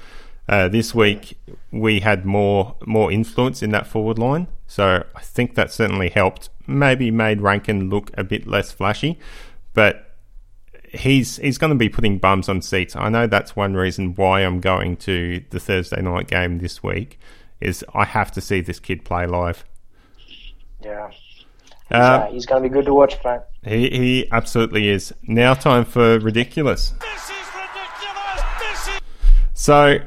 Uh, 0.48 0.68
this 0.68 0.94
week 0.94 1.38
we 1.72 2.02
had 2.02 2.26
more 2.26 2.76
more 2.86 3.12
influence 3.12 3.64
in 3.64 3.72
that 3.72 3.88
forward 3.88 4.20
line, 4.20 4.48
so 4.68 5.04
I 5.16 5.22
think 5.22 5.56
that 5.56 5.72
certainly 5.72 6.10
helped. 6.10 6.50
Maybe 6.68 7.12
made 7.12 7.42
Rankine 7.42 7.90
look 7.90 8.12
a 8.18 8.24
bit 8.24 8.46
less 8.46 8.72
flashy, 8.72 9.18
but 9.74 10.16
he's 10.90 11.38
he's 11.38 11.58
going 11.58 11.72
to 11.72 11.78
be 11.78 11.90
putting 11.90 12.18
bums 12.18 12.50
on 12.50 12.62
seats. 12.62 12.96
I 12.96 13.10
know 13.10 13.26
that's 13.26 13.56
one 13.56 13.76
reason 13.76 14.16
why 14.16 14.42
I'm 14.42 14.60
going 14.60 14.98
to 14.98 15.44
the 15.50 15.60
Thursday 15.60 16.02
night 16.02 16.28
game 16.28 16.60
this 16.60 16.84
week. 16.84 17.20
Is 17.62 17.86
I 17.94 18.04
have 18.04 18.32
to 18.34 18.42
see 18.42 18.60
this 18.60 18.80
kid 18.80 19.06
play 19.06 19.26
live. 19.26 19.64
Yeah, 20.82 21.10
he's, 21.10 21.46
Uh, 21.90 21.96
uh, 21.96 22.32
he's 22.32 22.46
going 22.46 22.62
to 22.62 22.70
be 22.70 22.74
good 22.74 22.86
to 22.86 22.94
watch, 22.94 23.16
mate. 23.24 23.40
He 23.64 23.90
he 23.90 24.28
absolutely 24.32 24.90
is. 24.90 25.14
Now 25.24 25.54
time 25.54 25.86
for 25.86 26.20
ridiculous. 26.20 26.90
This 27.00 27.24
is 27.30 27.30
ridiculous. 27.56 28.42
This 28.60 28.88
is. 28.96 29.02
So 29.54 30.00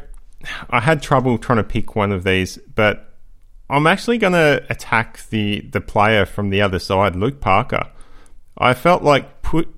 I 0.71 0.81
had 0.81 1.03
trouble 1.03 1.39
trying 1.39 1.59
to 1.59 1.65
pick 1.65 1.97
one 1.97 2.13
of 2.13 2.25
these, 2.25 2.59
but 2.75 3.15
I'm 3.69 3.87
actually 3.87 4.19
going 4.19 4.33
to 4.33 4.65
attack 4.71 5.29
the 5.31 5.61
the 5.61 5.81
player 5.81 6.25
from 6.27 6.51
the 6.51 6.63
other 6.63 6.79
side, 6.79 7.17
Luke 7.17 7.41
Parker. 7.41 7.91
I 8.59 8.75
felt 8.75 9.03
like 9.03 9.43
put 9.43 9.69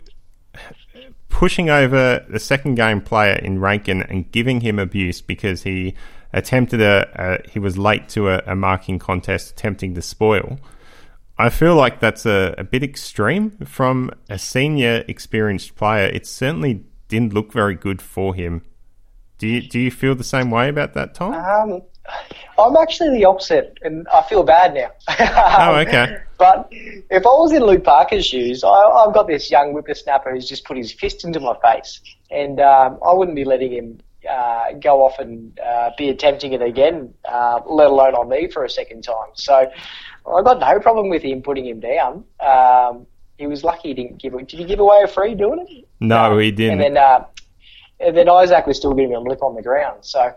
pushing 1.28 1.70
over 1.70 2.24
the 2.28 2.40
second 2.40 2.74
game 2.74 3.00
player 3.00 3.34
in 3.34 3.60
Rankine 3.60 4.02
and 4.02 4.30
giving 4.32 4.60
him 4.60 4.78
abuse 4.78 5.20
because 5.20 5.62
he 5.62 5.94
attempted 6.32 6.80
a, 6.80 7.08
a 7.14 7.50
he 7.50 7.58
was 7.58 7.78
late 7.78 8.08
to 8.10 8.28
a, 8.28 8.42
a 8.46 8.54
marking 8.54 8.98
contest 8.98 9.52
attempting 9.52 9.94
to 9.94 10.02
spoil. 10.02 10.58
I 11.38 11.50
feel 11.50 11.76
like 11.76 12.00
that's 12.00 12.26
a, 12.26 12.54
a 12.58 12.64
bit 12.64 12.82
extreme 12.82 13.52
from 13.64 14.10
a 14.28 14.38
senior 14.38 15.04
experienced 15.06 15.76
player. 15.76 16.06
It 16.06 16.26
certainly 16.26 16.84
didn't 17.06 17.32
look 17.32 17.52
very 17.52 17.76
good 17.76 18.02
for 18.02 18.34
him. 18.34 18.62
Do 19.38 19.46
you 19.46 19.62
do 19.62 19.78
you 19.78 19.90
feel 19.90 20.14
the 20.14 20.24
same 20.24 20.50
way 20.50 20.68
about 20.68 20.94
that, 20.94 21.14
Tom? 21.14 21.32
Um, 21.32 21.82
I'm 22.58 22.76
actually 22.76 23.16
the 23.18 23.24
opposite, 23.24 23.78
and 23.82 24.06
I 24.08 24.22
feel 24.22 24.42
bad 24.42 24.74
now. 24.74 24.90
Oh, 25.60 25.76
okay. 25.76 26.18
But 26.38 26.68
if 26.70 27.26
I 27.26 27.30
was 27.30 27.52
in 27.52 27.62
Luke 27.64 27.84
Parker's 27.84 28.24
shoes, 28.24 28.62
I, 28.64 28.68
I've 28.68 29.12
got 29.12 29.26
this 29.26 29.50
young 29.50 29.72
whippersnapper 29.72 30.30
who's 30.32 30.48
just 30.48 30.64
put 30.64 30.76
his 30.76 30.92
fist 30.92 31.24
into 31.24 31.40
my 31.40 31.54
face, 31.62 32.00
and 32.30 32.60
um, 32.60 32.98
I 33.06 33.12
wouldn't 33.12 33.36
be 33.36 33.44
letting 33.44 33.72
him 33.72 34.00
uh, 34.28 34.72
go 34.80 35.04
off 35.04 35.18
and 35.18 35.58
uh, 35.60 35.90
be 35.96 36.08
attempting 36.08 36.52
it 36.52 36.62
again, 36.62 37.12
uh, 37.24 37.60
let 37.66 37.90
alone 37.90 38.14
on 38.14 38.28
me 38.28 38.48
for 38.48 38.64
a 38.64 38.70
second 38.70 39.02
time. 39.02 39.30
So 39.34 39.54
I've 39.54 40.44
got 40.44 40.60
no 40.60 40.80
problem 40.80 41.08
with 41.08 41.22
him 41.22 41.42
putting 41.42 41.66
him 41.66 41.80
down. 41.80 42.24
Um, 42.40 43.06
he 43.36 43.46
was 43.46 43.62
lucky 43.62 43.88
he 43.88 43.94
didn't 43.94 44.18
give. 44.18 44.32
Did 44.32 44.58
he 44.58 44.64
give 44.64 44.80
away 44.80 45.00
a 45.04 45.08
free 45.08 45.34
doing 45.34 45.64
it? 45.68 45.88
No, 46.00 46.38
he 46.38 46.50
didn't. 46.50 46.80
And 46.80 46.96
then, 46.96 47.02
uh, 47.02 47.24
and 48.00 48.16
then 48.16 48.28
Isaac 48.28 48.66
was 48.66 48.76
still 48.76 48.94
giving 48.94 49.12
him 49.12 49.26
a 49.26 49.28
lip 49.28 49.42
on 49.42 49.54
the 49.54 49.62
ground. 49.62 50.04
So 50.04 50.34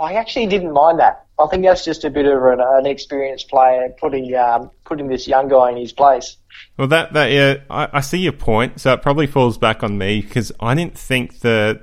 I 0.00 0.14
actually 0.14 0.46
didn't 0.46 0.72
mind 0.72 0.98
that. 1.00 1.26
I 1.38 1.46
think 1.46 1.64
that's 1.64 1.84
just 1.84 2.04
a 2.04 2.10
bit 2.10 2.26
of 2.26 2.42
an, 2.44 2.60
an 2.60 2.86
experienced 2.86 3.48
player 3.48 3.88
putting 4.00 4.34
um, 4.34 4.70
putting 4.84 5.08
this 5.08 5.28
young 5.28 5.48
guy 5.48 5.70
in 5.70 5.76
his 5.76 5.92
place. 5.92 6.36
Well, 6.76 6.88
that 6.88 7.12
that 7.12 7.30
yeah, 7.30 7.58
I, 7.70 7.88
I 7.92 8.00
see 8.00 8.18
your 8.18 8.32
point. 8.32 8.80
So 8.80 8.92
it 8.92 9.02
probably 9.02 9.26
falls 9.26 9.58
back 9.58 9.82
on 9.82 9.98
me 9.98 10.20
because 10.20 10.52
I 10.60 10.74
didn't 10.74 10.98
think 10.98 11.40
the 11.40 11.80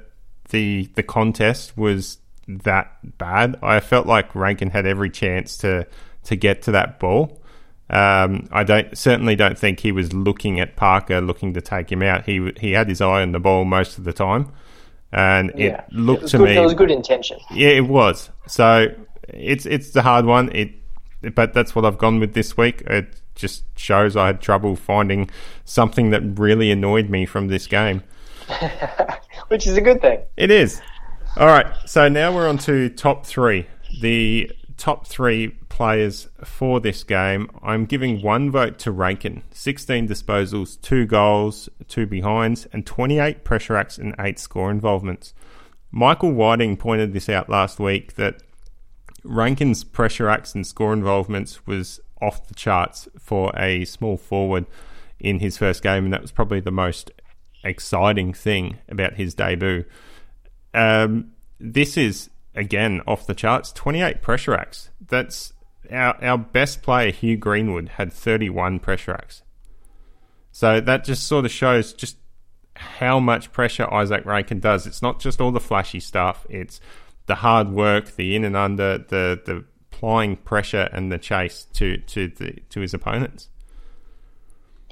the 0.50 0.90
the 0.96 1.04
contest 1.04 1.78
was 1.78 2.20
that 2.48 3.18
bad. 3.18 3.58
I 3.62 3.80
felt 3.80 4.08
like 4.08 4.36
Rankine 4.36 4.70
had 4.70 4.86
every 4.86 5.10
chance 5.10 5.58
to 5.58 5.88
to 6.26 6.36
get 6.36 6.62
to 6.64 6.72
that 6.72 7.00
ball. 7.00 7.42
Um, 7.90 8.48
I 8.52 8.64
don't 8.64 8.98
certainly 8.98 9.36
don't 9.36 9.58
think 9.58 9.80
he 9.80 9.92
was 9.92 10.12
looking 10.12 10.60
at 10.60 10.76
Parker, 10.76 11.22
looking 11.22 11.54
to 11.54 11.62
take 11.62 11.92
him 11.92 12.02
out. 12.02 12.26
He 12.26 12.52
he 12.60 12.72
had 12.72 12.90
his 12.90 13.02
eye 13.02 13.22
on 13.22 13.32
the 13.32 13.40
ball 13.40 13.64
most 13.64 13.98
of 13.98 14.04
the 14.04 14.14
time, 14.14 14.52
and 15.12 15.52
it 15.52 15.60
Yeah, 15.60 15.84
looked 15.92 16.24
it 16.24 16.28
to 16.30 16.38
good, 16.38 16.50
me 16.50 16.58
It 16.58 16.62
was 16.62 16.74
good 16.74 16.92
intention. 16.92 17.40
Yeah, 17.52 17.70
it 17.70 17.88
was. 17.88 18.30
So 18.48 18.88
it's 19.30 19.66
it's 19.66 19.92
the 19.92 20.02
hard 20.02 20.26
one. 20.26 20.52
It, 20.54 20.72
but 21.34 21.54
that's 21.54 21.76
what 21.76 21.86
I've 21.86 21.98
gone 21.98 22.20
with 22.20 22.34
this 22.34 22.56
week. 22.58 22.82
It 22.82 23.22
just 23.36 23.64
shows 23.78 24.16
I 24.16 24.28
had 24.28 24.42
trouble 24.42 24.76
finding 24.76 25.30
something 25.66 26.12
that 26.12 26.22
really 26.40 26.72
annoyed 26.72 27.10
me 27.10 27.26
from 27.26 27.48
this 27.48 27.68
game. 27.68 28.04
which 29.48 29.68
is 29.68 29.78
a 29.78 29.82
good 29.82 30.02
thing. 30.02 30.20
It 30.38 30.52
is. 30.52 30.82
All 31.38 31.48
right. 31.48 31.68
So 31.86 32.08
now 32.08 32.34
we're 32.34 32.48
on 32.48 32.58
to 32.60 32.90
top 32.90 33.26
three. 33.26 33.68
The 34.02 34.52
top 34.78 35.08
three 35.08 35.58
players 35.76 36.30
for 36.42 36.80
this 36.80 37.04
game. 37.04 37.50
I'm 37.62 37.86
giving 37.86 38.22
one 38.22 38.50
vote 38.50 38.80
to 38.80 38.94
Rankine. 38.94 39.44
16 39.52 40.08
disposals, 40.08 40.80
two 40.82 41.06
goals, 41.06 41.68
two 41.90 42.06
behinds, 42.06 42.66
and 42.72 42.86
28 42.86 43.44
pressure 43.44 43.76
acts 43.76 43.98
and 43.98 44.16
eight 44.18 44.40
score 44.40 44.72
involvements. 44.72 45.34
Michael 45.92 46.32
Whiting 46.32 46.78
pointed 46.78 47.12
this 47.12 47.28
out 47.28 47.50
last 47.50 47.78
week 47.78 48.16
that 48.16 48.42
Rankine's 49.26 49.84
pressure 49.84 50.30
acts 50.30 50.56
and 50.56 50.66
score 50.66 50.94
involvements 50.94 51.68
was 51.68 52.00
off 52.22 52.48
the 52.48 52.56
charts 52.56 53.10
for 53.20 53.52
a 53.58 53.84
small 53.84 54.16
forward 54.16 54.68
in 55.20 55.40
his 55.40 55.58
first 55.58 55.84
game, 55.84 56.06
and 56.06 56.14
that 56.14 56.22
was 56.22 56.32
probably 56.32 56.62
the 56.62 56.72
most 56.72 57.12
exciting 57.66 58.32
thing 58.32 58.78
about 58.88 59.16
his 59.16 59.34
debut. 59.34 59.84
Um, 60.74 61.34
this 61.60 61.98
is 61.98 62.30
again 62.56 63.02
off 63.06 63.28
the 63.28 63.36
charts 63.36 63.74
28 63.74 64.22
pressure 64.22 64.54
acts. 64.54 64.90
That's 65.06 65.52
our, 65.92 66.24
our 66.24 66.38
best 66.38 66.82
player, 66.82 67.12
Hugh 67.12 67.38
Greenwood, 67.38 67.90
had 67.90 68.12
31 68.12 68.80
pressure 68.80 69.14
acts. 69.14 69.44
So 70.52 70.80
that 70.80 71.04
just 71.04 71.28
sort 71.28 71.46
of 71.46 71.52
shows 71.52 71.94
just 71.94 72.18
how 72.76 73.20
much 73.20 73.52
pressure 73.52 73.92
Isaac 73.94 74.26
Rankine 74.26 74.60
does. 74.60 74.88
It's 74.88 75.02
not 75.02 75.20
just 75.20 75.42
all 75.42 75.52
the 75.52 75.60
flashy 75.60 76.00
stuff, 76.00 76.46
it's 76.50 76.80
the 77.26 77.36
hard 77.36 77.70
work, 77.70 78.16
the 78.16 78.36
in 78.36 78.44
and 78.44 78.56
under, 78.56 78.98
the, 78.98 79.42
the 79.46 79.66
applying 79.92 80.36
pressure 80.36 80.90
and 80.92 81.12
the 81.12 81.18
chase 81.18 81.68
to, 81.74 81.98
to, 81.98 82.28
the, 82.28 82.60
to 82.70 82.82
his 82.82 82.94
opponents. 82.94 83.50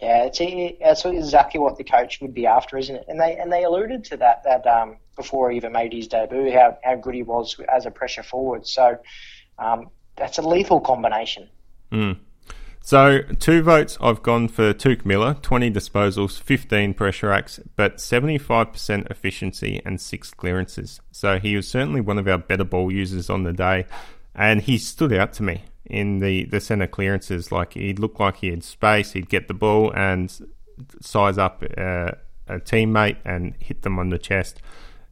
Yeah, 0.02 0.30
it's 0.30 0.39
that's 0.82 1.06
exactly 1.06 1.62
what 1.62 1.78
the 1.78 1.86
coach 1.86 2.20
would 2.20 2.34
be 2.34 2.46
after, 2.46 2.78
isn't 2.78 2.94
it? 2.94 3.06
And 3.08 3.22
they 3.22 3.38
and 3.38 3.50
they 3.50 3.64
alluded 3.64 4.04
to 4.06 4.18
that 4.18 4.44
that 4.44 4.68
um, 4.68 4.98
before 5.16 5.50
he 5.50 5.56
even 5.56 5.72
made 5.72 5.94
his 5.94 6.10
debut, 6.10 6.52
how 6.52 6.78
how 6.84 6.96
good 6.96 7.16
he 7.16 7.24
was 7.24 7.58
as 7.74 7.86
a 7.86 7.91
pressure 7.91 8.24
forward. 8.24 8.68
So 8.68 8.98
um, 9.58 9.89
that's 10.16 10.38
a 10.38 10.41
lethal 10.41 10.80
combination. 10.80 11.49
Mm. 11.91 12.18
So 12.86 13.22
two 13.39 13.61
votes, 13.64 13.97
I've 14.01 14.22
gone 14.22 14.49
for 14.49 14.74
Touk 14.74 15.05
Miller, 15.05 15.36
20 15.41 15.72
disposals, 15.72 16.38
15 16.38 16.93
pressure 16.93 17.32
acts, 17.32 17.59
but 17.78 17.97
75% 17.97 19.09
efficiency 19.09 19.82
and 19.86 20.01
six 20.01 20.34
clearances. 20.34 20.99
So 21.11 21.39
he 21.39 21.55
was 21.55 21.66
certainly 21.68 22.01
one 22.01 22.20
of 22.20 22.28
our 22.28 22.38
better 22.38 22.66
ball 22.66 22.91
users 22.91 23.30
on 23.30 23.43
the 23.43 23.53
day, 23.53 23.86
and 24.36 24.61
he 24.61 24.78
stood 24.78 25.14
out 25.14 25.32
to 25.34 25.43
me 25.43 25.64
in 25.86 26.20
the, 26.20 26.43
the 26.43 26.59
centre 26.59 26.88
clearances. 26.88 27.53
Like 27.53 27.74
he 27.74 27.93
looked 27.93 28.20
like 28.20 28.38
he 28.38 28.49
had 28.49 28.66
space, 28.66 29.14
he'd 29.14 29.30
get 29.30 29.47
the 29.47 29.53
ball 29.53 29.93
and 29.93 30.30
size 30.99 31.38
up 31.38 31.64
uh, 31.78 32.11
a 32.47 32.59
teammate 32.59 33.18
and 33.24 33.55
hit 33.59 33.84
them 33.84 33.97
on 33.97 34.09
the 34.09 34.18
chest. 34.18 34.61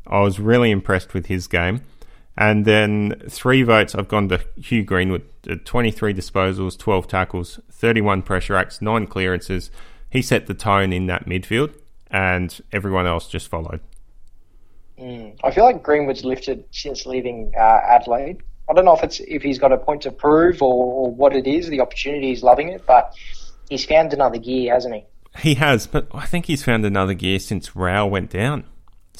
I 0.05 0.19
was 0.19 0.41
really 0.41 0.71
impressed 0.71 1.13
with 1.13 1.27
his 1.27 1.47
game. 1.47 1.83
And 2.37 2.65
then 2.65 3.21
three 3.29 3.63
votes, 3.63 3.93
I've 3.93 4.07
gone 4.07 4.29
to 4.29 4.39
Hugh 4.55 4.83
Greenwood, 4.83 5.27
23 5.65 6.13
disposals, 6.13 6.77
12 6.77 7.07
tackles, 7.07 7.59
31 7.71 8.21
pressure 8.21 8.55
acts, 8.55 8.81
9 8.81 9.07
clearances. 9.07 9.69
He 10.09 10.21
set 10.21 10.47
the 10.47 10.53
tone 10.53 10.93
in 10.93 11.07
that 11.07 11.25
midfield, 11.25 11.73
and 12.09 12.57
everyone 12.71 13.05
else 13.05 13.27
just 13.27 13.47
followed. 13.47 13.81
Mm. 14.97 15.35
I 15.43 15.51
feel 15.51 15.65
like 15.65 15.83
Greenwood's 15.83 16.23
lifted 16.23 16.63
since 16.71 17.05
leaving 17.05 17.51
uh, 17.57 17.79
Adelaide. 17.89 18.43
I 18.69 18.73
don't 18.73 18.85
know 18.85 18.95
if 18.95 19.03
it's 19.03 19.19
if 19.19 19.41
he's 19.41 19.59
got 19.59 19.73
a 19.73 19.77
point 19.77 20.03
to 20.03 20.11
prove 20.11 20.61
or, 20.61 20.73
or 20.73 21.11
what 21.11 21.35
it 21.35 21.47
is. 21.47 21.67
The 21.67 21.81
opportunity, 21.81 22.27
he's 22.27 22.43
loving 22.43 22.69
it, 22.69 22.85
but 22.85 23.13
he's 23.69 23.83
found 23.83 24.13
another 24.13 24.37
gear, 24.37 24.73
hasn't 24.73 24.95
he? 24.95 25.03
He 25.39 25.55
has, 25.55 25.87
but 25.87 26.07
I 26.13 26.25
think 26.25 26.45
he's 26.45 26.63
found 26.63 26.85
another 26.85 27.13
gear 27.13 27.39
since 27.39 27.75
Rowell 27.75 28.09
went 28.09 28.29
down. 28.29 28.65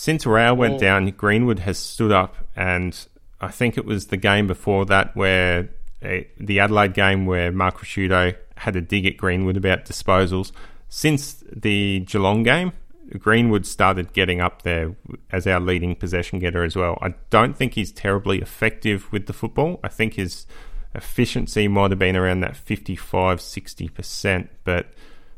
Since 0.01 0.25
Rowell 0.25 0.55
went 0.55 0.79
down, 0.79 1.07
Greenwood 1.11 1.59
has 1.59 1.77
stood 1.77 2.11
up, 2.11 2.35
and 2.55 3.05
I 3.39 3.49
think 3.49 3.77
it 3.77 3.85
was 3.85 4.07
the 4.07 4.17
game 4.17 4.47
before 4.47 4.83
that 4.87 5.15
where 5.15 5.69
uh, 6.03 6.21
the 6.39 6.59
Adelaide 6.59 6.95
game 6.95 7.27
where 7.27 7.51
Mark 7.51 7.77
Ricciuto 7.77 8.35
had 8.57 8.75
a 8.75 8.81
dig 8.81 9.05
at 9.05 9.15
Greenwood 9.15 9.57
about 9.57 9.85
disposals. 9.85 10.53
Since 10.89 11.43
the 11.55 11.99
Geelong 11.99 12.41
game, 12.41 12.71
Greenwood 13.19 13.67
started 13.67 14.11
getting 14.11 14.41
up 14.41 14.63
there 14.63 14.95
as 15.31 15.45
our 15.45 15.59
leading 15.59 15.93
possession 15.95 16.39
getter 16.39 16.63
as 16.63 16.75
well. 16.75 16.97
I 16.99 17.13
don't 17.29 17.55
think 17.55 17.75
he's 17.75 17.91
terribly 17.91 18.41
effective 18.41 19.11
with 19.11 19.27
the 19.27 19.33
football. 19.33 19.79
I 19.83 19.89
think 19.89 20.15
his 20.15 20.47
efficiency 20.95 21.67
might 21.67 21.91
have 21.91 21.99
been 21.99 22.17
around 22.17 22.39
that 22.39 22.55
55 22.55 23.37
60%, 23.37 24.47
but 24.63 24.87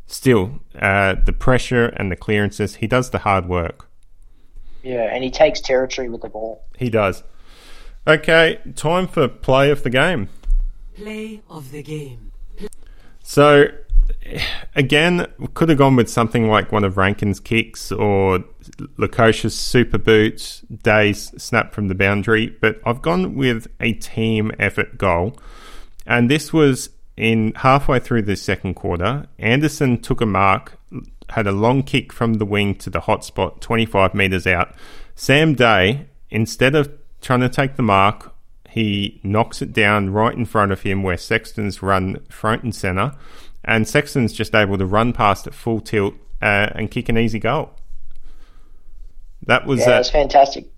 still, 0.08 0.62
uh, 0.80 1.16
the 1.16 1.34
pressure 1.34 1.88
and 1.88 2.10
the 2.10 2.16
clearances, 2.16 2.76
he 2.76 2.88
does 2.88 3.10
the 3.10 3.20
hard 3.20 3.50
work. 3.50 3.90
Yeah, 4.84 5.04
and 5.04 5.24
he 5.24 5.32
takes 5.32 5.62
territory 5.62 6.10
with 6.10 6.22
the 6.22 6.30
ball. 6.30 6.64
He 6.78 6.90
does. 6.90 7.24
Okay, 8.06 8.60
time 8.76 9.08
for 9.08 9.28
play 9.28 9.72
of 9.72 9.84
the 9.84 9.90
game. 9.90 10.30
Play 10.96 11.42
of 11.50 11.72
the 11.72 11.82
game. 11.82 12.34
So, 13.24 13.68
again, 14.76 15.28
could 15.54 15.70
have 15.70 15.78
gone 15.78 15.96
with 15.96 16.10
something 16.10 16.50
like 16.50 16.74
one 16.74 16.84
of 16.84 16.98
Rankine's 16.98 17.40
kicks 17.40 17.92
or 17.92 18.44
Lukosia's 18.98 19.56
super 19.56 19.98
boots, 19.98 20.60
Day's 20.62 21.32
snap 21.42 21.74
from 21.74 21.88
the 21.88 21.96
boundary, 21.96 22.56
but 22.60 22.82
I've 22.86 23.02
gone 23.02 23.36
with 23.36 23.68
a 23.80 23.94
team 23.94 24.52
effort 24.60 24.98
goal. 24.98 25.38
And 26.06 26.30
this 26.30 26.52
was 26.52 26.90
in 27.16 27.54
halfway 27.56 28.00
through 28.00 28.24
the 28.24 28.36
second 28.36 28.74
quarter. 28.74 29.28
Anderson 29.40 30.02
took 30.02 30.20
a 30.20 30.26
mark, 30.26 30.78
had 31.34 31.48
a 31.48 31.52
long 31.52 31.84
kick 31.84 32.14
from 32.14 32.36
the 32.36 32.46
wing 32.46 32.76
to 32.76 32.90
the 32.90 33.02
hot 33.02 33.26
spot, 33.26 33.60
25 33.62 34.14
metres 34.14 34.46
out. 34.46 34.74
Sam 35.16 35.56
Day, 35.56 36.08
instead 36.30 36.76
of 36.76 36.92
trying 37.22 37.42
to 37.42 37.50
take 37.50 37.76
the 37.76 37.84
mark, 37.84 38.34
he 38.70 39.20
knocks 39.24 39.62
it 39.62 39.74
down 39.74 40.12
right 40.12 40.36
in 40.36 40.46
front 40.46 40.72
of 40.72 40.82
him 40.82 41.04
where 41.04 41.18
Sexton's 41.18 41.82
run 41.82 42.24
front 42.30 42.64
and 42.64 42.74
centre, 42.74 43.14
and 43.64 43.88
Sexton's 43.88 44.34
just 44.34 44.54
able 44.54 44.78
to 44.78 44.86
run 44.86 45.14
past 45.14 45.48
at 45.48 45.54
full 45.54 45.80
tilt 45.80 46.14
uh, 46.42 46.70
and 46.76 46.92
kick 46.92 47.10
an 47.10 47.18
easy 47.18 47.40
goal. 47.40 47.72
That 49.46 49.66
was 49.66 49.80
yeah, 49.82 50.00
uh, 50.00 50.04
fantastic. 50.04 50.72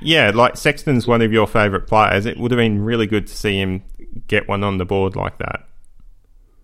Yeah, 0.00 0.30
like 0.34 0.56
Sexton's 0.56 1.06
one 1.06 1.22
of 1.22 1.32
your 1.32 1.46
favourite 1.46 1.86
players. 1.86 2.26
It 2.26 2.38
would 2.38 2.50
have 2.50 2.58
been 2.58 2.84
really 2.84 3.06
good 3.06 3.26
to 3.26 3.36
see 3.36 3.58
him 3.60 3.82
get 4.28 4.46
one 4.46 4.62
on 4.62 4.78
the 4.78 4.84
board 4.84 5.16
like 5.16 5.38
that. 5.38 5.65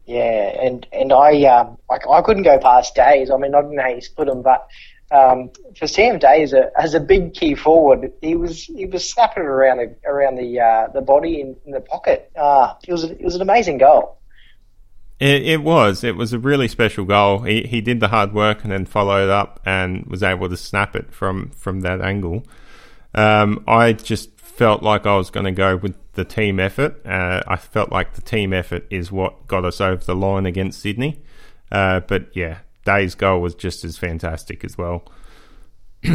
Yeah, 0.07 0.61
and 0.61 0.86
and 0.92 1.12
I 1.12 1.44
um, 1.44 1.78
I, 1.90 1.98
I 2.11 2.22
couldn't 2.22 2.42
go 2.42 2.59
past 2.59 2.94
days. 2.94 3.30
I 3.30 3.36
mean, 3.36 3.55
I 3.55 3.61
don't 3.61 3.74
know 3.74 3.82
how 3.82 3.88
you 3.88 4.00
split 4.00 4.26
them, 4.26 4.42
but 4.42 4.66
um, 5.12 5.50
for 5.76 5.86
Sam 5.86 6.18
Day 6.18 6.42
as 6.42 6.53
a 6.53 6.70
as 6.76 6.94
a 6.94 7.00
big 7.00 7.34
key 7.34 7.55
forward, 7.55 8.12
he 8.20 8.34
was 8.34 8.64
he 8.64 8.86
was 8.86 9.09
snapping 9.09 9.44
around 9.44 9.78
the 9.78 9.94
around 10.09 10.36
the 10.36 10.61
uh, 10.61 10.88
the 10.92 11.03
body 11.03 11.40
in, 11.40 11.57
in 11.66 11.72
the 11.72 11.80
pocket. 11.80 12.30
Uh, 12.34 12.74
it 12.86 12.92
was 12.92 13.05
it 13.05 13.22
was 13.22 13.34
an 13.34 13.42
amazing 13.42 13.78
goal. 13.78 14.18
It, 15.20 15.46
it, 15.46 15.62
was. 15.62 16.03
It 16.03 16.16
was 16.16 16.32
a 16.32 16.38
really 16.38 16.66
special 16.66 17.05
goal. 17.05 17.40
He 17.40 17.62
he 17.62 17.80
did 17.80 18.00
the 18.00 18.09
hard 18.09 18.32
work 18.32 18.64
and 18.64 18.72
then 18.72 18.86
followed 18.86 19.30
up 19.30 19.61
and 19.64 20.05
was 20.07 20.22
able 20.22 20.48
to 20.48 20.57
snap 20.57 20.96
it 20.96 21.12
from 21.12 21.50
from 21.50 21.82
that 21.82 22.00
angle. 22.00 22.44
Um, 23.14 23.62
I 23.68 23.92
just 23.92 24.36
felt 24.40 24.82
like 24.82 25.07
I 25.07 25.16
was 25.16 25.30
going 25.30 25.44
to 25.44 25.53
go 25.53 25.76
with 25.76 25.94
the 26.14 26.24
team 26.24 26.60
effort. 26.60 27.04
Uh, 27.06 27.42
I 27.46 27.56
felt 27.56 27.90
like 27.90 28.14
the 28.14 28.22
team 28.22 28.52
effort 28.52 28.86
is 28.90 29.10
what 29.10 29.46
got 29.46 29.64
us 29.64 29.80
over 29.80 30.04
the 30.04 30.14
line 30.14 30.46
against 30.46 30.80
Sydney. 30.80 31.22
Uh, 31.70 32.00
but 32.00 32.34
yeah, 32.34 32.58
Day's 32.84 33.14
goal 33.14 33.40
was 33.40 33.54
just 33.54 33.84
as 33.84 33.96
fantastic 33.96 34.64
as 34.64 34.76
well. 34.76 35.04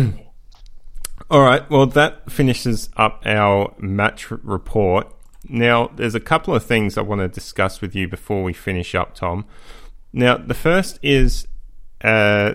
All 1.29 1.41
right, 1.41 1.69
well, 1.69 1.87
that 1.87 2.31
finishes 2.31 2.89
up 2.95 3.23
our 3.25 3.73
match 3.79 4.31
report. 4.31 5.13
Now, 5.49 5.91
there's 5.95 6.15
a 6.15 6.19
couple 6.19 6.55
of 6.55 6.63
things 6.63 6.97
I 6.97 7.01
want 7.01 7.19
to 7.19 7.27
discuss 7.27 7.81
with 7.81 7.95
you 7.95 8.07
before 8.07 8.43
we 8.43 8.53
finish 8.53 8.95
up, 8.95 9.15
Tom. 9.15 9.45
Now, 10.13 10.37
the 10.37 10.53
first 10.53 10.99
is, 11.01 11.47
uh, 12.01 12.53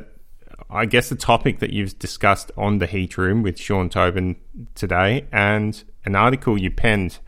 I 0.71 0.87
guess, 0.87 1.11
a 1.11 1.17
topic 1.17 1.59
that 1.59 1.73
you've 1.73 1.99
discussed 1.99 2.51
on 2.57 2.79
the 2.79 2.87
Heat 2.87 3.19
Room 3.19 3.43
with 3.43 3.59
Sean 3.59 3.89
Tobin 3.89 4.37
today, 4.75 5.27
and 5.33 5.83
an 6.05 6.15
article 6.15 6.59
you 6.59 6.71
penned. 6.71 7.19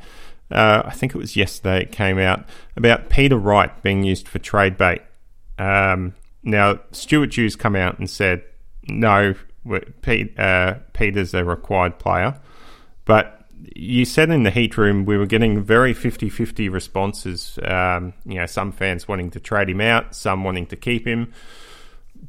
Uh, 0.55 0.82
I 0.84 0.92
think 0.92 1.14
it 1.14 1.18
was 1.18 1.36
yesterday. 1.36 1.82
It 1.82 1.92
came 1.92 2.18
out 2.18 2.44
about 2.76 3.09
Peter 3.09 3.36
Wright 3.36 3.82
being 3.82 4.05
used 4.05 4.28
for 4.28 4.38
trade 4.38 4.76
bait. 4.76 5.02
Um, 5.59 6.14
now, 6.42 6.80
Stuart 6.92 7.32
Dew's 7.32 7.57
come 7.57 7.74
out 7.76 7.98
and 7.98 8.09
said, 8.09 8.42
no, 8.88 9.34
Pete, 10.02 10.38
uh, 10.38 10.74
Peter's 10.92 11.34
a 11.34 11.44
required 11.44 11.98
player. 11.98 12.38
But 13.05 13.46
you 13.74 14.05
said 14.05 14.30
in 14.30 14.42
the 14.42 14.50
heat 14.50 14.76
room 14.76 15.05
we 15.05 15.16
were 15.16 15.26
getting 15.26 15.62
very 15.62 15.94
50-50 15.94 16.70
responses. 16.70 17.59
Um, 17.62 18.12
you 18.24 18.34
know, 18.34 18.46
some 18.46 18.72
fans 18.72 19.09
wanting 19.09 19.30
to 19.30 19.40
trade 19.40 19.70
him 19.70 19.80
out, 19.80 20.14
some 20.14 20.44
wanting 20.44 20.66
to 20.66 20.76
keep 20.76 21.07
him. 21.07 21.32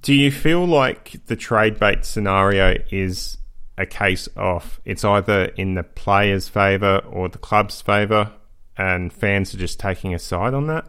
Do 0.01 0.13
you 0.13 0.31
feel 0.31 0.65
like 0.65 1.25
the 1.27 1.35
trade 1.35 1.79
bait 1.79 2.05
scenario 2.05 2.77
is 2.91 3.37
a 3.77 3.85
case 3.85 4.27
of 4.35 4.79
it's 4.85 5.03
either 5.03 5.45
in 5.57 5.75
the 5.75 5.83
player's 5.83 6.47
favour 6.47 6.99
or 7.09 7.29
the 7.29 7.37
club's 7.37 7.81
favour, 7.81 8.31
and 8.77 9.11
fans 9.11 9.53
are 9.53 9.57
just 9.57 9.79
taking 9.79 10.13
a 10.13 10.19
side 10.19 10.53
on 10.53 10.67
that? 10.67 10.85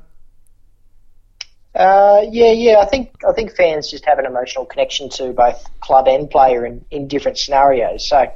Uh, 1.75 2.25
yeah, 2.31 2.53
yeah. 2.53 2.79
I 2.79 2.87
think 2.87 3.15
I 3.29 3.33
think 3.33 3.55
fans 3.55 3.91
just 3.91 4.05
have 4.07 4.19
an 4.19 4.27
emotional 4.27 4.65
connection 4.65 5.11
to 5.11 5.33
both 5.33 5.63
club 5.81 6.09
and 6.09 6.31
player 6.31 6.65
in, 6.65 6.85
in 6.91 7.07
different 7.07 7.39
scenarios. 7.39 8.09
So 8.09 8.31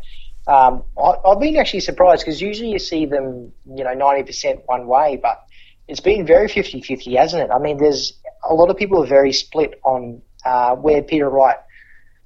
um, 0.47 0.83
I, 1.03 1.15
have 1.25 1.41
been 1.41 1.57
actually 1.57 1.81
surprised 1.81 2.23
because 2.23 2.41
usually 2.41 2.71
you 2.71 2.79
see 2.79 3.07
them, 3.07 3.53
you 3.67 3.85
know, 3.85 3.95
ninety 3.95 4.25
percent 4.25 4.61
one 4.67 4.87
way, 4.87 5.19
but 5.23 5.43
it's 5.91 6.01
been 6.01 6.25
very 6.25 6.47
50-50, 6.47 7.19
hasn't 7.19 7.43
it? 7.43 7.51
I 7.53 7.59
mean, 7.59 7.79
there's 7.79 8.13
a 8.49 8.55
lot 8.55 8.71
of 8.71 8.77
people 8.77 9.03
are 9.03 9.07
very 9.07 9.33
split 9.33 9.81
on 9.83 10.23
uh, 10.45 10.77
where 10.77 11.03
Peter 11.03 11.29
Wright 11.29 11.57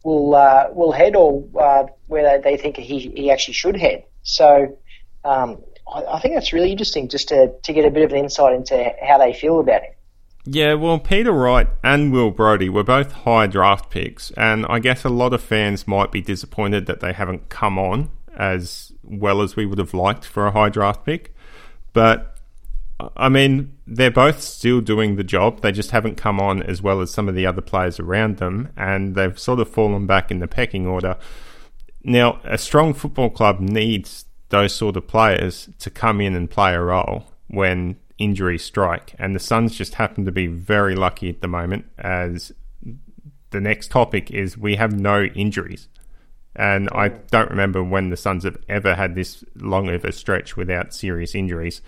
will 0.05 0.35
uh, 0.35 0.69
will 0.73 0.93
head 0.93 1.17
or 1.17 1.45
uh, 1.61 1.87
where 2.07 2.23
they, 2.23 2.51
they 2.51 2.57
think 2.57 2.77
he, 2.77 2.99
he 3.17 3.31
actually 3.31 3.55
should 3.55 3.77
head. 3.77 4.05
So 4.23 4.79
um, 5.25 5.63
I, 5.93 6.05
I 6.05 6.21
think 6.21 6.35
that's 6.35 6.53
really 6.53 6.71
interesting 6.71 7.09
just 7.09 7.29
to, 7.29 7.53
to 7.63 7.73
get 7.73 7.85
a 7.85 7.91
bit 7.91 8.05
of 8.05 8.13
an 8.13 8.19
insight 8.19 8.55
into 8.55 8.93
how 9.03 9.19
they 9.19 9.33
feel 9.33 9.59
about 9.59 9.83
him. 9.83 9.91
Yeah, 10.47 10.75
well, 10.75 10.99
Peter 10.99 11.33
Wright 11.33 11.69
and 11.83 12.13
Will 12.13 12.31
Brodie 12.31 12.69
were 12.69 12.85
both 12.85 13.13
high 13.13 13.47
draft 13.47 13.89
picks, 13.91 14.31
and 14.33 14.67
I 14.69 14.79
guess 14.79 15.03
a 15.03 15.09
lot 15.09 15.33
of 15.33 15.43
fans 15.43 15.89
might 15.89 16.13
be 16.13 16.21
disappointed 16.21 16.85
that 16.85 17.01
they 17.01 17.15
haven't 17.15 17.49
come 17.49 17.79
on 17.79 18.11
as 18.37 18.93
well 19.03 19.41
as 19.41 19.57
we 19.57 19.65
would 19.65 19.79
have 19.79 19.95
liked 19.95 20.25
for 20.25 20.47
a 20.47 20.51
high 20.51 20.69
draft 20.69 21.07
pick. 21.07 21.35
But 21.95 22.34
I 23.17 23.29
mean, 23.29 23.77
they're 23.87 24.11
both 24.11 24.41
still 24.41 24.81
doing 24.81 25.17
the 25.17 25.25
job. 25.25 25.61
They 25.61 25.73
just 25.73 25.91
haven't 25.91 26.17
come 26.17 26.41
on 26.41 26.63
as 26.63 26.81
well 26.81 27.01
as 27.01 27.11
some 27.11 27.29
of 27.29 27.35
the 27.35 27.47
other 27.47 27.61
players 27.61 27.99
around 27.99 28.37
them, 28.37 28.71
and 28.77 29.15
they've 29.15 29.39
sort 29.39 29.61
of 29.61 29.69
fallen 29.69 30.07
back 30.07 30.31
in 30.31 30.39
the 30.39 30.47
pecking 30.47 30.87
order. 30.87 31.17
Now, 32.05 32.41
a 32.45 32.59
strong 32.59 32.95
football 32.95 33.31
club 33.31 33.61
needs 33.61 34.27
those 34.51 34.75
sort 34.75 34.97
of 34.97 35.09
players 35.09 35.69
to 35.81 35.91
come 35.91 36.21
in 36.21 36.37
and 36.37 36.51
play 36.51 36.75
a 36.75 36.81
role 36.81 37.25
when 37.49 37.97
injuries 38.19 38.63
strike, 38.63 39.15
and 39.19 39.35
the 39.35 39.41
Suns 39.41 39.77
just 39.77 39.95
happen 39.95 40.25
to 40.25 40.33
be 40.33 40.47
very 40.47 40.95
lucky 40.95 41.29
at 41.29 41.41
the 41.41 41.49
moment. 41.49 41.87
As 41.99 42.53
the 43.51 43.61
next 43.61 43.91
topic 43.91 44.31
is, 44.31 44.57
we 44.57 44.77
have 44.77 44.93
no 44.93 45.25
injuries, 45.25 45.89
and 46.55 46.89
I 46.91 47.09
don't 47.09 47.51
remember 47.51 47.83
when 47.83 48.11
the 48.11 48.17
Suns 48.17 48.45
have 48.45 48.59
ever 48.69 48.95
had 48.95 49.17
this 49.17 49.43
long 49.57 49.89
of 49.89 50.05
a 50.05 50.13
stretch 50.13 50.57
without 50.57 50.95
serious 50.95 51.35
injuries. 51.35 51.83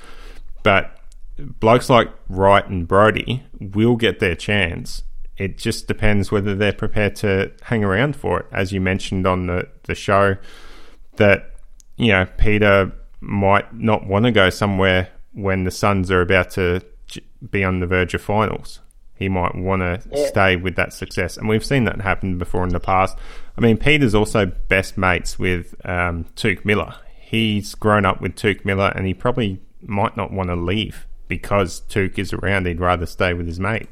But 0.67 0.99
blokes 1.39 1.89
like 1.89 2.09
Wright 2.29 2.69
and 2.69 2.89
Brodie 2.89 3.45
will 3.61 3.95
get 3.95 4.19
their 4.19 4.35
chance. 4.35 5.05
It 5.37 5.59
just 5.59 5.87
depends 5.87 6.33
whether 6.33 6.57
they're 6.57 6.73
prepared 6.73 7.15
to 7.17 7.53
hang 7.63 7.85
around 7.85 8.17
for 8.17 8.41
it. 8.41 8.47
As 8.51 8.73
you 8.73 8.81
mentioned 8.81 9.29
on 9.29 9.47
the, 9.47 9.69
the 9.85 9.95
show, 9.95 10.37
that, 11.19 11.55
you 11.97 12.09
know, 12.09 12.27
Peter 12.37 12.91
might 13.21 13.73
not 13.75 14.09
want 14.09 14.25
to 14.25 14.33
go 14.33 14.51
somewhere 14.51 15.09
when 15.35 15.63
the 15.63 15.71
Suns 15.71 16.11
are 16.11 16.21
about 16.21 16.51
to 16.53 16.81
be 17.49 17.63
on 17.63 17.79
the 17.79 17.87
verge 17.87 18.15
of 18.15 18.23
finals. 18.23 18.81
He 19.15 19.29
might 19.29 19.55
want 19.55 19.83
to 19.83 20.01
Yeah. 20.11 20.27
stay 20.27 20.57
with 20.57 20.75
that 20.75 20.93
success. 20.93 21.37
And 21.37 21.49
we've 21.49 21.65
seen 21.65 21.85
that 21.85 22.01
happen 22.01 22.39
before 22.39 22.65
in 22.65 22.71
the 22.71 22.81
past. 22.81 23.17
I 23.57 23.61
mean, 23.61 23.77
Peter's 23.77 24.17
also 24.17 24.47
best 24.47 24.99
mates 24.99 25.39
with 25.39 25.77
um, 25.87 26.25
Touk 26.35 26.65
Miller. 26.65 26.97
He's 27.21 27.77
grown 27.77 28.05
up 28.05 28.21
with 28.21 28.35
Touk 28.35 28.65
Miller 28.65 28.93
and 28.97 29.07
he 29.07 29.15
probably 29.15 29.61
might 29.89 30.17
not 30.17 30.33
want 30.33 30.49
to 30.49 30.57
leave 30.57 31.07
because 31.29 31.83
Touk 31.89 32.19
is 32.19 32.33
around. 32.33 32.67
He'd 32.67 32.81
rather 32.81 33.07
stay 33.07 33.35
with 33.35 33.47
his 33.47 33.61
mate. 33.61 33.89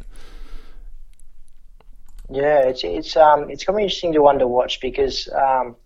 Yeah, 2.30 2.60
it's 2.60 2.84
it's 2.84 3.16
um 3.16 3.50
it's 3.50 3.64
going 3.64 3.74
to 3.74 3.78
be 3.78 3.82
interesting 3.84 4.12
to 4.14 4.38
to 4.38 4.48
watch 4.48 4.80
because 4.80 5.28
um 5.28 5.76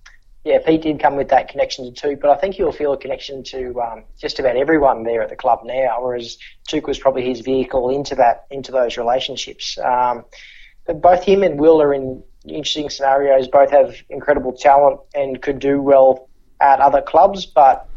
yeah 0.44 0.58
Pete 0.64 0.82
did 0.82 1.00
come 1.00 1.16
with 1.16 1.28
that 1.30 1.48
connection 1.48 1.92
to 1.92 2.08
Touk, 2.08 2.20
but 2.20 2.30
I 2.30 2.36
think 2.36 2.54
he'll 2.54 2.72
feel 2.72 2.92
a 2.92 2.98
connection 2.98 3.42
to 3.44 3.80
um, 3.80 4.04
just 4.18 4.38
about 4.38 4.56
everyone 4.56 5.02
there 5.02 5.22
at 5.22 5.30
the 5.30 5.36
club 5.36 5.60
now. 5.64 5.98
Whereas 6.00 6.38
Touk 6.68 6.86
was 6.86 6.98
probably 6.98 7.24
his 7.28 7.40
vehicle 7.40 7.90
into 7.90 8.14
that 8.16 8.46
into 8.50 8.72
those 8.72 8.96
relationships. 8.96 9.78
Um, 9.78 10.24
but 10.86 11.02
both 11.02 11.22
him 11.22 11.42
and 11.42 11.60
Will 11.60 11.82
are 11.82 11.92
in 11.92 12.22
interesting 12.46 12.88
scenarios. 12.88 13.48
Both 13.48 13.70
have 13.70 13.94
incredible 14.08 14.52
talent 14.52 15.00
and 15.14 15.42
could 15.42 15.58
do 15.58 15.82
well 15.82 16.28
at 16.60 16.80
other 16.80 17.02
clubs, 17.02 17.46
but 17.46 17.88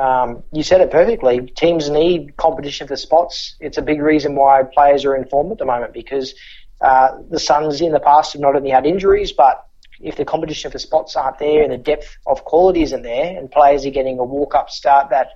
um, 0.00 0.42
you 0.52 0.62
said 0.62 0.80
it 0.80 0.90
perfectly. 0.90 1.52
Teams 1.56 1.90
need 1.90 2.36
competition 2.36 2.88
for 2.88 2.96
spots. 2.96 3.56
It's 3.60 3.76
a 3.76 3.82
big 3.82 4.00
reason 4.00 4.34
why 4.34 4.62
players 4.62 5.04
are 5.04 5.14
in 5.14 5.26
form 5.26 5.52
at 5.52 5.58
the 5.58 5.66
moment 5.66 5.92
because 5.92 6.34
uh, 6.80 7.18
the 7.30 7.38
Suns 7.38 7.80
in 7.80 7.92
the 7.92 8.00
past 8.00 8.32
have 8.32 8.40
not 8.40 8.56
only 8.56 8.70
had 8.70 8.86
injuries, 8.86 9.32
but 9.32 9.66
if 10.00 10.16
the 10.16 10.24
competition 10.24 10.70
for 10.70 10.78
spots 10.78 11.16
aren't 11.16 11.38
there 11.38 11.62
and 11.62 11.70
the 11.70 11.76
depth 11.76 12.16
of 12.26 12.44
quality 12.44 12.82
isn't 12.82 13.02
there, 13.02 13.36
and 13.36 13.50
players 13.50 13.84
are 13.84 13.90
getting 13.90 14.18
a 14.18 14.24
walk-up 14.24 14.70
start 14.70 15.10
that 15.10 15.28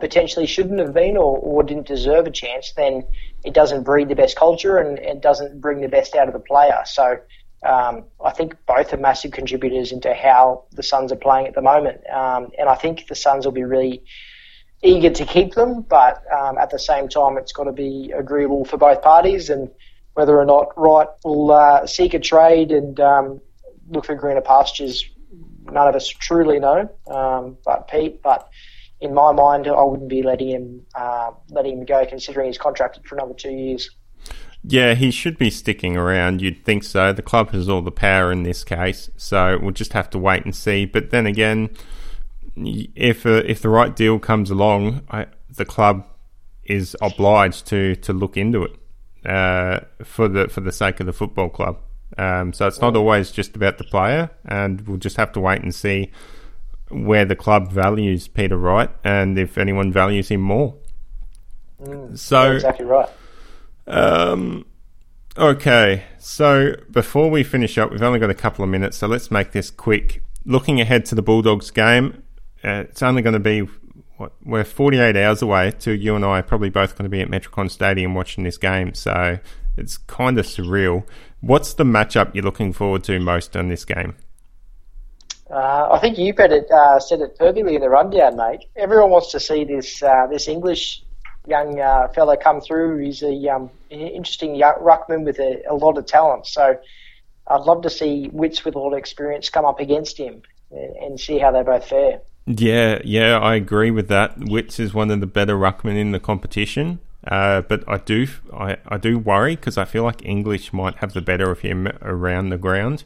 potentially 0.00 0.46
shouldn't 0.46 0.80
have 0.80 0.92
been 0.92 1.16
or, 1.16 1.38
or 1.38 1.62
didn't 1.62 1.86
deserve 1.86 2.26
a 2.26 2.30
chance, 2.30 2.72
then 2.76 3.04
it 3.44 3.54
doesn't 3.54 3.84
breed 3.84 4.08
the 4.08 4.16
best 4.16 4.36
culture 4.36 4.78
and 4.78 4.98
it 4.98 5.20
doesn't 5.20 5.60
bring 5.60 5.80
the 5.80 5.88
best 5.88 6.16
out 6.16 6.26
of 6.26 6.34
the 6.34 6.40
player. 6.40 6.80
So 6.84 7.18
um, 7.62 8.04
I 8.24 8.30
think 8.30 8.54
both 8.66 8.92
are 8.92 8.98
massive 8.98 9.32
contributors 9.32 9.92
into 9.92 10.14
how 10.14 10.64
the 10.72 10.82
Suns 10.82 11.12
are 11.12 11.16
playing 11.16 11.46
at 11.48 11.54
the 11.54 11.62
moment. 11.62 12.00
Um, 12.08 12.50
and 12.58 12.68
I 12.68 12.74
think 12.74 13.06
the 13.08 13.14
Suns 13.14 13.44
will 13.44 13.52
be 13.52 13.64
really 13.64 14.04
eager 14.82 15.10
to 15.10 15.24
keep 15.24 15.54
them, 15.54 15.82
but 15.82 16.22
um, 16.32 16.56
at 16.58 16.70
the 16.70 16.78
same 16.78 17.08
time, 17.08 17.36
it's 17.36 17.52
got 17.52 17.64
to 17.64 17.72
be 17.72 18.12
agreeable 18.16 18.64
for 18.64 18.76
both 18.76 19.02
parties. 19.02 19.50
And 19.50 19.70
whether 20.14 20.38
or 20.38 20.44
not 20.44 20.68
Wright 20.76 21.08
will 21.24 21.50
uh, 21.50 21.86
seek 21.86 22.14
a 22.14 22.20
trade 22.20 22.70
and 22.70 22.98
um, 23.00 23.40
look 23.88 24.04
for 24.04 24.14
greener 24.14 24.40
pastures, 24.40 25.04
none 25.64 25.88
of 25.88 25.94
us 25.94 26.08
truly 26.08 26.60
know. 26.60 26.88
Um, 27.08 27.56
but 27.64 27.88
Pete, 27.88 28.22
but 28.22 28.48
in 29.00 29.14
my 29.14 29.32
mind, 29.32 29.66
I 29.66 29.82
wouldn't 29.82 30.08
be 30.08 30.22
letting 30.22 30.48
him 30.48 30.86
uh, 30.94 31.30
letting 31.50 31.78
him 31.78 31.84
go, 31.84 32.04
considering 32.06 32.48
he's 32.48 32.58
contracted 32.58 33.06
for 33.06 33.16
another 33.16 33.34
two 33.34 33.50
years. 33.50 33.90
Yeah, 34.64 34.94
he 34.94 35.10
should 35.10 35.38
be 35.38 35.50
sticking 35.50 35.96
around. 35.96 36.42
You'd 36.42 36.64
think 36.64 36.84
so. 36.84 37.12
The 37.12 37.22
club 37.22 37.52
has 37.52 37.68
all 37.68 37.82
the 37.82 37.92
power 37.92 38.32
in 38.32 38.42
this 38.42 38.64
case, 38.64 39.10
so 39.16 39.58
we'll 39.60 39.70
just 39.70 39.92
have 39.92 40.10
to 40.10 40.18
wait 40.18 40.44
and 40.44 40.54
see. 40.54 40.84
But 40.84 41.10
then 41.10 41.26
again, 41.26 41.70
if 42.56 43.24
uh, 43.24 43.42
if 43.46 43.62
the 43.62 43.68
right 43.68 43.94
deal 43.94 44.18
comes 44.18 44.50
along, 44.50 45.02
I, 45.10 45.26
the 45.48 45.64
club 45.64 46.06
is 46.64 46.96
obliged 47.00 47.66
to, 47.66 47.96
to 47.96 48.12
look 48.12 48.36
into 48.36 48.62
it 48.64 49.28
uh, 49.28 49.80
for 50.04 50.28
the 50.28 50.48
for 50.48 50.60
the 50.60 50.72
sake 50.72 51.00
of 51.00 51.06
the 51.06 51.12
football 51.12 51.48
club. 51.48 51.78
Um, 52.16 52.52
so 52.52 52.66
it's 52.66 52.80
not 52.80 52.96
always 52.96 53.30
just 53.30 53.54
about 53.54 53.78
the 53.78 53.84
player, 53.84 54.30
and 54.44 54.80
we'll 54.82 54.98
just 54.98 55.16
have 55.16 55.32
to 55.32 55.40
wait 55.40 55.62
and 55.62 55.74
see 55.74 56.10
where 56.90 57.24
the 57.24 57.36
club 57.36 57.70
values 57.70 58.28
Peter 58.28 58.56
Wright 58.56 58.90
and 59.04 59.38
if 59.38 59.58
anyone 59.58 59.92
values 59.92 60.30
him 60.30 60.40
more. 60.40 60.74
so 62.14 62.52
exactly 62.52 62.86
right. 62.86 63.08
Um, 63.88 64.66
okay, 65.36 66.04
so 66.18 66.74
before 66.90 67.30
we 67.30 67.42
finish 67.42 67.78
up, 67.78 67.90
we've 67.90 68.02
only 68.02 68.18
got 68.18 68.30
a 68.30 68.34
couple 68.34 68.64
of 68.64 68.70
minutes, 68.70 68.98
so 68.98 69.06
let's 69.06 69.30
make 69.30 69.52
this 69.52 69.70
quick. 69.70 70.22
Looking 70.44 70.80
ahead 70.80 71.04
to 71.06 71.14
the 71.14 71.22
Bulldogs 71.22 71.70
game, 71.70 72.22
uh, 72.64 72.84
it's 72.88 73.02
only 73.02 73.22
going 73.22 73.34
to 73.34 73.40
be 73.40 73.68
what 74.16 74.32
we're 74.44 74.64
48 74.64 75.16
hours 75.16 75.42
away 75.42 75.70
to 75.70 75.92
you 75.92 76.16
and 76.16 76.24
I 76.24 76.40
are 76.40 76.42
probably 76.42 76.70
both 76.70 76.96
going 76.96 77.04
to 77.04 77.08
be 77.08 77.20
at 77.20 77.28
Metricon 77.28 77.70
Stadium 77.70 78.14
watching 78.14 78.44
this 78.44 78.58
game, 78.58 78.94
so 78.94 79.38
it's 79.76 79.96
kind 79.96 80.38
of 80.38 80.46
surreal. 80.46 81.04
What's 81.40 81.74
the 81.74 81.84
matchup 81.84 82.34
you're 82.34 82.44
looking 82.44 82.72
forward 82.72 83.04
to 83.04 83.18
most 83.20 83.56
on 83.56 83.68
this 83.68 83.84
game? 83.84 84.16
Uh, 85.50 85.88
I 85.92 85.98
think 86.00 86.18
you 86.18 86.34
better 86.34 86.66
uh, 86.72 86.98
said 86.98 87.20
it 87.20 87.38
perfectly 87.38 87.76
in 87.76 87.80
the 87.80 87.88
rundown, 87.88 88.36
mate. 88.36 88.66
Everyone 88.76 89.10
wants 89.10 89.30
to 89.32 89.40
see 89.40 89.64
this 89.64 90.02
uh, 90.02 90.26
this 90.26 90.46
English 90.46 91.02
young 91.48 91.80
uh, 91.80 92.08
fella 92.08 92.36
come 92.36 92.60
through. 92.60 92.98
He's 92.98 93.22
a 93.22 93.48
um, 93.48 93.70
interesting 93.90 94.60
ruckman 94.60 95.24
with 95.24 95.38
a, 95.38 95.62
a 95.68 95.74
lot 95.74 95.98
of 95.98 96.06
talent. 96.06 96.46
So 96.46 96.78
I'd 97.46 97.62
love 97.62 97.82
to 97.82 97.90
see 97.90 98.28
Witts 98.32 98.64
with 98.64 98.74
a 98.74 98.78
lot 98.78 98.92
of 98.92 98.98
experience 98.98 99.48
come 99.48 99.64
up 99.64 99.80
against 99.80 100.18
him 100.18 100.42
and, 100.70 100.96
and 100.96 101.20
see 101.20 101.38
how 101.38 101.50
they 101.50 101.62
both 101.62 101.86
fare. 101.86 102.20
Yeah, 102.46 103.00
yeah, 103.04 103.38
I 103.38 103.56
agree 103.56 103.90
with 103.90 104.08
that. 104.08 104.38
Witts 104.38 104.80
is 104.80 104.94
one 104.94 105.10
of 105.10 105.20
the 105.20 105.26
better 105.26 105.54
ruckmen 105.54 105.96
in 105.96 106.12
the 106.12 106.20
competition. 106.20 107.00
Uh, 107.26 107.60
but 107.62 107.84
I 107.86 107.98
do, 107.98 108.26
I, 108.54 108.76
I 108.86 108.96
do 108.96 109.18
worry 109.18 109.56
because 109.56 109.76
I 109.76 109.84
feel 109.84 110.04
like 110.04 110.24
English 110.24 110.72
might 110.72 110.96
have 110.96 111.12
the 111.12 111.20
better 111.20 111.50
of 111.50 111.60
him 111.60 111.88
around 112.00 112.48
the 112.48 112.56
ground. 112.56 113.04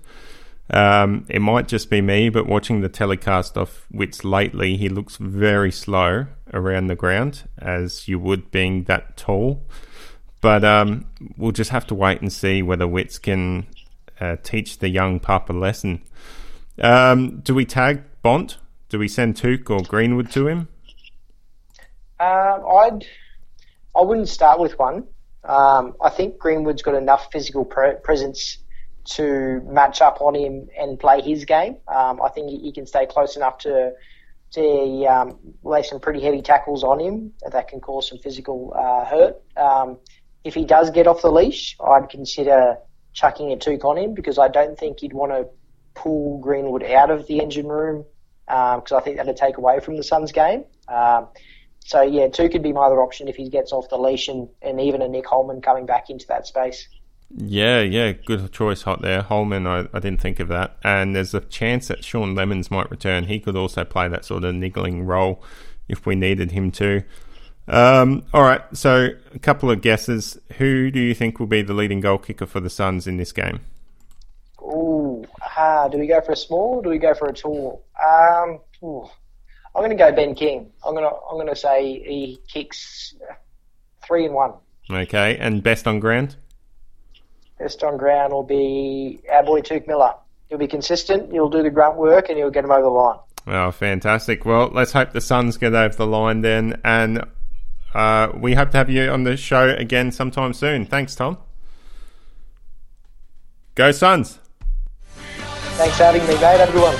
Um, 0.73 1.27
it 1.29 1.41
might 1.41 1.69
just 1.69 1.91
be 1.91 2.01
me, 2.01 2.31
but 2.31 2.47
watching 2.47 2.81
the 2.81 2.89
telecast 2.89 3.59
of 3.59 3.87
Witts 3.91 4.25
lately, 4.25 4.77
he 4.77 4.89
looks 4.89 5.17
very 5.17 5.71
slow 5.71 6.27
around 6.53 6.87
the 6.87 6.97
ground, 6.97 7.49
as 7.59 8.09
you 8.09 8.19
would 8.19 8.51
being 8.51 8.85
that 8.85 9.17
tall. 9.17 9.67
But 10.41 10.65
um, 10.65 11.07
we'll 11.37 11.53
just 11.53 11.71
have 11.71 11.87
to 11.89 11.95
wait 11.95 12.23
and 12.23 12.33
see 12.33 12.63
whether 12.63 12.89
Witts 12.89 13.19
can 13.19 13.67
uh, 14.19 14.37
teach 14.43 14.79
the 14.79 14.89
young 14.89 15.21
pup 15.21 15.51
a 15.51 15.53
lesson. 15.53 16.03
Um, 16.81 17.41
do 17.41 17.55
we 17.55 17.67
tag 17.67 18.03
Bont? 18.23 18.57
Do 18.89 18.99
we 18.99 19.09
send 19.09 19.37
Touk 19.37 19.69
or 19.71 19.83
Greenwood 19.83 20.31
to 20.33 20.49
him? 20.49 20.69
Um, 22.19 22.65
I'd 22.67 23.07
I 23.95 24.03
wouldn't 24.03 24.29
start 24.29 24.59
with 24.59 24.79
one. 24.79 25.07
Um, 25.45 25.95
I 26.03 26.09
think 26.09 26.39
Greenwood's 26.39 26.83
got 26.83 26.95
enough 26.95 27.29
physical 27.31 27.65
pre- 27.65 27.97
presence 28.03 28.59
to 29.05 29.61
match 29.67 30.01
up 30.01 30.21
on 30.21 30.35
him 30.35 30.69
and 30.79 30.99
play 30.99 31.21
his 31.21 31.45
game. 31.45 31.77
Um, 31.89 32.21
I 32.23 32.29
think 32.29 32.51
he, 32.51 32.73
can 32.73 32.87
stay 32.87 33.07
close 33.07 33.37
enough 33.37 33.59
to 33.59 33.93
to 34.53 35.05
um, 35.07 35.39
lay 35.63 35.83
some 35.83 35.99
pretty 35.99 36.21
heavy 36.21 36.43
tackles 36.43 36.85
on 36.85 37.01
him 37.01 37.33
that 37.51 37.69
can 37.69 37.81
cause 37.81 38.09
some 38.09 38.19
physical 38.19 38.75
uh, 38.77 39.05
hurt. 39.07 39.41
Um, 39.57 39.99
if 40.45 40.55
he 40.55 40.65
does 40.65 40.91
get 40.91 41.07
off 41.07 41.23
the 41.23 41.33
leash, 41.33 41.75
I'd 41.81 42.11
consider 42.11 42.77
chucking 43.15 43.51
a 43.53 43.57
Touk 43.57 43.85
on 43.85 43.97
him 43.97 44.15
because 44.15 44.39
I 44.39 44.49
don't 44.49 44.79
think 44.79 45.01
he'd 45.01 45.15
want 45.15 45.33
to 45.33 45.49
pull 45.95 46.39
Greenwood 46.39 46.83
out 46.83 47.11
of 47.11 47.27
the 47.27 47.41
engine 47.41 47.67
room 47.67 48.05
because 48.47 48.93
I 48.93 49.01
think 49.01 49.17
that'd 49.17 49.37
take 49.37 49.57
away 49.57 49.81
from 49.81 49.97
the 49.97 50.03
Suns 50.03 50.33
game. 50.33 50.65
Um, 50.89 51.29
so 51.81 52.03
yeah, 52.03 52.29
two 52.29 52.49
could 52.49 52.63
be 52.63 52.73
my 52.73 52.83
other 52.83 53.03
option 53.03 53.29
if 53.29 53.37
he 53.37 53.49
gets 53.49 53.73
off 53.73 53.89
the 53.89 53.99
leash 53.99 54.29
and, 54.29 54.49
and 54.61 54.81
even 54.81 55.03
a 55.03 55.09
Nick 55.09 55.27
Holman 55.27 55.63
coming 55.63 55.87
back 55.87 56.11
into 56.11 56.27
that 56.29 56.47
space. 56.47 56.89
Yeah, 57.35 57.81
yeah, 57.81 58.13
good 58.13 58.53
choice, 58.53 58.83
hot 58.83 59.01
there. 59.01 59.23
Holman, 59.23 59.67
I, 59.67 59.89
I 59.93 60.01
didn't 60.01 60.21
think 60.21 60.39
of 60.39 60.49
that. 60.49 60.77
And 60.85 61.17
there's 61.17 61.33
a 61.33 61.41
chance 61.41 61.89
that 61.89 62.05
Sean 62.05 62.35
Lemmens 62.35 62.71
might 62.71 62.91
return. 62.91 63.25
He 63.25 63.41
could 63.41 63.57
also 63.57 63.85
play 63.85 64.09
that 64.09 64.25
sort 64.25 64.45
of 64.45 64.55
niggling 64.55 65.05
role 65.05 65.43
if 65.89 66.05
we 66.05 66.15
needed 66.15 66.51
him 66.51 66.71
to. 66.73 67.03
Um, 67.69 68.25
all 68.35 68.43
right, 68.43 68.63
so 68.75 69.11
a 69.35 69.39
couple 69.39 69.71
of 69.71 69.81
guesses. 69.81 70.39
Who 70.59 70.91
do 70.91 71.01
you 71.01 71.15
think 71.15 71.39
will 71.39 71.47
be 71.47 71.63
the 71.63 71.73
leading 71.73 72.01
goal 72.01 72.19
kicker 72.19 72.47
for 72.47 72.61
the 72.61 72.71
Suns 72.71 73.07
in 73.07 73.17
this 73.17 73.33
game? 73.33 73.61
Ooh, 74.61 75.25
ah, 75.57 75.89
do 75.89 75.99
we 75.99 76.07
go 76.07 76.21
for 76.21 76.33
a 76.33 76.37
small 76.37 76.77
or 76.77 76.83
do 76.83 76.91
we 76.91 76.99
go 76.99 77.15
for 77.15 77.29
a 77.29 77.33
tall? 77.33 77.85
Um, 77.99 78.59
ooh, 78.83 79.09
I'm 79.75 79.81
going 79.81 79.91
to 79.91 79.97
go 79.97 80.13
Ben 80.13 80.35
King. 80.35 80.71
I'm 80.85 80.95
going 80.95 81.09
to 81.09 81.15
I'm 81.15 81.37
going 81.37 81.49
to 81.49 81.57
say 81.57 81.85
he 81.85 82.41
kicks 82.47 83.15
three 84.05 84.27
and 84.27 84.35
one. 84.35 84.53
Okay, 84.91 85.37
and 85.39 85.63
best 85.63 85.87
on 85.87 86.01
ground? 86.01 86.37
Best 87.63 87.85
on 87.85 87.97
ground 87.97 88.33
will 88.33 88.43
be 88.43 89.21
our 89.31 89.45
boy 89.45 89.61
Touk 89.61 89.87
Miller. 89.87 90.15
He'll 90.49 90.59
be 90.59 90.67
consistent. 90.67 91.31
He'll 91.31 91.49
do 91.49 91.63
the 91.63 91.71
grunt 91.71 91.97
work 91.97 92.29
and 92.29 92.37
he'll 92.37 92.51
get 92.51 92.65
him 92.65 92.73
over 92.73 92.83
the 92.83 92.89
line. 92.89 93.19
Oh, 93.47 93.71
fantastic. 93.71 94.45
Well, 94.45 94.69
let's 94.73 94.91
hope 94.91 95.13
the 95.13 95.21
Suns 95.21 95.59
get 95.59 95.73
over 95.73 95.95
the 95.95 96.05
line 96.05 96.41
then. 96.41 96.81
And 96.83 97.25
uh, 97.95 98.33
we 98.35 98.55
hope 98.55 98.73
to 98.73 98.79
have 98.79 98.91
you 98.91 99.09
on 99.09 99.23
the 99.23 99.37
show 99.37 99.69
again 99.69 100.11
sometime 100.11 100.55
soon. 100.55 100.87
Thanks, 100.87 101.15
Tom. 101.15 101.39
Go 103.77 103.93
Suns! 103.93 104.41
Thanks 105.15 105.97
for 105.97 106.03
having 106.03 106.23
me, 106.23 106.27
mate. 106.27 106.41
Have 106.41 106.69
a 106.69 106.73
good 106.73 106.83
one. 106.83 106.97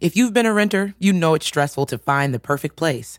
If 0.00 0.16
you've 0.16 0.32
been 0.32 0.46
a 0.46 0.54
renter, 0.54 0.94
you 0.98 1.12
know 1.12 1.34
it's 1.34 1.46
stressful 1.46 1.84
to 1.86 1.98
find 1.98 2.32
the 2.32 2.38
perfect 2.38 2.76
place. 2.76 3.18